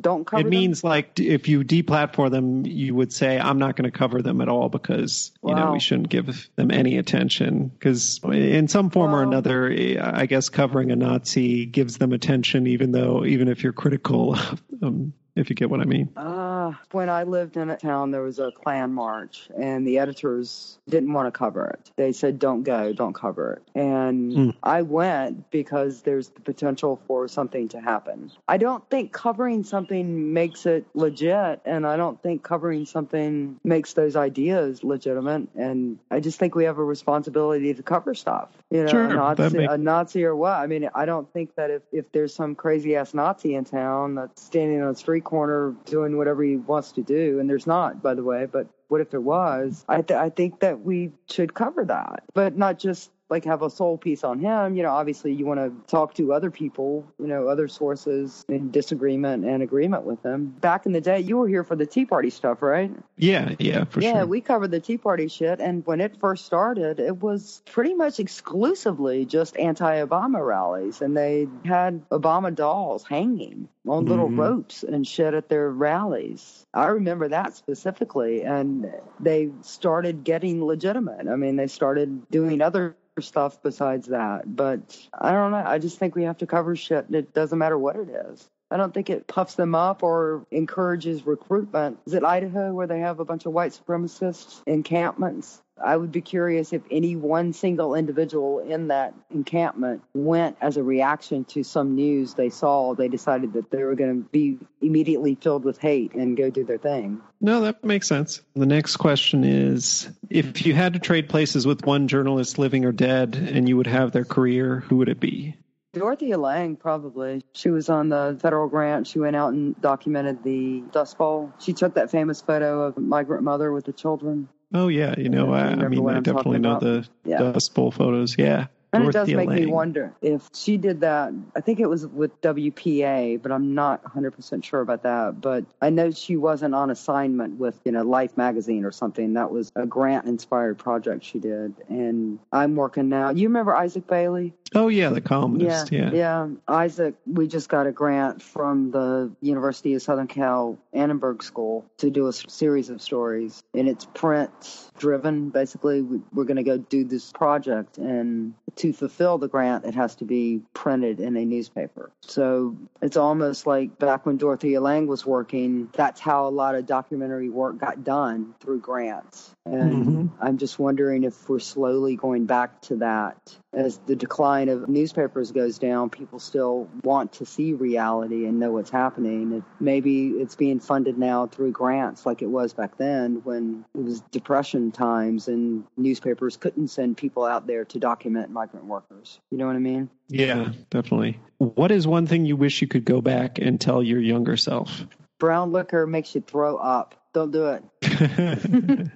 Don't 0.00 0.26
cover 0.26 0.40
it 0.40 0.44
them? 0.44 0.50
means 0.50 0.82
like 0.82 1.20
if 1.20 1.46
you 1.48 1.62
deplatform 1.62 2.32
them, 2.32 2.66
you 2.66 2.92
would 2.94 3.12
say 3.12 3.38
I'm 3.38 3.58
not 3.58 3.76
going 3.76 3.90
to 3.90 3.96
cover 3.96 4.20
them 4.20 4.40
at 4.40 4.48
all 4.48 4.68
because 4.68 5.30
you 5.44 5.54
know 5.54 5.70
we 5.72 5.78
shouldn't 5.80 6.08
give 6.08 6.48
them 6.56 6.72
any 6.72 6.98
attention 6.98 7.68
because 7.68 8.20
in 8.24 8.66
some 8.66 8.90
form 8.90 9.14
or 9.14 9.22
another, 9.22 9.70
I 10.00 10.26
guess 10.26 10.48
covering 10.48 10.90
a 10.90 10.96
Nazi 10.96 11.66
gives 11.66 11.98
them 11.98 12.12
attention, 12.12 12.66
even 12.66 12.90
though 12.90 13.24
even 13.24 13.46
if 13.46 13.62
you're 13.62 13.72
critical, 13.72 14.34
of 14.36 14.62
them, 14.70 15.12
if 15.36 15.50
you 15.50 15.54
get 15.54 15.70
what 15.70 15.80
I 15.80 15.84
mean. 15.84 16.08
Uh, 16.16 16.72
when 16.92 17.10
I 17.10 17.24
lived 17.24 17.56
in 17.58 17.68
a 17.70 17.76
town, 17.76 18.10
there 18.10 18.22
was 18.22 18.38
a 18.38 18.50
Klan 18.50 18.92
march, 18.92 19.48
and 19.56 19.86
the 19.86 19.98
editors 19.98 20.78
didn't 20.88 21.12
want 21.12 21.32
to 21.32 21.38
cover 21.38 21.66
it. 21.66 21.90
They 21.96 22.12
said, 22.12 22.38
"Don't 22.38 22.62
go, 22.62 22.92
don't 22.92 23.12
cover 23.14 23.52
it." 23.52 23.78
And 23.78 24.16
Hmm. 24.34 24.50
I 24.62 24.82
went 24.82 25.50
because 25.50 26.02
there's 26.02 26.30
the 26.30 26.40
potential 26.40 27.00
for 27.06 27.28
something 27.28 27.68
to 27.68 27.80
happen. 27.80 28.15
I 28.48 28.56
don't 28.56 28.88
think 28.90 29.12
covering 29.12 29.64
something 29.64 30.32
makes 30.32 30.66
it 30.66 30.86
legit, 30.94 31.60
and 31.64 31.86
I 31.86 31.96
don't 31.96 32.22
think 32.22 32.42
covering 32.42 32.86
something 32.86 33.58
makes 33.64 33.92
those 33.92 34.16
ideas 34.16 34.82
legitimate. 34.84 35.48
And 35.54 35.98
I 36.10 36.20
just 36.20 36.38
think 36.38 36.54
we 36.54 36.64
have 36.64 36.78
a 36.78 36.84
responsibility 36.84 37.72
to 37.74 37.82
cover 37.82 38.14
stuff. 38.14 38.50
You 38.70 38.82
know, 38.84 38.88
Sure, 38.88 39.06
a, 39.06 39.14
Nazi, 39.14 39.56
makes- 39.56 39.72
a 39.72 39.78
Nazi 39.78 40.24
or 40.24 40.36
what? 40.36 40.52
I 40.54 40.66
mean, 40.66 40.88
I 40.94 41.04
don't 41.04 41.30
think 41.32 41.54
that 41.56 41.70
if 41.70 41.82
if 41.92 42.10
there's 42.12 42.34
some 42.34 42.54
crazy 42.54 42.96
ass 42.96 43.14
Nazi 43.14 43.54
in 43.54 43.64
town 43.64 44.14
that's 44.14 44.42
standing 44.42 44.82
on 44.82 44.90
a 44.90 44.94
street 44.94 45.24
corner 45.24 45.74
doing 45.84 46.16
whatever 46.16 46.42
he 46.42 46.56
wants 46.56 46.92
to 46.92 47.02
do, 47.02 47.38
and 47.40 47.48
there's 47.48 47.66
not, 47.66 48.02
by 48.02 48.14
the 48.14 48.22
way, 48.24 48.46
but 48.46 48.66
what 48.88 49.00
if 49.00 49.10
there 49.10 49.20
was? 49.20 49.84
I 49.88 50.02
th- 50.02 50.18
I 50.18 50.30
think 50.30 50.60
that 50.60 50.80
we 50.80 51.10
should 51.28 51.54
cover 51.54 51.84
that, 51.84 52.22
but 52.34 52.56
not 52.56 52.78
just 52.78 53.10
like 53.28 53.44
have 53.44 53.62
a 53.62 53.70
sole 53.70 53.98
piece 53.98 54.24
on 54.24 54.38
him. 54.38 54.76
You 54.76 54.82
know, 54.82 54.90
obviously 54.90 55.32
you 55.32 55.46
want 55.46 55.60
to 55.60 55.90
talk 55.90 56.14
to 56.14 56.32
other 56.32 56.50
people, 56.50 57.04
you 57.18 57.26
know, 57.26 57.48
other 57.48 57.68
sources 57.68 58.44
in 58.48 58.70
disagreement 58.70 59.44
and 59.44 59.62
agreement 59.62 60.04
with 60.04 60.22
them. 60.22 60.54
Back 60.60 60.86
in 60.86 60.92
the 60.92 61.00
day, 61.00 61.20
you 61.20 61.36
were 61.36 61.48
here 61.48 61.64
for 61.64 61.76
the 61.76 61.86
Tea 61.86 62.04
Party 62.04 62.30
stuff, 62.30 62.62
right? 62.62 62.90
Yeah, 63.16 63.54
yeah, 63.58 63.84
for 63.84 64.00
yeah, 64.00 64.10
sure. 64.10 64.18
Yeah, 64.20 64.24
we 64.24 64.40
covered 64.40 64.70
the 64.70 64.80
Tea 64.80 64.98
Party 64.98 65.28
shit, 65.28 65.60
and 65.60 65.84
when 65.86 66.00
it 66.00 66.18
first 66.20 66.46
started, 66.46 67.00
it 67.00 67.20
was 67.20 67.62
pretty 67.66 67.94
much 67.94 68.20
exclusively 68.20 69.24
just 69.24 69.56
anti-Obama 69.56 70.44
rallies, 70.44 71.00
and 71.02 71.16
they 71.16 71.48
had 71.64 72.08
Obama 72.10 72.54
dolls 72.54 73.04
hanging 73.04 73.68
on 73.88 74.06
little 74.06 74.28
Mhm. 74.28 74.38
ropes 74.38 74.82
and 74.82 75.06
shit 75.06 75.34
at 75.34 75.48
their 75.48 75.70
rallies. 75.70 76.66
I 76.74 76.88
remember 76.88 77.28
that 77.28 77.54
specifically, 77.54 78.42
and 78.42 78.92
they 79.20 79.50
started 79.62 80.24
getting 80.24 80.64
legitimate. 80.64 81.28
I 81.28 81.36
mean, 81.36 81.56
they 81.56 81.68
started 81.68 82.28
doing 82.30 82.60
other 82.60 82.96
stuff 83.22 83.62
besides 83.62 84.08
that, 84.08 84.56
but 84.56 84.80
I 85.18 85.32
don't 85.32 85.50
know. 85.50 85.62
I 85.64 85.78
just 85.78 85.98
think 85.98 86.14
we 86.14 86.24
have 86.24 86.38
to 86.38 86.46
cover 86.46 86.76
shit. 86.76 87.06
It 87.10 87.32
doesn't 87.32 87.58
matter 87.58 87.78
what 87.78 87.96
it 87.96 88.08
is. 88.08 88.48
I 88.70 88.76
don't 88.76 88.92
think 88.92 89.10
it 89.10 89.26
puffs 89.26 89.54
them 89.54 89.74
up 89.74 90.02
or 90.02 90.44
encourages 90.50 91.24
recruitment. 91.26 91.98
Is 92.06 92.14
it 92.14 92.24
Idaho 92.24 92.72
where 92.72 92.86
they 92.86 93.00
have 93.00 93.20
a 93.20 93.24
bunch 93.24 93.46
of 93.46 93.52
white 93.52 93.72
supremacists 93.72 94.62
encampments? 94.66 95.62
I 95.82 95.96
would 95.96 96.10
be 96.10 96.22
curious 96.22 96.72
if 96.72 96.82
any 96.90 97.16
one 97.16 97.52
single 97.52 97.94
individual 97.94 98.60
in 98.60 98.88
that 98.88 99.14
encampment 99.30 100.02
went 100.14 100.56
as 100.60 100.76
a 100.76 100.82
reaction 100.82 101.44
to 101.46 101.62
some 101.62 101.94
news 101.94 102.34
they 102.34 102.48
saw. 102.48 102.94
They 102.94 103.08
decided 103.08 103.52
that 103.52 103.70
they 103.70 103.84
were 103.84 103.94
going 103.94 104.22
to 104.22 104.28
be 104.30 104.58
immediately 104.80 105.34
filled 105.34 105.64
with 105.64 105.78
hate 105.78 106.14
and 106.14 106.36
go 106.36 106.48
do 106.48 106.64
their 106.64 106.78
thing. 106.78 107.20
No, 107.40 107.60
that 107.60 107.84
makes 107.84 108.08
sense. 108.08 108.40
The 108.54 108.66
next 108.66 108.96
question 108.96 109.44
is 109.44 110.08
if 110.30 110.64
you 110.64 110.74
had 110.74 110.94
to 110.94 110.98
trade 110.98 111.28
places 111.28 111.66
with 111.66 111.84
one 111.84 112.08
journalist 112.08 112.58
living 112.58 112.84
or 112.84 112.92
dead 112.92 113.36
and 113.36 113.68
you 113.68 113.76
would 113.76 113.86
have 113.86 114.12
their 114.12 114.24
career, 114.24 114.80
who 114.80 114.96
would 114.96 115.08
it 115.08 115.20
be? 115.20 115.56
Dorothea 115.92 116.36
Lange, 116.36 116.76
probably. 116.76 117.42
She 117.52 117.70
was 117.70 117.88
on 117.88 118.10
the 118.10 118.38
federal 118.40 118.68
grant. 118.68 119.06
She 119.06 119.18
went 119.18 119.34
out 119.34 119.54
and 119.54 119.80
documented 119.80 120.42
the 120.42 120.82
Dust 120.92 121.16
Bowl. 121.16 121.52
She 121.58 121.72
took 121.72 121.94
that 121.94 122.10
famous 122.10 122.42
photo 122.42 122.82
of 122.82 122.98
a 122.98 123.00
migrant 123.00 123.44
mother 123.44 123.72
with 123.72 123.86
the 123.86 123.92
children. 123.92 124.48
Oh 124.76 124.88
yeah, 124.88 125.14
you 125.16 125.28
know, 125.30 125.54
Yeah, 125.54 125.76
I, 125.80 125.84
I 125.84 125.88
mean, 125.88 126.06
I 126.08 126.20
definitely 126.20 126.58
know 126.58 126.72
about? 126.76 126.80
the 126.82 127.08
Yeah. 127.24 127.38
Dust 127.38 127.74
Bowl 127.74 127.90
photos. 127.90 128.36
Yeah, 128.38 128.66
And 128.92 129.04
it 129.04 129.12
does 129.12 129.28
make 129.28 129.48
me 129.48 129.66
wonder 129.66 130.14
if 130.22 130.48
she 130.54 130.76
did 130.76 131.00
that. 131.00 131.32
I 131.54 131.60
think 131.60 131.80
it 131.80 131.88
was 131.88 132.06
with 132.06 132.40
WPA, 132.40 133.42
but 133.42 133.52
I'm 133.52 133.74
not 133.74 134.02
100% 134.04 134.64
sure 134.64 134.80
about 134.80 135.02
that. 135.02 135.40
But 135.40 135.64
I 135.82 135.90
know 135.90 136.10
she 136.10 136.36
wasn't 136.36 136.74
on 136.74 136.90
assignment 136.90 137.58
with, 137.58 137.78
you 137.84 137.92
know, 137.92 138.02
Life 138.02 138.36
magazine 138.36 138.84
or 138.84 138.92
something. 138.92 139.34
That 139.34 139.50
was 139.50 139.72
a 139.74 139.86
grant 139.86 140.26
inspired 140.26 140.78
project 140.78 141.24
she 141.24 141.38
did. 141.38 141.74
And 141.88 142.38
I'm 142.52 142.76
working 142.76 143.08
now. 143.08 143.30
You 143.30 143.48
remember 143.48 143.74
Isaac 143.74 144.06
Bailey? 144.06 144.54
Oh 144.74 144.88
yeah, 144.88 145.10
the 145.10 145.20
columnist. 145.20 145.92
Yeah, 145.92 146.10
yeah. 146.12 146.48
Isaac, 146.66 147.14
we 147.26 147.46
just 147.46 147.68
got 147.68 147.86
a 147.86 147.92
grant 147.92 148.42
from 148.42 148.90
the 148.90 149.32
University 149.40 149.94
of 149.94 150.02
Southern 150.02 150.26
Cal 150.26 150.78
Annenberg 150.92 151.42
School 151.42 151.84
to 151.98 152.10
do 152.10 152.26
a 152.26 152.32
series 152.32 152.90
of 152.90 153.00
stories, 153.00 153.62
and 153.74 153.88
it's 153.88 154.06
print 154.06 154.50
driven. 154.98 155.50
Basically, 155.50 156.02
we, 156.02 156.20
we're 156.32 156.44
going 156.44 156.56
to 156.56 156.64
go 156.64 156.78
do 156.78 157.04
this 157.04 157.32
project, 157.32 157.98
and 157.98 158.54
to 158.76 158.92
fulfill 158.92 159.38
the 159.38 159.48
grant, 159.48 159.84
it 159.84 159.94
has 159.94 160.14
to 160.16 160.24
be 160.24 160.60
printed 160.74 161.20
in 161.20 161.36
a 161.36 161.44
newspaper. 161.44 162.10
So 162.20 162.76
it's 163.02 163.16
almost 163.16 163.66
like 163.66 163.98
back 163.98 164.26
when 164.26 164.36
Dorothea 164.36 164.80
Lange 164.80 165.06
was 165.06 165.24
working. 165.26 165.88
That's 165.92 166.20
how 166.20 166.46
a 166.46 166.50
lot 166.50 166.74
of 166.74 166.86
documentary 166.86 167.48
work 167.48 167.78
got 167.78 168.04
done 168.04 168.54
through 168.60 168.80
grants. 168.80 169.54
And 169.64 170.06
Mhm. 170.06 170.30
I'm 170.40 170.58
just 170.58 170.78
wondering 170.78 171.24
if 171.24 171.48
we're 171.48 171.58
slowly 171.58 172.16
going 172.16 172.46
back 172.46 172.80
to 172.82 172.96
that. 172.96 173.56
As 173.72 173.98
the 174.06 174.16
decline 174.16 174.68
of 174.68 174.88
newspapers 174.88 175.52
goes 175.52 175.78
down, 175.78 176.08
people 176.08 176.38
still 176.38 176.88
want 177.02 177.32
to 177.34 177.46
see 177.46 177.74
reality 177.74 178.46
and 178.46 178.58
know 178.58 178.72
what's 178.72 178.90
happening. 178.90 179.62
Maybe 179.80 180.28
it's 180.30 180.54
being 180.54 180.80
funded 180.80 181.18
now 181.18 181.46
through 181.46 181.72
grants 181.72 182.24
like 182.24 182.42
it 182.42 182.46
was 182.46 182.72
back 182.72 182.96
then 182.96 183.40
when 183.44 183.84
it 183.94 184.02
was 184.02 184.20
depression 184.30 184.92
times 184.92 185.48
and 185.48 185.84
newspapers 185.96 186.56
couldn't 186.56 186.88
send 186.88 187.16
people 187.16 187.44
out 187.44 187.66
there 187.66 187.84
to 187.86 187.98
document 187.98 188.50
migrant 188.66 188.86
workers. 188.86 189.38
You 189.50 189.58
know 189.58 189.66
what 189.66 189.76
I 189.76 189.80
mean? 189.80 190.10
yeah, 190.28 190.72
definitely. 190.90 191.38
What 191.58 191.90
is 191.92 192.06
one 192.06 192.26
thing 192.26 192.44
you 192.44 192.56
wish 192.56 192.82
you 192.82 192.88
could 192.88 193.04
go 193.04 193.20
back 193.20 193.58
and 193.58 193.80
tell 193.80 194.02
your 194.02 194.20
younger 194.20 194.56
self? 194.56 195.06
Brown 195.38 195.72
liquor 195.72 196.06
makes 196.06 196.34
you 196.34 196.40
throw 196.40 196.76
up. 196.76 197.14
Don't 197.32 197.52
do 197.52 197.78
it. 198.02 199.10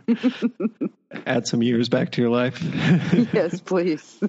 Add 1.26 1.48
some 1.48 1.62
years 1.62 1.88
back 1.88 2.12
to 2.12 2.20
your 2.20 2.30
life. 2.30 2.62
yes, 3.32 3.60
please. 3.60 4.20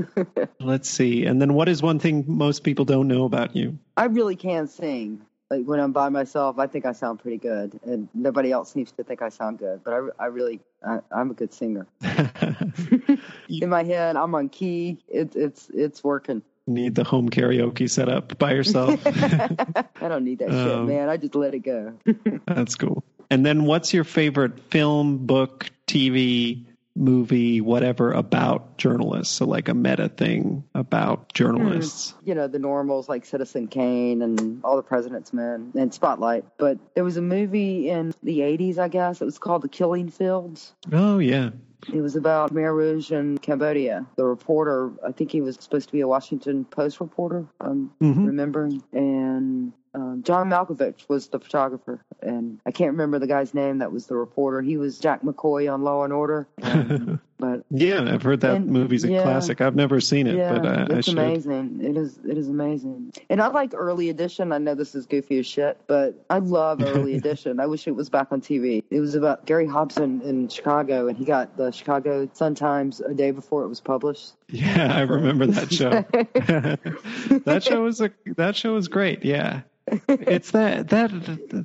Let's 0.60 0.88
see. 0.88 1.26
And 1.26 1.42
then, 1.42 1.52
what 1.54 1.68
is 1.68 1.82
one 1.82 1.98
thing 1.98 2.24
most 2.28 2.62
people 2.62 2.84
don't 2.84 3.08
know 3.08 3.24
about 3.24 3.56
you? 3.56 3.78
I 3.96 4.04
really 4.04 4.36
can 4.36 4.68
sing. 4.68 5.22
Like 5.52 5.66
when 5.66 5.80
I'm 5.80 5.92
by 5.92 6.08
myself, 6.08 6.58
I 6.58 6.66
think 6.66 6.86
I 6.86 6.92
sound 6.92 7.18
pretty 7.20 7.36
good, 7.36 7.78
and 7.84 8.08
nobody 8.14 8.52
else 8.52 8.72
seems 8.72 8.90
to 8.92 9.04
think 9.04 9.20
I 9.20 9.28
sound 9.28 9.58
good. 9.58 9.84
But 9.84 9.92
I, 9.92 10.24
I 10.24 10.26
really, 10.28 10.60
I, 10.82 11.00
I'm 11.14 11.30
a 11.30 11.34
good 11.34 11.52
singer. 11.52 11.86
In 13.50 13.68
my 13.68 13.84
head, 13.84 14.16
I'm 14.16 14.34
on 14.34 14.48
key. 14.48 14.96
It's 15.08 15.36
it's 15.36 15.68
it's 15.74 16.02
working. 16.02 16.40
Need 16.66 16.94
the 16.94 17.04
home 17.04 17.28
karaoke 17.28 17.90
set 17.90 18.08
up 18.08 18.38
by 18.38 18.52
yourself. 18.54 18.98
I 19.06 20.08
don't 20.08 20.24
need 20.24 20.38
that 20.38 20.48
shit, 20.48 20.72
Um, 20.72 20.86
man. 20.86 21.10
I 21.10 21.18
just 21.18 21.34
let 21.34 21.52
it 21.54 21.58
go. 21.58 21.92
That's 22.46 22.74
cool. 22.74 23.04
And 23.30 23.44
then, 23.44 23.64
what's 23.66 23.92
your 23.92 24.04
favorite 24.04 24.58
film, 24.70 25.18
book, 25.26 25.70
TV, 25.86 26.64
movie, 26.94 27.60
whatever 27.60 28.12
about 28.12 28.76
journalists? 28.78 29.34
So, 29.34 29.46
like 29.46 29.68
a 29.68 29.74
meta 29.74 30.08
thing 30.08 30.64
about 30.74 31.32
journalists. 31.32 32.14
you 32.24 32.34
know, 32.34 32.46
the 32.48 32.58
normals 32.58 33.08
like 33.08 33.24
Citizen 33.24 33.66
Kane 33.68 34.22
and 34.22 34.60
All 34.64 34.76
the 34.76 34.82
President's 34.82 35.32
Men 35.32 35.72
and 35.74 35.92
Spotlight. 35.92 36.44
But 36.58 36.78
there 36.94 37.04
was 37.04 37.16
a 37.16 37.22
movie 37.22 37.88
in 37.88 38.12
the 38.22 38.40
80s, 38.40 38.78
I 38.78 38.88
guess. 38.88 39.20
It 39.20 39.24
was 39.24 39.38
called 39.38 39.62
The 39.62 39.68
Killing 39.68 40.08
Fields. 40.08 40.72
Oh, 40.92 41.18
yeah. 41.18 41.50
It 41.92 42.00
was 42.00 42.14
about 42.14 42.52
Khmer 42.52 42.72
Rouge 42.74 43.10
in 43.10 43.38
Cambodia. 43.38 44.06
The 44.16 44.24
reporter, 44.24 44.92
I 45.04 45.10
think 45.10 45.32
he 45.32 45.40
was 45.40 45.56
supposed 45.58 45.88
to 45.88 45.92
be 45.92 46.00
a 46.00 46.06
Washington 46.06 46.64
Post 46.64 47.00
reporter, 47.00 47.44
I'm 47.60 47.90
Mhm. 48.00 48.24
remembering. 48.26 48.82
And 48.92 49.72
um, 49.94 50.22
John 50.22 50.48
Malkovich 50.48 51.08
was 51.08 51.28
the 51.28 51.38
photographer. 51.38 52.04
And 52.20 52.60
I 52.64 52.70
can't 52.70 52.92
remember 52.92 53.18
the 53.18 53.26
guy's 53.26 53.54
name 53.54 53.78
that 53.78 53.92
was 53.92 54.06
the 54.06 54.16
reporter. 54.16 54.62
He 54.62 54.76
was 54.76 54.98
Jack 54.98 55.22
McCoy 55.22 55.72
on 55.72 55.82
Law 55.82 56.04
and 56.04 56.12
Order. 56.12 56.48
but 57.42 57.64
Yeah, 57.70 58.04
I've 58.08 58.22
heard 58.22 58.40
that 58.42 58.54
And- 58.56 58.66
movie's 58.70 59.02
a 59.04 59.10
yeah. 59.10 59.22
classic. 59.22 59.60
I've 59.60 59.74
never 59.74 60.00
seen 60.00 60.28
it, 60.28 60.36
Yeah, 60.36 60.52
but 60.58 60.64
uh, 60.66 60.86
I 60.94 60.98
it's 60.98 61.08
should. 61.08 61.18
amazing. 61.18 61.80
It 61.82 61.96
is. 61.96 62.18
It 62.24 62.38
is 62.38 62.48
amazing. 62.48 63.12
And 63.28 63.42
I 63.42 63.48
like 63.48 63.72
Early 63.74 64.08
Edition. 64.10 64.52
I 64.52 64.58
know 64.58 64.74
this 64.76 64.94
is 64.94 65.06
goofy 65.06 65.40
as 65.40 65.46
shit, 65.46 65.78
but 65.88 66.24
I 66.30 66.38
love 66.38 66.80
Early 66.86 67.16
Edition. 67.16 67.58
I 67.58 67.66
wish 67.66 67.88
it 67.88 67.96
was 67.96 68.08
back 68.08 68.28
on 68.30 68.40
TV. 68.40 68.84
It 68.90 69.00
was 69.00 69.14
about 69.16 69.44
Gary 69.44 69.66
Hobson 69.66 70.22
in 70.22 70.48
Chicago, 70.48 71.08
and 71.08 71.16
he 71.18 71.24
got 71.24 71.56
the 71.56 71.72
Chicago 71.72 72.28
Sun 72.32 72.54
Times 72.54 73.00
a 73.00 73.12
day 73.12 73.32
before 73.32 73.64
it 73.64 73.68
was 73.68 73.80
published. 73.80 74.32
Yeah, 74.48 74.94
I 74.96 75.00
remember 75.00 75.46
that 75.46 75.72
show. 75.72 75.90
that 77.44 77.62
show 77.64 77.82
was 77.82 78.00
a 78.00 78.10
that 78.36 78.54
show 78.56 78.74
was 78.74 78.88
great. 78.88 79.24
Yeah. 79.24 79.62
It's 80.08 80.52
that 80.52 80.90
that 80.90 81.10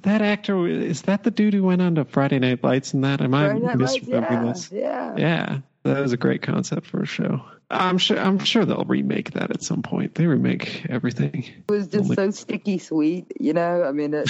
that 0.04 0.22
actor 0.24 0.66
is 0.68 1.04
that 1.04 1.24
the 1.24 1.30
dude 1.32 1.54
who 1.54 1.64
went 1.64 1.82
on 1.84 1.96
to 1.96 2.06
Friday 2.06 2.40
Night 2.40 2.64
Lights 2.64 2.94
and 2.94 3.04
that 3.04 3.22
am 3.22 3.34
I 3.36 3.50
Friday 3.52 3.66
Lights, 3.66 3.98
misremembering 4.00 4.32
yeah, 4.32 4.44
this? 4.52 4.72
yeah. 4.72 5.16
Yeah, 5.18 5.58
that 5.94 6.02
was 6.02 6.14
a 6.14 6.18
great 6.18 6.42
concept 6.42 6.88
for 6.88 7.02
a 7.02 7.06
show. 7.06 7.42
I'm 7.70 7.98
sure 7.98 8.18
I'm 8.18 8.40
sure 8.40 8.66
they'll 8.66 8.86
remake 8.86 9.32
that 9.32 9.52
at 9.52 9.62
some 9.62 9.82
point. 9.82 10.16
They 10.16 10.26
remake 10.26 10.86
everything. 10.90 11.46
It 11.68 11.72
was 11.72 11.88
just 11.88 12.14
so 12.14 12.32
sticky 12.32 12.78
sweet, 12.78 13.32
you 13.40 13.54
know. 13.54 13.84
I 13.84 13.92
mean, 13.92 14.14
it, 14.14 14.30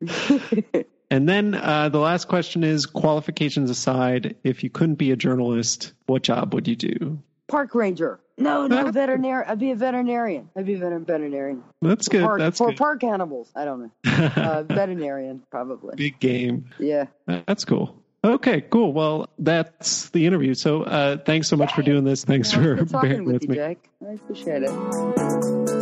it's, 0.00 0.74
And 1.12 1.28
then 1.28 1.56
uh, 1.56 1.88
the 1.88 1.98
last 1.98 2.28
question 2.28 2.62
is 2.62 2.86
qualifications 2.86 3.68
aside, 3.68 4.36
if 4.44 4.62
you 4.62 4.70
couldn't 4.70 4.94
be 4.94 5.10
a 5.10 5.16
journalist, 5.16 5.92
what 6.06 6.22
job 6.22 6.54
would 6.54 6.68
you 6.68 6.76
do? 6.76 7.20
park 7.50 7.74
ranger. 7.74 8.20
No, 8.38 8.66
no, 8.66 8.90
veterinarian. 8.92 9.50
I'd 9.50 9.58
be 9.58 9.72
a 9.72 9.76
veterinarian. 9.76 10.48
I'd 10.56 10.64
be 10.64 10.74
a 10.74 10.78
veter- 10.78 11.04
veterinarian. 11.04 11.62
That's 11.82 12.08
good. 12.08 12.22
Park, 12.22 12.38
That's 12.38 12.58
for 12.58 12.68
good. 12.68 12.78
park 12.78 13.04
animals. 13.04 13.50
I 13.54 13.64
don't 13.66 13.82
know. 13.82 13.90
Uh, 14.04 14.62
veterinarian, 14.62 15.42
probably. 15.50 15.96
Big 15.96 16.18
game. 16.20 16.70
Yeah. 16.78 17.06
That's 17.26 17.64
cool. 17.64 17.99
Okay, 18.22 18.60
cool. 18.60 18.92
Well, 18.92 19.30
that's 19.38 20.10
the 20.10 20.26
interview. 20.26 20.54
So 20.54 20.82
uh, 20.82 21.16
thanks 21.16 21.48
so 21.48 21.56
much 21.56 21.72
for 21.72 21.82
doing 21.82 22.04
this. 22.04 22.24
Thanks 22.24 22.52
for 22.52 22.84
bearing 22.84 23.24
with 23.24 23.34
with 23.34 23.42
you, 23.44 23.48
me. 23.48 23.54
Jake. 23.54 23.88
I 24.06 24.12
appreciate 24.12 24.62
it. 24.64 25.79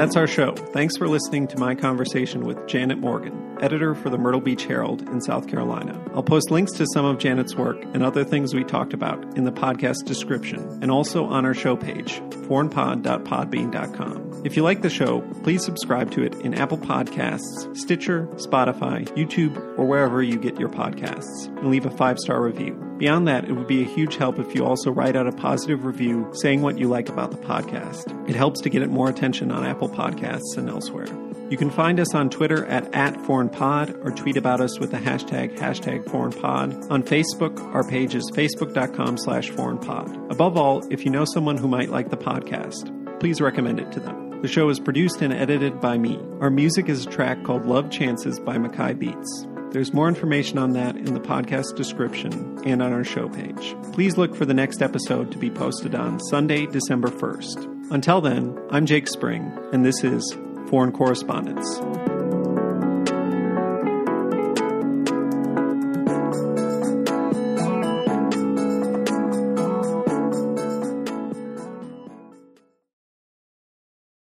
That's 0.00 0.16
our 0.16 0.26
show. 0.26 0.54
Thanks 0.72 0.96
for 0.96 1.06
listening 1.08 1.46
to 1.48 1.58
my 1.58 1.74
conversation 1.74 2.46
with 2.46 2.66
Janet 2.66 2.96
Morgan, 2.96 3.58
editor 3.60 3.94
for 3.94 4.08
the 4.08 4.16
Myrtle 4.16 4.40
Beach 4.40 4.64
Herald 4.64 5.06
in 5.10 5.20
South 5.20 5.46
Carolina. 5.46 6.02
I'll 6.14 6.22
post 6.22 6.50
links 6.50 6.72
to 6.78 6.86
some 6.94 7.04
of 7.04 7.18
Janet's 7.18 7.54
work 7.54 7.84
and 7.92 8.02
other 8.02 8.24
things 8.24 8.54
we 8.54 8.64
talked 8.64 8.94
about 8.94 9.22
in 9.36 9.44
the 9.44 9.52
podcast 9.52 10.06
description 10.06 10.78
and 10.80 10.90
also 10.90 11.26
on 11.26 11.44
our 11.44 11.52
show 11.52 11.76
page, 11.76 12.14
foreignpod.podbean.com. 12.30 14.42
If 14.42 14.56
you 14.56 14.62
like 14.62 14.80
the 14.80 14.88
show, 14.88 15.20
please 15.42 15.62
subscribe 15.62 16.10
to 16.12 16.22
it 16.22 16.32
in 16.36 16.54
Apple 16.54 16.78
Podcasts, 16.78 17.76
Stitcher, 17.76 18.26
Spotify, 18.36 19.06
YouTube, 19.08 19.58
or 19.78 19.84
wherever 19.84 20.22
you 20.22 20.38
get 20.38 20.58
your 20.58 20.70
podcasts, 20.70 21.48
and 21.58 21.70
leave 21.70 21.84
a 21.84 21.90
five 21.90 22.18
star 22.18 22.42
review. 22.42 22.89
Beyond 23.00 23.26
that, 23.28 23.48
it 23.48 23.54
would 23.54 23.66
be 23.66 23.80
a 23.80 23.86
huge 23.86 24.16
help 24.16 24.38
if 24.38 24.54
you 24.54 24.66
also 24.66 24.90
write 24.90 25.16
out 25.16 25.26
a 25.26 25.32
positive 25.32 25.86
review 25.86 26.30
saying 26.34 26.60
what 26.60 26.78
you 26.78 26.86
like 26.86 27.08
about 27.08 27.30
the 27.30 27.38
podcast. 27.38 28.28
It 28.28 28.36
helps 28.36 28.60
to 28.60 28.68
get 28.68 28.82
it 28.82 28.90
more 28.90 29.08
attention 29.08 29.50
on 29.50 29.64
Apple 29.64 29.88
Podcasts 29.88 30.58
and 30.58 30.68
elsewhere. 30.68 31.06
You 31.48 31.56
can 31.56 31.70
find 31.70 31.98
us 31.98 32.14
on 32.14 32.28
Twitter 32.28 32.66
at, 32.66 32.94
at 32.94 33.14
foreignpod 33.14 34.04
or 34.04 34.10
tweet 34.10 34.36
about 34.36 34.60
us 34.60 34.78
with 34.78 34.90
the 34.90 34.98
hashtag 34.98 35.56
hashtag 35.56 36.04
foreignpod. 36.04 36.90
On 36.90 37.02
Facebook, 37.02 37.58
our 37.74 37.82
page 37.82 38.14
is 38.14 38.30
facebook.com 38.34 39.16
slash 39.16 39.50
foreignpod. 39.50 40.30
Above 40.30 40.58
all, 40.58 40.86
if 40.92 41.06
you 41.06 41.10
know 41.10 41.24
someone 41.24 41.56
who 41.56 41.68
might 41.68 41.88
like 41.88 42.10
the 42.10 42.18
podcast, 42.18 43.18
please 43.18 43.40
recommend 43.40 43.80
it 43.80 43.90
to 43.92 44.00
them. 44.00 44.42
The 44.42 44.48
show 44.48 44.68
is 44.68 44.78
produced 44.78 45.22
and 45.22 45.32
edited 45.32 45.80
by 45.80 45.96
me. 45.96 46.18
Our 46.40 46.50
music 46.50 46.90
is 46.90 47.06
a 47.06 47.10
track 47.10 47.44
called 47.44 47.64
Love 47.64 47.90
Chances 47.90 48.38
by 48.38 48.58
Mackay 48.58 48.92
Beats. 48.94 49.46
There's 49.72 49.94
more 49.94 50.08
information 50.08 50.58
on 50.58 50.72
that 50.72 50.96
in 50.96 51.14
the 51.14 51.20
podcast 51.20 51.76
description 51.76 52.60
and 52.64 52.82
on 52.82 52.92
our 52.92 53.04
show 53.04 53.28
page. 53.28 53.76
Please 53.92 54.18
look 54.18 54.34
for 54.34 54.44
the 54.44 54.54
next 54.54 54.82
episode 54.82 55.30
to 55.30 55.38
be 55.38 55.48
posted 55.48 55.94
on 55.94 56.18
Sunday, 56.18 56.66
December 56.66 57.08
1st. 57.08 57.92
Until 57.92 58.20
then, 58.20 58.58
I'm 58.70 58.84
Jake 58.84 59.06
Spring, 59.06 59.56
and 59.72 59.84
this 59.86 60.02
is 60.02 60.36
Foreign 60.68 60.90
Correspondence. 60.90 61.78